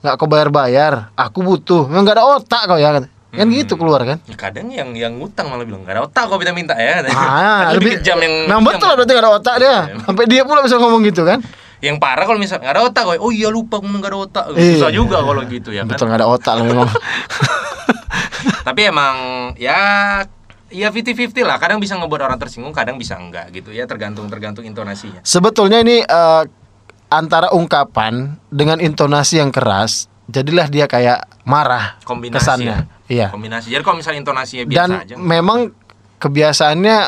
nggak 0.00 0.14
kau 0.14 0.26
bayar-bayar, 0.26 1.12
aku 1.12 1.40
butuh, 1.40 1.86
memang 1.86 2.04
nggak 2.04 2.16
ada 2.16 2.26
otak 2.34 2.62
kau 2.66 2.76
ya 2.76 2.92
kan? 2.92 3.04
Kan 3.30 3.46
Hmm. 3.46 3.56
gitu 3.58 3.76
keluar 3.76 4.00
kan? 4.00 4.16
Ya, 4.24 4.32
kadang 4.34 4.70
yang 4.70 4.96
yang 4.96 5.12
ngutang 5.14 5.46
malah 5.46 5.60
bilang 5.62 5.84
gak 5.84 5.92
ada 5.92 6.08
otak 6.08 6.24
kok 6.24 6.40
minta-minta 6.40 6.72
ya. 6.72 7.04
Ah, 7.06 7.68
Kan 7.68 7.76
lebih 7.76 8.00
kejam 8.00 8.16
yang 8.16 8.48
memang 8.48 8.64
betul 8.64 8.88
lah 8.88 8.96
berarti 8.96 9.12
nggak 9.12 9.24
ada 9.24 9.32
otak 9.34 9.54
dia, 9.58 9.68
Iya. 9.68 9.80
sampai 10.00 10.24
dia 10.24 10.42
pula 10.42 10.64
bisa 10.64 10.76
ngomong 10.76 11.04
gitu 11.04 11.20
kan? 11.20 11.44
Yang 11.84 12.00
parah 12.00 12.24
kalau 12.24 12.40
misalnya 12.40 12.64
gak 12.64 12.74
ada 12.74 12.82
otak 12.88 13.02
kok. 13.04 13.20
Oh 13.20 13.28
iya 13.28 13.52
lupa 13.52 13.76
ngomong 13.76 14.00
gak 14.00 14.08
ada 14.08 14.18
otak. 14.24 14.44
Iya. 14.56 14.72
Susah 14.72 14.88
juga 14.88 15.20
kalau 15.20 15.44
gitu 15.44 15.68
ya 15.68 15.84
kan. 15.84 15.92
Betul 15.92 16.04
nggak 16.08 16.20
ada 16.24 16.28
otak 16.30 16.52
lah 16.54 16.64
memang. 16.64 16.88
Tapi 18.66 18.90
emang 18.90 19.14
ya 19.54 19.78
ya 20.74 20.88
50-50 20.90 21.46
lah. 21.46 21.62
Kadang 21.62 21.78
bisa 21.78 21.94
ngebuat 21.94 22.26
orang 22.26 22.38
tersinggung, 22.42 22.74
kadang 22.74 22.98
bisa 22.98 23.14
enggak 23.14 23.54
gitu 23.54 23.70
ya 23.70 23.86
tergantung 23.86 24.26
tergantung 24.26 24.66
intonasinya. 24.66 25.22
Sebetulnya 25.22 25.86
ini 25.86 26.02
eh, 26.02 26.42
antara 27.06 27.54
ungkapan 27.54 28.34
dengan 28.50 28.82
intonasi 28.82 29.38
yang 29.38 29.54
keras, 29.54 30.10
jadilah 30.26 30.66
dia 30.66 30.90
kayak 30.90 31.30
marah 31.46 32.02
Kombinasi 32.02 32.42
kesannya. 32.42 32.74
ya. 32.74 32.78
Iya. 33.06 33.28
Kombinasi. 33.30 33.70
Jadi 33.70 33.82
kalau 33.86 34.02
misalnya 34.02 34.20
intonasinya 34.26 34.64
biasa 34.66 34.78
Dan 34.82 34.90
aja. 35.06 35.14
memang 35.14 35.58
kebiasaannya 36.18 36.98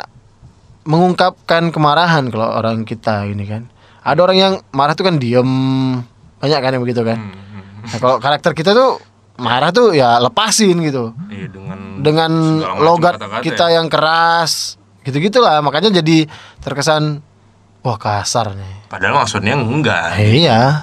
mengungkapkan 0.87 1.75
kemarahan 1.75 2.31
kalau 2.31 2.49
orang 2.55 2.87
kita 2.87 3.27
ini 3.27 3.44
kan. 3.44 3.66
Ada 4.07 4.21
orang 4.23 4.38
yang 4.38 4.55
marah 4.71 4.94
tuh 4.94 5.05
kan 5.05 5.18
diem, 5.18 5.51
banyak 6.38 6.61
kan 6.62 6.71
yang 6.71 6.83
begitu 6.87 7.03
kan. 7.03 7.18
Hmm, 7.18 7.35
hmm. 7.35 7.92
Nah, 7.92 7.99
kalau 7.99 8.16
karakter 8.23 8.55
kita 8.55 8.71
tuh 8.73 9.03
marah 9.38 9.70
tuh 9.70 9.94
ya 9.94 10.18
lepasin 10.18 10.77
gitu. 10.83 11.14
Iya, 11.31 11.46
dengan 11.48 11.79
Dengan 11.98 12.33
logat 12.79 13.16
kata-kata 13.16 13.42
kita 13.42 13.64
ya. 13.66 13.74
yang 13.79 13.87
keras, 13.87 14.74
gitu-gitulah. 15.03 15.59
Makanya 15.61 15.94
jadi 15.94 16.27
terkesan 16.59 17.22
wah 17.81 17.96
kasar 17.96 18.53
nih. 18.53 18.74
Padahal 18.87 19.14
maksudnya 19.16 19.55
enggak. 19.55 20.18
Iya. 20.18 20.83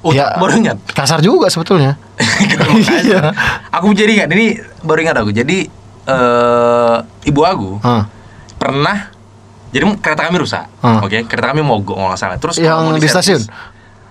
Oh, 0.00 0.12
Ya. 0.12 0.36
baru 0.36 0.60
ingat. 0.60 0.76
Kasar 0.86 1.20
juga 1.20 1.48
sebetulnya. 1.48 1.96
Iya. 3.04 3.32
Aku 3.72 3.92
jadi 3.92 4.20
ingat 4.20 4.30
ini 4.30 4.46
baru 4.80 5.00
ingat 5.00 5.16
aku. 5.18 5.32
Jadi 5.32 5.64
eh 6.04 6.96
ibu 7.24 7.40
aku 7.40 7.80
Hah. 7.80 8.04
pernah 8.54 9.08
jadi 9.68 9.88
kereta 9.96 10.28
kami 10.28 10.38
rusak. 10.38 10.68
Hmm. 10.78 11.00
Oke, 11.00 11.24
kereta 11.24 11.50
kami 11.50 11.64
mogok 11.64 11.96
nggak 11.96 12.16
salah. 12.16 12.36
Terus 12.36 12.60
Yang 12.60 13.00
di 13.00 13.08
stasiun? 13.08 13.42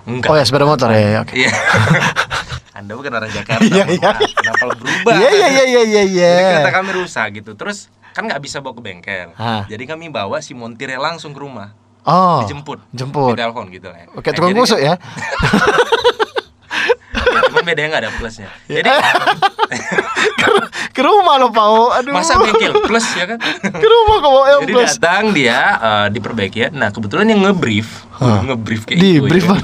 Enggak. 0.03 0.29
Oh 0.29 0.35
ya 0.35 0.43
sepeda 0.43 0.65
motor 0.65 0.89
ya. 0.89 1.21
Oke. 1.21 1.33
Iya. 1.39 1.53
Anda 2.83 2.93
bukan 2.93 3.11
orang 3.13 3.31
Jakarta. 3.31 3.63
Iya, 3.65 3.83
iya. 3.89 4.09
Kenapa 4.13 4.63
lo 4.65 4.73
berubah? 4.75 5.11
Iya 5.15 5.29
iya 5.31 5.47
iya 5.49 5.63
iya 5.63 5.81
iya 5.81 6.01
iya. 6.03 6.29
Jadi 6.29 6.51
kereta 6.59 6.71
kami 6.75 6.89
rusak 6.93 7.25
gitu. 7.33 7.51
Terus 7.53 7.77
kan 8.11 8.21
nggak 8.23 8.39
bisa 8.39 8.59
bawa 8.59 8.73
ke 8.75 8.81
bengkel. 8.81 9.27
Hah. 9.33 9.63
Jadi 9.65 9.83
kami 9.85 10.07
bawa 10.07 10.37
si 10.37 10.51
montirnya 10.51 10.97
langsung 10.97 11.31
ke 11.31 11.39
rumah. 11.39 11.71
Oh. 12.03 12.43
Dijemput. 12.43 12.83
Jemput. 12.91 13.33
Ditelepon 13.33 13.65
gitu 13.71 13.87
lah. 13.87 14.03
Oke, 14.11 14.25
Nah, 14.25 14.33
tukang 14.33 14.51
jadi- 14.51 14.59
kusuk 14.59 14.77
ya. 14.77 14.93
Ya, 17.23 17.39
cuman 17.47 17.63
bedanya 17.63 17.87
nggak 17.89 18.01
ada 18.03 18.11
plusnya. 18.13 18.49
Jadi 18.67 18.85
ke 20.93 21.01
rumah 21.01 21.33
lo 21.37 21.47
Pau. 21.49 21.89
Aduh. 21.89 22.11
masa 22.11 22.35
bengkel 22.35 22.73
plus 22.83 23.05
ya 23.15 23.25
kan? 23.25 23.37
ke 23.63 23.87
rumah 23.87 24.15
kok 24.19 24.29
bawa 24.29 24.45
yang 24.51 24.61
Jadi 24.61 24.73
plus. 24.73 24.89
datang 24.93 25.23
dia 25.31 25.57
eh, 25.73 26.05
diperbaiki 26.11 26.57
ya. 26.59 26.67
Nah 26.69 26.89
kebetulan 26.89 27.25
yang 27.25 27.39
ngebrief, 27.41 28.03
Hah. 28.13 28.43
ngebrief 28.43 28.83
kayak 28.83 28.99
Di 28.99 29.09
gitu 29.15 29.25
brief 29.25 29.45
ya. 29.47 29.57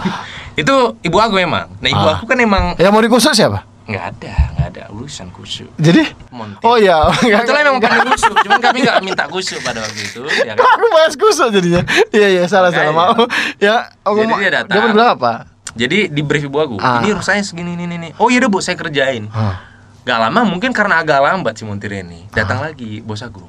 Itu 0.60 0.76
ibu 1.00 1.18
aku 1.18 1.36
emang. 1.38 1.72
Nah 1.76 1.90
ibu 1.90 2.02
Ah. 2.02 2.16
aku 2.16 2.26
kan 2.26 2.38
emang 2.38 2.64
Yang 2.76 2.92
mau 2.92 3.02
dikusuk 3.02 3.32
siapa? 3.32 3.64
nggak 3.86 4.06
ada, 4.12 4.34
nggak 4.54 4.68
ada 4.70 4.84
urusan 4.92 5.28
kusuk. 5.30 5.66
Jadi? 5.76 6.06
Montir. 6.30 6.62
Oh 6.62 6.78
iya. 6.78 7.10
Kebetulan 7.42 7.66
memang 7.66 7.82
pandai 7.82 8.06
kusuk, 8.08 8.38
cuman 8.38 8.60
kami 8.60 8.78
nggak 8.82 8.98
minta 9.02 9.26
kusuk 9.26 9.58
pada 9.60 9.82
waktu 9.82 10.02
itu, 10.04 10.22
ya 10.46 10.54
kan? 10.54 10.62
Aku 10.62 10.86
bahas 10.90 11.14
kusuk 11.16 11.50
jadinya. 11.50 11.82
Iya 12.12 12.28
iya 12.30 12.44
salah 12.46 12.70
salah 12.70 12.94
mau. 12.94 13.18
Ya, 13.58 13.90
aku 14.00 14.22
Jadi 14.22 14.30
mau- 14.30 14.38
dia 14.38 14.52
datang. 14.54 14.70
Dia 14.72 14.82
mau 14.84 14.94
bilang 14.94 15.10
apa? 15.12 15.34
Jadi 15.72 16.06
di 16.08 16.22
brief 16.22 16.46
ibu 16.46 16.58
aku, 16.60 16.76
Ah. 16.78 17.02
ini 17.02 17.14
rusaknya 17.14 17.42
segini 17.42 17.74
ini 17.74 17.90
ini. 17.90 18.10
Oh 18.16 18.30
iya 18.30 18.46
bu, 18.46 18.60
saya 18.60 18.76
kerjain. 18.76 19.26
Hah. 19.28 19.58
Gak 20.02 20.18
lama 20.20 20.42
mungkin 20.44 20.70
karena 20.70 21.02
agak 21.02 21.18
lambat 21.20 21.54
si 21.54 21.66
montir 21.66 21.90
ini. 21.92 22.30
Datang 22.30 22.62
lagi 22.62 23.02
bos 23.02 23.22
aku. 23.22 23.42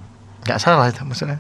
Gak 0.43 0.57
salah 0.57 0.89
itu 0.89 1.01
maksudnya. 1.03 1.37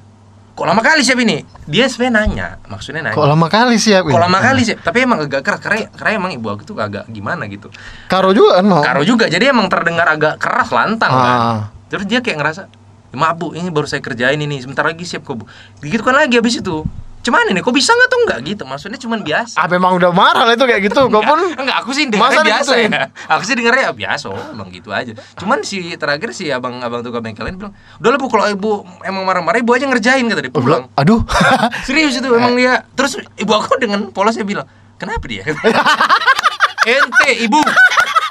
Kok 0.60 0.68
lama 0.68 0.84
kali 0.84 1.00
siap 1.00 1.16
ini? 1.24 1.40
Dia 1.64 1.88
sebenarnya 1.88 2.12
nanya, 2.20 2.46
maksudnya 2.68 3.00
nanya. 3.00 3.16
Kok 3.16 3.24
lama 3.32 3.48
kali 3.48 3.80
siap 3.80 4.04
ini? 4.04 4.12
Kok 4.12 4.20
lama 4.20 4.38
kali 4.44 4.60
sih? 4.60 4.76
Tapi 4.76 5.08
emang 5.08 5.24
agak 5.24 5.40
keras 5.40 5.56
karena 5.64 5.88
karena 5.88 6.20
emang 6.20 6.36
ibu 6.36 6.52
aku 6.52 6.68
tuh 6.68 6.76
agak 6.76 7.08
gimana 7.08 7.48
gitu. 7.48 7.72
Karo 8.12 8.36
juga 8.36 8.60
kan 8.60 8.68
mau. 8.68 8.84
Karo 8.84 9.00
juga, 9.00 9.32
jadi 9.32 9.56
emang 9.56 9.72
terdengar 9.72 10.04
agak 10.04 10.36
keras 10.36 10.68
lantang 10.68 11.16
kan. 11.16 11.32
Ah. 11.40 11.60
Terus 11.88 12.04
dia 12.04 12.20
kayak 12.20 12.44
ngerasa, 12.44 12.68
maaf 13.16 13.40
bu, 13.40 13.56
ini 13.56 13.72
baru 13.72 13.88
saya 13.88 14.04
kerjain 14.04 14.36
ini, 14.36 14.60
sebentar 14.60 14.84
lagi 14.84 15.00
siap 15.08 15.24
kok 15.24 15.40
bu. 15.40 15.48
Begitu 15.80 16.04
kan 16.04 16.12
lagi 16.12 16.36
habis 16.36 16.60
itu. 16.60 16.84
Cuman 17.20 17.52
ini, 17.52 17.60
kok 17.60 17.76
bisa 17.76 17.92
nggak 17.92 18.08
tuh 18.08 18.18
nggak 18.24 18.38
gitu? 18.48 18.62
Maksudnya 18.64 18.96
cuman 18.96 19.20
biasa. 19.20 19.60
Ah 19.60 19.68
memang 19.68 19.92
udah 20.00 20.08
marah 20.08 20.48
lah 20.48 20.56
itu 20.56 20.64
kayak 20.64 20.80
gitu. 20.88 21.04
Kau 21.12 21.20
pun 21.20 21.40
enggak, 21.52 21.76
aku 21.84 21.92
sih 21.92 22.08
dengarnya 22.08 22.40
biasa 22.40 22.72
digituin? 22.72 22.90
ya. 22.96 23.04
Aku 23.28 23.42
sih 23.44 23.54
dengarnya 23.60 23.82
ya 23.86 23.92
biasa, 23.92 24.24
oh, 24.32 24.44
emang 24.56 24.72
gitu 24.72 24.88
aja. 24.88 25.12
Cuman 25.36 25.60
si 25.60 25.92
terakhir 26.00 26.32
si 26.32 26.48
abang-abang 26.48 27.04
tukang 27.04 27.20
bengkel 27.20 27.44
ini 27.44 27.60
bilang, 27.60 27.76
"Udah 28.00 28.10
lah 28.16 28.18
Bu, 28.18 28.26
kalau 28.32 28.48
Ibu 28.48 29.04
emang 29.04 29.28
marah-marah, 29.28 29.60
Ibu 29.60 29.70
aja 29.76 29.84
ngerjain," 29.84 30.24
kata 30.32 30.40
dia. 30.40 30.52
Oh, 30.56 30.64
Pulang. 30.64 30.88
aduh. 30.96 31.20
Serius 31.86 32.16
itu 32.16 32.28
emang 32.32 32.56
dia. 32.56 32.88
Terus 32.96 33.20
ibu 33.36 33.52
aku 33.52 33.76
dengan 33.76 34.08
polosnya 34.16 34.48
bilang, 34.48 34.64
"Kenapa 34.96 35.24
dia?" 35.28 35.44
Ente, 36.88 37.30
Ibu. 37.44 37.60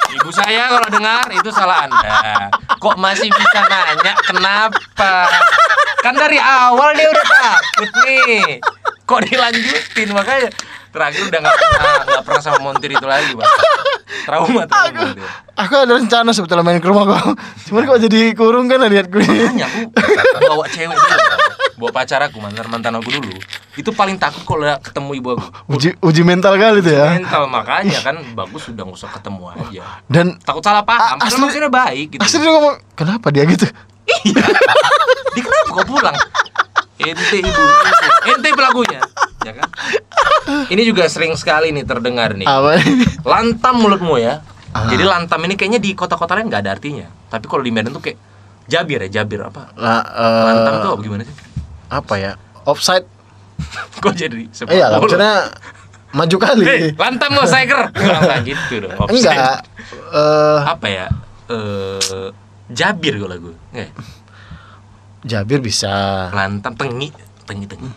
Ibu 0.10 0.30
saya 0.34 0.66
kalau 0.74 0.90
dengar 0.90 1.30
itu 1.30 1.54
salah 1.54 1.86
Anda. 1.86 2.50
Kok 2.82 2.98
masih 2.98 3.30
bisa 3.30 3.62
nanya 3.70 4.18
kenapa? 4.26 5.30
Kan 6.02 6.18
dari 6.18 6.42
awal 6.42 6.98
dia 6.98 7.14
udah 7.14 7.26
takut 7.30 7.92
nih. 8.10 8.58
Kok 9.10 9.20
dilanjutin 9.26 10.10
makanya 10.14 10.54
terakhir 10.90 11.22
udah 11.26 11.40
nggak 11.40 11.56
pernah 11.56 11.94
nggak 12.04 12.24
pernah 12.24 12.42
sama 12.42 12.60
montir 12.62 12.90
itu 12.90 13.02
lagi, 13.04 13.34
Pak. 13.34 13.46
Trauma 14.26 14.62
trauma 14.66 15.06
dia. 15.14 15.30
Aku 15.56 15.74
ada 15.76 15.94
rencana 15.96 16.30
sebetulnya 16.30 16.62
main 16.62 16.78
ke 16.78 16.86
rumah 16.86 17.10
kau. 17.10 17.34
Cuman 17.66 17.82
kok 17.84 18.00
jadi 18.00 18.34
kurung 18.34 18.66
kan 18.66 18.86
lihat 18.86 19.10
gue. 19.10 19.22
Makanya 19.22 19.66
aku 19.66 20.46
bawa 20.48 20.66
cewek 20.68 20.94
dulu, 20.94 21.18
Bang. 21.18 21.42
bawa 21.80 21.92
pacar 21.94 22.20
aku 22.22 22.38
mantan 22.38 22.68
mantan 22.68 22.94
aku 22.94 23.10
dulu. 23.12 23.34
Itu 23.74 23.90
paling 23.92 24.18
takut 24.18 24.44
kalau 24.44 24.66
ketemu 24.78 25.12
ibu 25.16 25.30
aku. 25.34 25.46
Uji 25.70 25.90
uji 26.00 26.22
mental 26.22 26.54
kali 26.56 26.80
tuh 26.80 26.94
ya. 26.94 27.18
Mental 27.18 27.44
makanya 27.46 28.00
kan 28.02 28.16
bagus 28.36 28.68
sudah 28.68 28.84
nggak 28.84 28.98
usah 28.98 29.10
ketemu 29.10 29.42
aja. 29.50 29.84
Dan 30.06 30.38
Takut 30.40 30.62
salah 30.62 30.86
paham. 30.86 31.18
Asli 31.18 31.34
asli- 31.34 31.42
maksudnya 31.42 31.72
baik 31.72 32.08
gitu. 32.14 32.22
asli 32.22 32.38
dia 32.40 32.52
ngomong, 32.52 32.76
kenapa 32.94 33.28
dia 33.30 33.44
gitu? 33.46 33.66
Iya. 34.26 34.42
Dia 35.34 35.42
kenapa 35.42 35.70
kau 35.72 35.86
pulang? 35.88 36.18
Ente 37.00 37.38
ibu, 37.40 37.64
ente, 38.28 38.50
pelakunya, 38.52 39.00
ya 39.42 39.52
kan? 39.56 39.68
Ini 40.68 40.82
juga 40.84 41.08
sering 41.08 41.32
sekali 41.34 41.72
nih 41.72 41.88
terdengar 41.88 42.36
nih. 42.36 42.44
Apa 42.44 42.76
ini? 42.76 43.08
Lantam 43.24 43.80
mulutmu 43.80 44.20
ya. 44.20 44.44
Ah. 44.70 44.86
Jadi 44.86 45.02
lantam 45.02 45.40
ini 45.42 45.56
kayaknya 45.56 45.80
di 45.80 45.96
kota-kota 45.96 46.36
lain 46.36 46.52
nggak 46.52 46.62
ada 46.62 46.76
artinya. 46.76 47.08
Tapi 47.26 47.46
kalau 47.48 47.64
di 47.64 47.72
Medan 47.72 47.90
tuh 47.90 48.04
kayak 48.04 48.20
jabir 48.68 49.00
ya, 49.08 49.24
jabir 49.24 49.42
apa? 49.42 49.72
Lah, 49.74 50.04
eh, 50.04 50.44
Lantam 50.46 50.74
tuh 50.78 50.92
apa 50.94 51.02
gimana 51.02 51.24
sih? 51.24 51.36
apa 51.90 52.14
ya? 52.20 52.32
Offside. 52.68 53.08
Kok 54.04 54.14
jadi 54.14 54.46
sepak 54.52 54.72
Iya 54.72 54.86
lah, 54.92 55.00
maksudnya 55.00 55.34
maju 56.12 56.36
kali. 56.38 56.64
Hei, 56.68 56.82
lantam 56.94 57.32
lo 57.32 57.48
striker. 57.48 57.96
Enggak 57.96 58.40
gitu 58.52 58.76
dong. 58.84 58.94
offside. 59.00 59.40
Enggak. 59.40 59.60
Eh, 60.12 60.60
Apa 60.68 60.88
ya? 60.92 61.06
Eh 61.48 62.28
jabir 62.70 63.18
kalau 63.18 63.32
lagu. 63.32 63.52
Eh, 63.74 63.90
Jabir 65.22 65.60
bisa. 65.60 66.28
lantam 66.30 66.74
tengi, 66.74 67.12
tengi 67.44 67.66
tengi. 67.66 67.90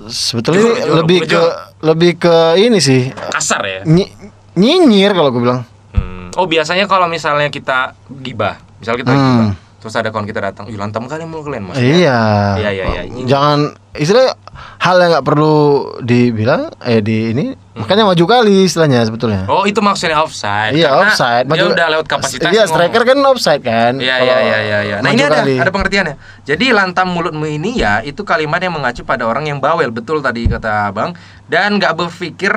Sebetulnya 0.00 0.64
Jorok, 0.64 0.78
jorok, 0.80 0.96
lebih 0.96 1.18
ke 1.20 1.28
jorok. 1.28 1.54
lebih 1.82 2.10
ke 2.16 2.34
ini 2.56 2.78
sih. 2.78 3.02
kasar 3.12 3.60
ya. 3.62 3.80
Nyi- 3.84 4.10
nyinyir 4.54 5.12
kalau 5.12 5.28
gue 5.28 5.42
bilang. 5.42 5.60
Hmm. 5.92 6.32
Oh 6.34 6.44
biasanya 6.44 6.84
kalau 6.84 7.04
misalnya 7.04 7.46
kita 7.46 7.92
gibah, 8.08 8.56
misal 8.76 8.96
kita 8.96 9.08
Hmm. 9.08 9.20
gibah, 9.20 9.59
terus 9.80 9.96
ada 9.96 10.12
kawan 10.12 10.22
kita 10.22 10.38
datang, 10.38 10.68
"Ih, 10.68 10.76
lantam 10.76 11.08
kali 11.08 11.24
mulu 11.24 11.42
kalian 11.42 11.66
mas." 11.66 11.76
Iya. 11.76 12.20
Iya, 12.56 12.70
iya, 12.70 12.84
iya. 12.86 13.02
Ini- 13.08 13.24
Jangan 13.24 13.58
istilahnya 13.90 14.36
hal 14.78 14.96
yang 14.96 15.10
nggak 15.10 15.26
perlu 15.26 15.56
dibilang 16.00 16.70
eh 16.80 17.00
di 17.00 17.32
ini 17.32 17.46
Hmm. 17.50 17.82
makanya 17.82 18.04
maju 18.06 18.24
kali 18.24 18.68
istilahnya 18.68 19.02
sebetulnya. 19.02 19.48
Oh 19.48 19.64
itu 19.64 19.80
maksudnya 19.80 20.20
offside. 20.20 20.76
Iya 20.76 20.92
Karena 20.92 21.02
offside. 21.08 21.46
Dia 21.48 21.64
udah 21.66 21.86
lewat 21.96 22.06
kapasitas. 22.06 22.50
Iya 22.52 22.62
striker 22.64 23.02
kan 23.02 23.18
offside 23.24 23.62
kan. 23.64 23.96
Iya 23.96 24.16
iya 24.20 24.36
iya 24.38 24.58
iya. 24.60 24.78
iya. 24.84 24.96
Nah 25.00 25.10
maju 25.10 25.16
ini 25.16 25.22
ada 25.24 25.38
kali. 25.40 25.54
ada 25.56 25.70
pengertiannya. 25.72 26.14
Jadi 26.44 26.66
lantam 26.70 27.08
mulutmu 27.08 27.48
ini 27.48 27.74
ya 27.74 27.98
itu 28.00 28.20
kalimat 28.22 28.60
yang 28.60 28.76
mengacu 28.76 29.02
pada 29.02 29.24
orang 29.24 29.48
yang 29.48 29.58
bawel 29.58 29.88
betul 29.88 30.20
tadi 30.20 30.44
kata 30.44 30.92
abang 30.92 31.16
dan 31.48 31.80
nggak 31.80 31.96
berpikir 31.96 32.52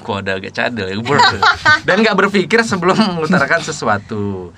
kok 0.00 0.16
ada 0.16 0.40
agak 0.40 0.56
cadel 0.56 0.88
ya 0.88 0.96
dan 1.86 2.00
nggak 2.00 2.16
berpikir 2.16 2.64
sebelum 2.64 2.96
mengutarakan 2.96 3.60
sesuatu. 3.60 4.50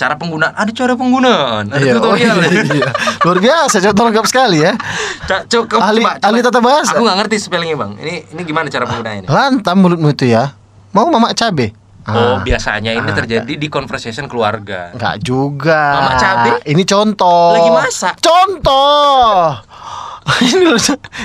Cara 0.00 0.16
penggunaan 0.16 0.56
ada 0.56 0.72
cara 0.72 0.96
penggunaan 0.96 1.68
ada 1.68 1.76
Iya, 1.76 1.92
oh 1.92 2.16
tutorial. 2.16 2.36
iya, 2.40 2.62
iya. 2.64 2.88
Luar 3.20 3.36
biasa, 3.38 3.76
contoh 3.82 4.04
lengkap 4.08 4.24
sekali 4.24 4.64
ya. 4.64 4.72
Coba, 5.44 5.84
Ahli- 5.84 6.00
coba, 6.00 6.16
ahli 6.22 6.38
tata 6.40 6.60
bahasa. 6.60 6.96
Aku 6.96 7.04
nggak 7.04 7.16
ngerti 7.20 7.36
spellingnya 7.36 7.76
bang. 7.76 7.92
Ini 8.00 8.14
ini 8.32 8.42
gimana 8.42 8.66
cara 8.66 8.88
penggunaannya? 8.88 9.28
Lantam 9.28 9.76
mulutmu 9.76 10.08
itu 10.08 10.24
ya. 10.24 10.56
Mau 10.90 11.04
mamak 11.06 11.36
cabe? 11.36 11.76
Oh 12.10 12.18
Ah, 12.30 12.36
biasanya 12.40 12.90
ini 12.92 13.06
Ah, 13.06 13.16
terjadi 13.16 13.52
di 13.54 13.68
conversation 13.68 14.26
keluarga. 14.26 14.90
Enggak 14.92 15.16
juga. 15.22 15.80
Mamak 15.96 16.14
cabe? 16.16 16.50
Ini 16.64 16.82
contoh. 16.84 17.54
Lagi 17.54 17.70
masak. 17.72 18.14
Contoh. 18.18 19.56
Ini 20.40 20.76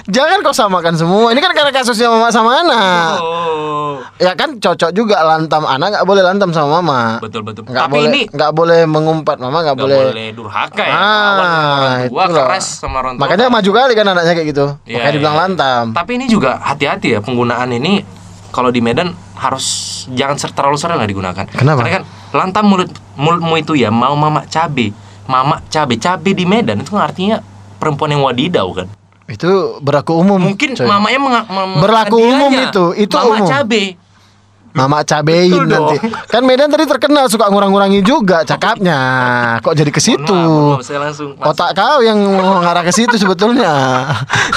Jangan 0.07 0.41
kau 0.41 0.55
samakan 0.55 0.95
semua. 0.97 1.29
Ini 1.29 1.37
kan 1.37 1.51
karena 1.53 1.69
kasusnya 1.69 2.09
mama 2.09 2.31
sama 2.31 2.63
anak. 2.63 3.21
Oh. 3.21 4.01
Ya 4.17 4.33
kan 4.33 4.57
cocok 4.57 4.95
juga 4.95 5.21
lantam 5.21 5.67
anak 5.67 5.93
nggak 5.93 6.05
boleh 6.07 6.23
lantam 6.23 6.49
sama 6.49 6.79
mama. 6.81 7.19
Betul 7.19 7.43
betul. 7.43 7.67
Nggak 7.67 7.85
Tapi 7.85 7.93
boleh, 7.93 8.07
ini 8.07 8.21
nggak 8.31 8.51
boleh 8.55 8.79
mengumpat 8.87 9.37
mama 9.37 9.61
nggak 9.61 9.77
boleh. 9.77 9.99
boleh, 10.09 10.27
durhaka 10.31 10.83
ya. 10.83 10.95
Ah, 10.95 11.91
itulah. 12.07 12.47
keras 12.49 12.65
sama 12.79 13.03
orang 13.03 13.19
tua. 13.19 13.21
Makanya 13.27 13.45
maju 13.51 13.71
kali 13.75 13.93
kan 13.93 14.05
anaknya 14.07 14.33
kayak 14.33 14.47
gitu. 14.49 14.65
Iya, 14.87 14.95
Makanya 14.97 15.13
dibilang 15.13 15.35
iya. 15.35 15.41
lantam. 15.43 15.83
Tapi 15.93 16.11
ini 16.15 16.25
juga 16.25 16.51
hati-hati 16.63 17.07
ya 17.13 17.19
penggunaan 17.21 17.69
ini 17.75 17.93
kalau 18.55 18.71
di 18.71 18.79
Medan 18.79 19.11
harus 19.35 19.65
jangan 20.09 20.39
ser- 20.39 20.55
terlalu 20.55 20.79
sering 20.79 20.95
lah 20.95 21.03
digunakan. 21.03 21.43
Kenapa? 21.43 21.83
Karena 21.83 21.91
kan 21.91 22.03
lantam 22.31 22.63
mulut 22.63 22.87
mulutmu 23.13 23.59
itu 23.59 23.75
ya 23.75 23.91
mau 23.91 24.15
mama 24.15 24.47
cabe, 24.47 24.95
mama 25.27 25.59
cabe, 25.67 25.99
cabe 25.99 26.31
di 26.31 26.47
Medan 26.47 26.79
itu 26.79 26.95
artinya 26.95 27.43
perempuan 27.75 28.15
yang 28.15 28.23
wadidau 28.23 28.71
kan. 28.71 28.87
Itu 29.27 29.83
berlaku 29.83 30.15
umum. 30.15 30.39
Mungkin 30.39 30.73
coy. 30.73 30.87
mamanya 30.87 31.19
menga- 31.19 31.45
Berlaku 31.75 32.15
umum 32.15 32.51
itu, 32.53 32.85
itu 32.95 33.11
mama 33.11 33.35
umum. 33.35 33.49
cabe. 33.49 33.99
Mama 34.75 35.07
cabein 35.07 35.55
Betul 35.55 35.71
nanti. 35.71 35.95
dong. 36.03 36.11
Kan 36.27 36.43
Medan 36.43 36.67
tadi 36.67 36.83
terkenal 36.83 37.31
suka 37.31 37.47
ngurang-ngurangi 37.47 38.03
juga 38.03 38.43
cakapnya. 38.43 38.99
Kok 39.63 39.71
jadi 39.71 39.87
ke 39.87 40.03
situ? 40.03 40.41
Otak 41.39 41.71
kau 41.79 42.03
yang 42.03 42.19
mengarah 42.19 42.83
ke 42.83 42.91
situ 42.91 43.15
sebetulnya. 43.15 44.03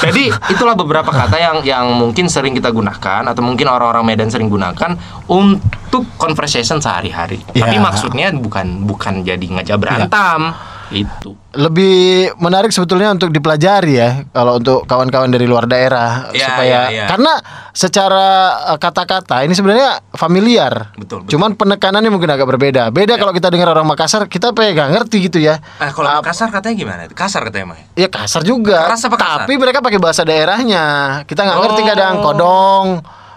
Jadi 0.03 0.35
itulah 0.51 0.75
beberapa 0.75 1.15
kata 1.15 1.39
yang 1.39 1.57
yang 1.63 1.87
mungkin 1.95 2.27
sering 2.27 2.51
kita 2.59 2.75
gunakan 2.75 3.23
atau 3.31 3.43
mungkin 3.47 3.71
orang-orang 3.71 4.03
Medan 4.03 4.27
sering 4.27 4.51
gunakan 4.51 4.99
untuk 5.31 6.03
conversation 6.19 6.83
sehari-hari. 6.83 7.39
Ya. 7.55 7.71
Tapi 7.71 7.79
maksudnya 7.79 8.35
bukan 8.35 8.91
bukan 8.91 9.23
jadi 9.23 9.47
ngajak 9.47 9.79
berantem. 9.79 10.51
Itu. 10.89 11.37
Lebih 11.53 11.97
menarik 12.37 12.71
sebetulnya 12.71 13.11
untuk 13.11 13.29
dipelajari 13.29 13.93
ya 13.95 14.25
kalau 14.31 14.57
untuk 14.57 14.85
kawan-kawan 14.85 15.29
dari 15.29 15.45
luar 15.45 15.65
daerah 15.65 16.31
Ya, 16.31 16.47
supaya 16.47 16.79
ya, 16.87 16.95
ya. 16.95 17.07
karena 17.07 17.33
secara 17.73 18.27
eh, 18.69 18.79
kata-kata 18.79 19.43
ini 19.43 19.53
sebenarnya 19.53 20.01
familiar. 20.13 20.93
Betul, 20.95 21.23
betul. 21.23 21.31
Cuman 21.31 21.55
penekanannya 21.55 22.09
mungkin 22.09 22.29
agak 22.29 22.47
berbeda. 22.47 22.89
Beda 22.89 23.15
kalau 23.15 23.31
kita 23.31 23.49
dengar 23.49 23.69
orang 23.69 23.85
Makassar, 23.85 24.25
kita 24.25 24.51
apa 24.51 24.61
ya 24.63 24.71
nggak 24.73 24.91
ngerti 24.95 25.17
gitu 25.25 25.39
ya. 25.39 25.61
Eh 25.79 25.91
kalau 25.91 26.09
kasar 26.21 26.49
katanya 26.49 26.75
gimana? 26.75 27.01
Kasar 27.09 27.45
katanya 27.45 27.73
mah. 27.73 27.79
Ya 27.93 28.09
kasar 28.09 28.43
juga. 28.43 28.85
Keras 28.85 29.05
apa 29.05 29.17
kasar? 29.17 29.39
Tapi 29.45 29.55
mereka 29.55 29.79
pakai 29.79 29.99
bahasa 29.99 30.23
daerahnya. 30.23 30.85
Kita 31.25 31.43
nggak 31.43 31.59
ngerti 31.59 31.77
Oh. 31.79 31.87
kadang 31.87 32.15
kodong, 32.19 32.87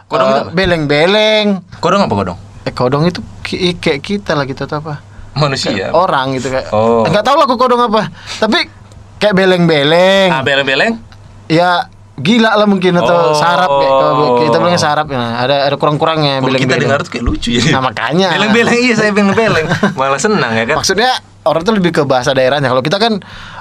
Kodong 0.07 0.27
itu 0.27 0.39
apa? 0.41 0.51
beleng-beleng. 0.51 1.47
Kodong 1.77 2.01
apa 2.01 2.13
kodong? 2.13 2.37
Eh 2.61 2.71
kodong 2.71 3.03
itu 3.05 3.19
kayak 3.43 3.99
kita 3.99 4.31
lah 4.33 4.43
gitu 4.43 4.63
atau 4.63 4.79
apa? 4.79 5.10
Manusia. 5.33 5.89
Orang 5.91 6.33
gitu 6.33 6.47
kayak. 6.47 6.69
Oh. 6.71 7.03
Enggak 7.03 7.23
tahu 7.23 7.35
lah 7.35 7.45
aku 7.45 7.55
kodong 7.55 7.81
apa. 7.81 8.11
Tapi 8.37 8.67
kayak 9.17 9.33
beleng-beleng. 9.33 10.29
Ah, 10.29 10.41
beleng-beleng? 10.41 10.99
Ya 11.47 11.87
gila 12.15 12.53
lah 12.53 12.65
mungkin 12.65 12.93
atau 12.93 13.31
Oh. 13.31 13.33
sarap 13.33 13.65
kayak 13.67 13.91
kalau 13.91 14.13
kita 14.39 14.57
bilangnya 14.57 14.77
sarap 14.77 15.07
ya. 15.07 15.19
Ada 15.39 15.55
ada 15.65 15.75
kurang-kurangnya 15.75 16.37
kita 16.37 16.45
beleng-beleng. 16.45 16.81
dengar 16.81 16.99
tuh 17.01 17.11
kayak 17.11 17.25
lucu 17.25 17.49
ya. 17.53 17.63
Nah, 17.71 17.81
makanya. 17.81 18.27
Beleng-beleng 18.33 18.75
iya 18.77 18.93
saya 18.93 19.11
beleng-beleng. 19.11 19.65
Malah 19.99 20.19
senang 20.19 20.51
ya 20.51 20.63
kan. 20.65 20.75
Maksudnya 20.77 21.11
orang 21.43 21.61
tuh 21.63 21.73
lebih 21.73 21.91
ke 21.91 22.03
bahasa 22.03 22.31
daerahnya. 22.31 22.67
Kalau 22.67 22.83
kita 22.83 22.97
kan 22.97 23.17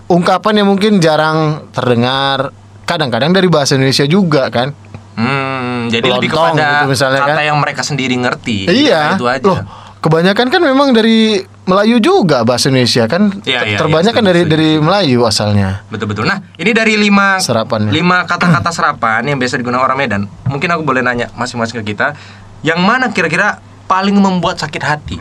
ungkapan 0.06 0.52
yang 0.58 0.68
mungkin 0.68 0.98
jarang 0.98 1.70
terdengar. 1.70 2.50
Kadang-kadang 2.82 3.30
dari 3.30 3.46
bahasa 3.46 3.74
Indonesia 3.74 4.02
juga 4.04 4.50
kan. 4.50 4.74
Hmm, 5.14 5.86
jadi 5.86 6.10
lebih 6.10 6.26
Lontong 6.28 6.56
kepada 6.56 6.66
gitu 6.80 6.86
misalnya 6.90 7.20
kata 7.22 7.32
kan. 7.32 7.44
yang 7.44 7.58
mereka 7.58 7.82
sendiri 7.82 8.14
ngerti. 8.16 8.66
iya. 8.66 9.14
Itu 9.14 9.24
aja. 9.24 9.44
Loh, 9.44 9.58
kebanyakan 10.00 10.46
kan 10.48 10.60
memang 10.60 10.90
dari 10.90 11.38
Melayu 11.68 12.00
juga 12.00 12.42
bahasa 12.42 12.72
Indonesia 12.72 13.04
kan. 13.06 13.30
Iya, 13.44 13.60
iya, 13.68 13.78
terbanyak 13.78 14.10
iya, 14.10 14.18
kan 14.18 14.24
dari 14.24 14.42
dari 14.48 14.70
Melayu 14.80 15.22
asalnya. 15.28 15.84
Betul 15.92 16.10
betul. 16.10 16.24
Nah, 16.26 16.40
ini 16.56 16.72
dari 16.72 16.96
lima 16.96 17.38
Serapannya. 17.38 17.92
lima 17.92 18.24
kata-kata 18.24 18.72
serapan 18.72 19.22
yang 19.28 19.38
biasa 19.38 19.60
digunakan 19.60 19.84
orang 19.84 19.98
Medan. 20.00 20.22
Mungkin 20.48 20.68
aku 20.72 20.82
boleh 20.82 21.04
nanya 21.04 21.28
masing-masing 21.36 21.84
ke 21.84 21.94
kita, 21.94 22.16
yang 22.64 22.80
mana 22.80 23.12
kira-kira 23.12 23.60
paling 23.86 24.16
membuat 24.16 24.58
sakit 24.58 24.82
hati? 24.82 25.18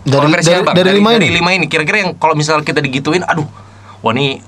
Dari 0.00 0.26
dari, 0.32 0.52
Abang, 0.56 0.74
dari 0.74 0.90
lima 0.96 1.10
dari 1.12 1.28
ini. 1.28 1.36
lima 1.38 1.50
ini 1.54 1.66
kira-kira 1.68 2.02
yang 2.02 2.16
kalau 2.16 2.32
misal 2.32 2.64
kita 2.64 2.80
digituin, 2.80 3.20
aduh, 3.24 3.44
wah 4.00 4.12
ini 4.16 4.40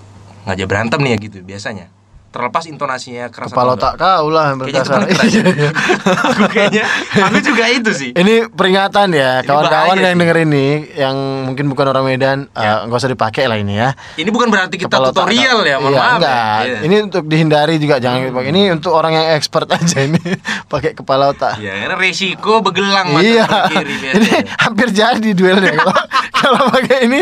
ngajak 0.49 0.67
berantem 0.67 0.99
nih 1.01 1.11
ya 1.15 1.19
gitu 1.21 1.39
biasanya. 1.45 1.87
Terlepas 2.33 2.65
intonasinya 2.65 3.29
keras 3.29 3.53
Kepala 3.53 3.77
otak 3.77 3.95
kau 3.95 4.27
lah 4.27 4.57
keras. 4.57 4.89
ya. 5.29 5.69
aku 6.33 6.45
kayaknya, 6.49 6.85
aku 7.21 7.39
juga 7.39 7.65
itu 7.69 7.91
sih. 7.93 8.11
Ini 8.11 8.49
peringatan 8.49 9.13
ya 9.13 9.45
kawan-kawan 9.45 10.01
yang 10.01 10.17
denger 10.17 10.39
ini 10.43 10.67
yang 10.95 11.17
mungkin 11.45 11.69
bukan 11.69 11.87
orang 11.87 12.05
Medan 12.05 12.39
Ya. 12.53 12.81
eh, 12.81 12.89
nggak 12.89 12.99
usah 12.99 13.13
dipakai 13.13 13.45
lah 13.45 13.55
ini 13.55 13.77
ya. 13.77 13.93
Ini 14.15 14.29
bukan 14.29 14.49
berarti 14.49 14.77
kita 14.77 14.89
Kepala 14.91 15.13
otak 15.13 15.29
tutorial 15.29 15.59
kau. 15.59 15.69
ya, 15.69 15.77
mohon 15.77 15.93
Iya, 15.93 15.99
maaf. 15.99 16.09
ya. 16.09 16.17
enggak. 16.17 16.61
Iya. 16.63 16.79
Ini 16.83 16.97
untuk 17.03 17.23
dihindari 17.27 17.75
juga 17.77 17.95
jangan 17.99 18.19
dipakai. 18.25 18.49
Ini 18.49 18.63
untuk 18.73 18.93
orang 18.93 19.13
yang 19.13 19.27
expert 19.31 19.69
aja 19.77 19.99
ini 20.01 20.21
pakai 20.67 20.93
kepala 20.93 21.31
otak. 21.31 21.61
Ya, 21.61 21.77
karena 21.77 21.95
resiko 21.95 22.59
begelang 22.61 23.13
mata 23.13 23.23
Iya, 23.23 23.47
kiri 23.69 23.95
ini 24.17 24.31
hampir 24.57 24.89
jadi 24.89 25.31
duelnya 25.33 25.73
kalau 25.75 25.97
kalau 26.33 26.61
pakai 26.71 27.05
ini. 27.05 27.21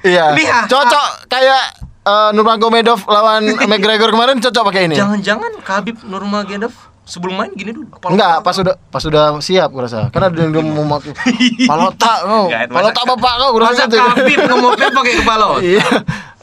Iya, 0.00 0.32
Ini 0.32 0.44
cocok 0.66 1.26
kayak 1.26 1.83
eh, 2.04 2.30
Nurmagomedov 2.32 3.00
lawan 3.04 3.42
McGregor 3.70 4.10
kemarin 4.10 4.38
cocok 4.38 4.62
pakai 4.64 4.86
ini. 4.86 4.94
Jangan-jangan 4.94 5.52
Khabib 5.60 5.96
Nurmagomedov 6.02 6.72
sebelum 7.04 7.36
main 7.36 7.52
gini 7.52 7.68
dulu. 7.70 7.88
Kepala 7.90 8.12
Enggak, 8.12 8.34
pas 8.40 8.54
sudah 8.54 8.74
pas 8.88 9.00
sudah 9.00 9.24
siap 9.38 9.68
gue 9.68 9.82
rasa. 9.82 10.08
Karena 10.08 10.28
dia 10.28 10.48
dia 10.48 10.62
mau 10.62 10.84
maki 10.86 11.12
kepala 11.12 11.88
otak 11.92 12.18
kau. 12.22 12.48
Masa- 12.48 12.88
otak 12.88 13.04
bapak 13.06 13.32
kau 13.34 13.48
gue 13.50 13.60
Masa 13.60 13.70
rasa 13.70 13.84
gitu. 13.84 13.96
Khabib 13.98 14.38
ngomongnya 14.46 14.88
pakai 14.90 15.14
kepala? 15.18 15.46
Iya. 15.60 15.84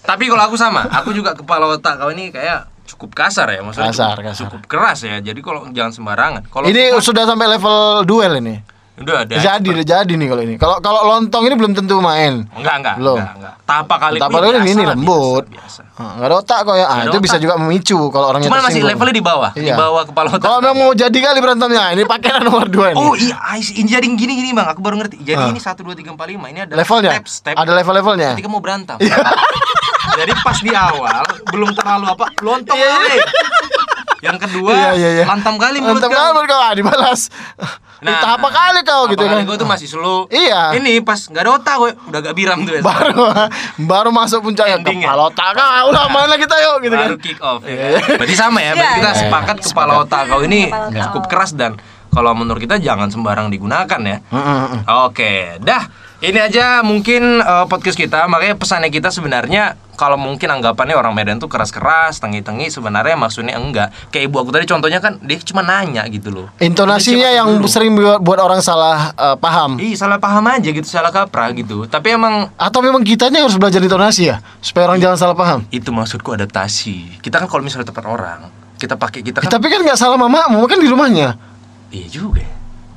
Tapi 0.01 0.23
kalau 0.25 0.43
aku 0.43 0.55
sama, 0.55 0.81
aku 0.87 1.13
juga 1.13 1.33
kepala 1.33 1.65
otak 1.67 1.97
kau 1.97 2.09
ini 2.09 2.29
kayak 2.29 2.69
cukup 2.83 3.13
kasar 3.15 3.47
ya, 3.47 3.61
maksudnya 3.63 3.89
Kasar, 3.89 4.13
cukup, 4.13 4.25
kasar. 4.27 4.41
cukup 4.43 4.61
keras 4.65 4.99
ya. 5.01 5.15
Jadi 5.17 5.39
kalau 5.39 5.65
jangan 5.69 5.89
sembarangan. 5.89 6.41
Kalau 6.45 6.65
Ini 6.67 6.93
sudah 6.97 7.23
sampai 7.23 7.47
level 7.47 7.75
duel 8.03 8.33
ini. 8.37 8.59
Udah 9.01 9.15
ada. 9.21 9.33
Jadi, 9.35 9.67
udah 9.69 9.85
jadi 9.87 10.13
nih 10.13 10.27
kalau 10.27 10.41
ini. 10.41 10.55
Kalau 10.55 10.77
kalau 10.79 11.01
lontong 11.07 11.43
ini 11.45 11.55
belum 11.55 11.73
tentu 11.73 11.97
main. 11.97 12.45
Enggak, 12.51 12.75
enggak, 12.77 12.95
Belum. 12.97 13.17
enggak, 13.17 13.33
enggak. 13.35 13.53
Tapa 13.63 13.95
kali 13.97 14.17
ini, 14.17 14.21
ini 14.21 14.31
biasa 14.51 14.81
lah, 14.81 14.89
lembut. 14.91 15.43
Biasa. 15.47 15.81
biasa. 15.81 15.81
Ah, 15.95 16.11
Nggak 16.17 16.27
ada 16.27 16.35
otak 16.37 16.59
kok 16.61 16.75
ya. 16.75 16.85
Ah, 16.85 16.99
itu 17.03 17.17
bisa 17.19 17.37
juga 17.37 17.53
memicu 17.55 17.99
kalau 18.09 18.25
orangnya 18.27 18.47
Cuman 18.47 18.61
masih 18.63 18.81
levelnya 18.81 19.15
di 19.15 19.23
bawah, 19.23 19.51
di 19.53 19.61
Iya. 19.63 19.75
bawah 19.75 20.03
kepala 20.03 20.27
otak. 20.29 20.41
Kalau 20.41 20.57
memang 20.59 20.77
mau 20.77 20.91
jadi 20.91 21.13
kali 21.13 21.39
berantemnya, 21.39 21.83
ini 21.91 22.03
pakaian 22.03 22.41
nomor 22.41 22.65
2 22.65 22.91
nih. 22.91 22.97
Oh 22.97 23.13
iya, 23.13 23.37
ini 23.55 23.87
jadi 23.87 24.05
gini 24.07 24.33
gini 24.35 24.49
bang, 24.51 24.67
aku 24.67 24.81
baru 24.81 24.95
ngerti. 24.97 25.21
Jadi 25.21 25.39
Ah. 25.39 25.49
ini 25.49 25.59
satu 25.59 25.81
dua 25.81 25.93
tiga 25.93 26.11
empat 26.11 26.27
lima 26.27 26.45
ini 26.47 26.59
ada 26.61 26.73
Levelnya? 26.73 27.11
step 27.13 27.25
step. 27.27 27.55
Ada 27.55 27.71
level-levelnya? 27.73 28.29
Ketika 28.33 28.49
mau 28.49 28.59
berantem. 28.59 28.97
jadi 30.19 30.31
pas 30.37 30.57
di 30.57 30.71
awal 30.71 31.23
belum 31.47 31.71
terlalu 31.71 32.05
apa 32.09 32.25
lontong 32.39 32.75
Iya, 32.75 32.89
kali. 32.89 33.17
Yang 34.21 34.37
kedua 34.39 34.69
Iya, 34.69 34.89
iya, 34.93 35.09
iya. 35.15 35.25
lantam 35.25 35.55
kali 35.55 35.79
mulut 35.79 35.97
kau. 35.97 36.09
kali 36.09 36.45
kau 36.45 36.59
ah, 36.59 36.73
dibalas. 36.73 37.31
Nah, 38.01 38.17
Nah, 38.17 38.33
apa 38.33 38.49
kali 38.49 38.81
kau 38.81 39.05
apa 39.05 39.13
gitu 39.13 39.23
kali 39.23 39.45
kan. 39.45 39.45
Kau 39.45 39.55
tuh 39.55 39.69
masih 39.69 39.85
slow. 39.85 40.25
Iya. 40.27 40.73
Ini 40.73 41.05
pas 41.05 41.21
nggak 41.21 41.37
ada 41.39 41.51
otak 41.53 41.75
gue 41.77 41.91
udah 42.09 42.19
gak 42.19 42.35
biram 42.35 42.59
tuh 42.65 42.73
ya. 42.73 42.81
baru 42.81 43.25
baru 43.77 44.09
masuk 44.09 44.41
puncaknya 44.41 44.81
Ending 44.81 45.05
ya? 45.05 45.13
kepala 45.13 45.23
otak 45.29 45.49
kau 45.53 45.69
ulah 45.87 46.05
mana 46.07 46.33
kita 46.35 46.55
yuk 46.57 46.75
gitu 46.81 46.95
kan. 46.95 47.05
baru 47.05 47.17
kick 47.17 47.37
off 47.39 47.61
ya. 47.61 47.77
kan? 48.01 48.17
Berarti 48.17 48.35
sama 48.35 48.59
ya, 48.59 48.73
berarti 48.73 48.81
Iya, 48.83 48.97
kita 48.97 49.11
iya. 49.11 49.19
sepakat 49.21 49.57
kepala 49.61 49.93
otak 50.01 50.21
kau 50.27 50.41
ini 50.41 50.61
cukup 50.99 51.23
keras 51.29 51.53
dan 51.53 51.77
kalau 52.09 52.33
menurut 52.33 52.59
kita 52.59 52.75
jangan 52.75 53.07
sembarang 53.07 53.47
digunakan 53.47 54.01
ya. 54.01 54.17
Heeh. 54.19 54.65
Oke, 55.05 55.33
dah. 55.61 55.85
Ini 56.19 56.37
aja 56.37 56.65
mungkin 56.81 57.37
eh, 57.37 57.65
podcast 57.65 57.95
kita. 57.95 58.25
Makanya 58.25 58.53
pesannya 58.53 58.89
kita 58.89 59.09
sebenarnya 59.09 59.77
kalau 60.01 60.17
mungkin 60.17 60.49
anggapannya 60.49 60.97
orang 60.97 61.13
Medan 61.13 61.37
tuh 61.37 61.45
keras-keras, 61.45 62.17
tengi-tengi 62.17 62.73
sebenarnya 62.73 63.13
maksudnya 63.13 63.53
enggak. 63.53 63.93
Kayak 64.09 64.33
ibu 64.33 64.35
aku 64.41 64.49
tadi 64.49 64.65
contohnya 64.65 64.97
kan 64.97 65.21
dia 65.21 65.37
cuma 65.45 65.61
nanya 65.61 66.01
gitu 66.09 66.33
loh. 66.33 66.47
Intonasinya 66.57 67.29
yang 67.29 67.61
dulu. 67.61 67.69
sering 67.69 67.93
buat, 67.93 68.17
buat 68.17 68.41
orang 68.41 68.65
salah 68.65 69.13
eh, 69.13 69.37
paham. 69.37 69.77
Ih, 69.77 69.93
salah 69.93 70.17
paham 70.17 70.41
aja 70.49 70.73
gitu, 70.73 70.89
salah 70.89 71.13
kaprah 71.13 71.53
gitu. 71.53 71.85
Tapi 71.85 72.17
emang 72.17 72.49
Atau 72.57 72.81
memang 72.81 73.05
kitanya 73.05 73.45
harus 73.45 73.61
belajar 73.61 73.77
intonasi 73.77 74.33
ya 74.33 74.41
supaya 74.57 74.89
orang 74.89 74.97
jangan 74.97 75.17
salah 75.21 75.37
paham. 75.37 75.59
itu 75.69 75.93
maksudku 75.93 76.33
adaptasi. 76.33 77.21
Kita 77.21 77.37
kan 77.37 77.45
kalau 77.45 77.61
misalnya 77.61 77.93
tempat 77.93 78.09
orang, 78.09 78.49
kita 78.81 78.97
pakai 78.97 79.21
kita 79.21 79.37
Eh, 79.37 79.45
kan 79.45 79.53
tapi 79.53 79.69
kan 79.69 79.85
nggak 79.85 79.99
salah 80.01 80.17
mamamu 80.17 80.65
kan 80.65 80.81
di 80.81 80.89
rumahnya. 80.89 81.37
Iya 81.93 82.07
juga. 82.09 82.41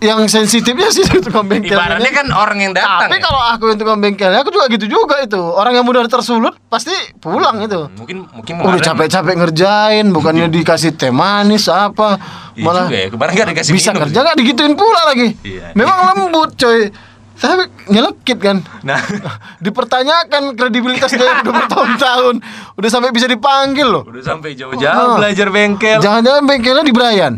Ya. 0.05 0.13
Yang 0.13 0.29
sensitifnya 0.31 0.89
sih 0.89 1.03
itu 1.09 1.19
tukang 1.19 1.45
bengkel. 1.45 1.73
Ibaratnya 1.73 2.13
kan 2.13 2.27
orang 2.29 2.59
yang 2.61 2.73
datang. 2.73 3.09
Tapi 3.09 3.17
ya. 3.17 3.23
kalau 3.25 3.41
aku 3.49 3.65
yang 3.67 3.79
tukang 3.79 3.99
bengkelnya, 3.99 4.39
aku 4.39 4.51
juga 4.51 4.69
gitu 4.69 4.87
juga 4.87 5.17
itu. 5.19 5.41
Orang 5.41 5.73
yang 5.73 5.83
mudah 5.83 6.05
tersulut 6.05 6.53
pasti 6.69 6.93
pulang 7.19 7.59
itu. 7.59 7.89
mungkin 7.97 8.29
mungkin 8.29 8.53
Udah 8.61 8.81
capek-capek 8.83 9.35
ngerjain, 9.37 10.07
bukannya 10.11 10.47
dikasih 10.47 10.93
teh 10.93 11.09
manis 11.09 11.65
apa, 11.67 12.21
Iya 12.53 12.63
malah 12.63 12.85
juga 12.85 12.99
ya, 12.99 13.09
kemarin 13.09 13.33
gak 13.33 13.49
dikasih 13.51 13.73
bisa 13.73 13.91
minum. 13.91 14.03
kerja 14.05 14.19
nggak 14.21 14.37
digituin 14.37 14.75
pula 14.75 15.03
lagi. 15.07 15.29
Iya. 15.41 15.73
Memang 15.73 15.97
lembut 16.13 16.53
coy, 16.55 16.93
tapi 17.35 17.63
nyelekit 17.89 18.39
kan. 18.39 18.57
Nah, 18.81 19.01
Dipertanyakan 19.65 20.55
kredibilitas 20.55 21.11
dia 21.11 21.41
udah 21.41 21.55
bertahun-tahun, 21.57 22.35
udah 22.75 22.91
sampai 22.91 23.11
bisa 23.11 23.25
dipanggil 23.25 23.87
loh. 23.87 24.03
udah 24.05 24.23
sampai 24.23 24.53
jauh-jauh 24.53 25.09
Oh. 25.09 25.17
belajar 25.17 25.49
bengkel. 25.49 25.99
Jangan-jangan 25.99 26.43
bengkelnya 26.45 26.85
di 26.85 26.93
Brian. 26.93 27.35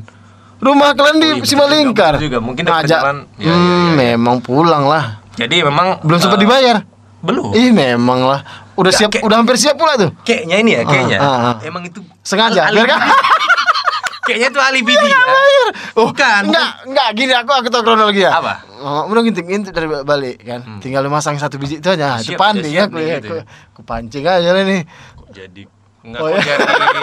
Rumah 0.56 0.88
kalian 0.92 1.16
di 1.16 1.28
Oh, 1.28 1.36
iya, 1.36 1.44
Simalingkar. 1.44 2.16
juga, 2.16 2.18
betul 2.18 2.26
juga. 2.26 2.38
Mungkin 2.40 2.64
Ngajak. 2.64 3.00
Ya, 3.00 3.12
hmm, 3.12 3.20
ya, 3.36 3.44
ya, 3.44 3.52
ya. 3.52 3.92
memang 3.94 4.36
pulang 4.40 4.84
lah. 4.84 5.20
Jadi 5.36 5.60
memang 5.60 6.00
Belum 6.00 6.16
sempat 6.16 6.40
eh, 6.40 6.42
dibayar. 6.42 6.76
Belum. 7.20 7.52
Ih, 7.52 7.70
memang 7.70 8.24
lah. 8.24 8.40
Udah 8.74 8.88
Nggak, 8.88 8.98
siap, 8.98 9.10
kayak- 9.10 9.24
udah 9.24 9.36
hampir 9.36 9.56
siap 9.56 9.76
pula 9.76 9.96
tuh. 9.96 10.10
Kayaknya 10.22 10.56
ini 10.60 10.70
ya, 10.72 10.82
kayaknya. 10.82 11.18
ah, 11.18 11.28
ah. 11.28 11.54
Emang 11.60 11.82
itu 11.82 12.00
Sengaja, 12.20 12.68
biar 12.68 12.86
kan? 12.86 13.00
Kayaknya 14.26 14.48
itu 14.50 14.58
alibi 14.58 14.90
dia. 14.90 15.18
Oh, 15.94 16.10
Bukan, 16.10 16.50
Enggak, 16.50 16.82
enggak 16.82 17.08
gini 17.14 17.30
aku 17.30 17.52
aku 17.54 17.68
tahu 17.70 17.86
kronologi 17.86 18.26
ya. 18.26 18.34
Apa? 18.34 18.58
Oh, 18.76 19.06
udah 19.06 19.22
ngintip-ngintip 19.22 19.70
dari 19.70 19.86
balik 20.02 20.42
kan. 20.42 20.82
Tinggal 20.82 21.06
lu 21.06 21.14
masang 21.14 21.38
satu 21.38 21.62
biji 21.62 21.78
itu 21.78 21.86
aja. 21.86 22.18
Siap, 22.18 22.34
Itu 22.34 22.34
panding 22.34 22.74
udah 22.74 22.82
ya 22.82 22.90
aku 22.90 22.98
ya. 22.98 23.16
Aku, 23.22 23.34
ya. 23.38 23.44
aku 23.70 23.80
pancing 23.86 24.26
aja 24.26 24.50
lah 24.50 24.66
nih. 24.66 24.82
Kok 25.14 25.28
jadi 25.30 25.62
enggak 26.06 26.20
Oh, 26.20 26.28
iya. 26.30 26.54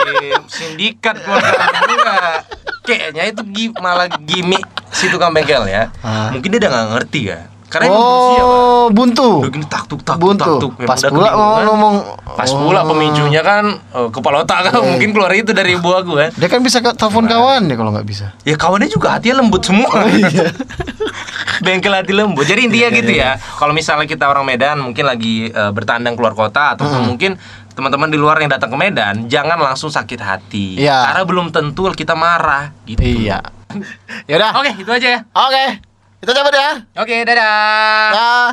jadi 0.07 0.27
sindikat 0.47 1.15
keluarga. 1.19 1.51
Kayaknya 2.81 3.23
itu 3.27 3.41
gi- 3.49 3.75
malah 3.77 4.07
gimmick 4.17 4.63
si 4.89 5.07
tukang 5.07 5.31
bengkel 5.31 5.63
ya. 5.65 5.91
Ah. 5.99 6.29
Mungkin 6.29 6.47
dia 6.47 6.59
udah 6.59 6.71
nggak 6.71 6.87
ngerti 6.93 7.21
ya. 7.25 7.39
Karena 7.65 7.89
emang 7.89 8.05
manusia. 8.05 8.43
Oh, 8.45 8.85
buntu. 8.87 9.29
Udah 9.41 9.49
gini 9.49 9.65
tak 9.65 9.83
tuk 9.87 10.01
tak 10.01 10.13
tuk 10.13 10.29
Buntu. 10.29 10.45
tak 10.45 10.55
tuk. 10.59 10.73
Memang 10.77 10.87
Pas 10.87 11.01
pula 11.03 11.25
kebingungan. 11.27 11.63
ngomong. 11.65 11.95
Pas 12.33 12.45
Oh. 12.47 12.59
pula 12.61 12.81
pemicunya 12.83 13.41
kan 13.41 13.65
eh, 13.73 14.09
kepala 14.09 14.35
otak 14.39 14.59
kan 14.67 14.77
mungkin 14.79 15.09
keluar 15.09 15.31
itu 15.31 15.51
dari 15.51 15.73
ibu 15.73 15.89
aku 15.89 16.13
kan. 16.13 16.29
Dia 16.31 16.47
kan 16.47 16.61
bisa 16.61 16.79
ke 16.79 16.93
telepon 16.93 17.25
kawan 17.25 17.65
ya 17.65 17.73
kalau 17.73 17.89
nggak 17.89 18.05
bisa. 18.05 18.31
Ya 18.41 18.53
kawannya 18.55 18.87
juga 18.87 19.11
hatinya 19.11 19.41
lembut 19.41 19.63
semua. 19.63 19.89
Bengkel 21.63 21.93
hati 21.93 22.11
lembut. 22.11 22.43
Jadi 22.43 22.67
intinya 22.67 22.89
gitu 22.91 23.11
ya. 23.11 23.39
Kalau 23.39 23.71
misalnya 23.71 24.03
kita 24.03 24.27
orang 24.27 24.43
Medan 24.43 24.77
mungkin 24.79 25.07
lagi 25.07 25.47
eh, 25.47 25.71
bertandang 25.71 26.13
keluar 26.13 26.33
kota 26.33 26.75
atau 26.75 26.85
mungkin 27.01 27.39
teman-teman 27.73 28.09
di 28.09 28.17
luar 28.17 28.37
yang 28.39 28.49
datang 28.53 28.69
ke 28.69 28.77
Medan 28.77 29.25
jangan 29.27 29.57
langsung 29.57 29.89
sakit 29.89 30.19
hati. 30.21 30.77
Iya. 30.77 31.11
Karena 31.11 31.23
belum 31.25 31.47
tentu 31.49 31.89
kita 31.93 32.13
marah 32.13 32.71
gitu. 32.85 33.01
Iya. 33.03 33.41
Ya 34.29 34.37
udah. 34.37 34.53
Oke, 34.61 34.69
itu 34.77 34.91
aja 34.93 35.07
ya. 35.17 35.19
Oke. 35.33 35.81
Kita 36.21 36.31
cabut 36.31 36.53
ya. 36.53 36.85
Oke, 37.01 37.25
dadah. 37.25 38.09
Dah. 38.13 38.49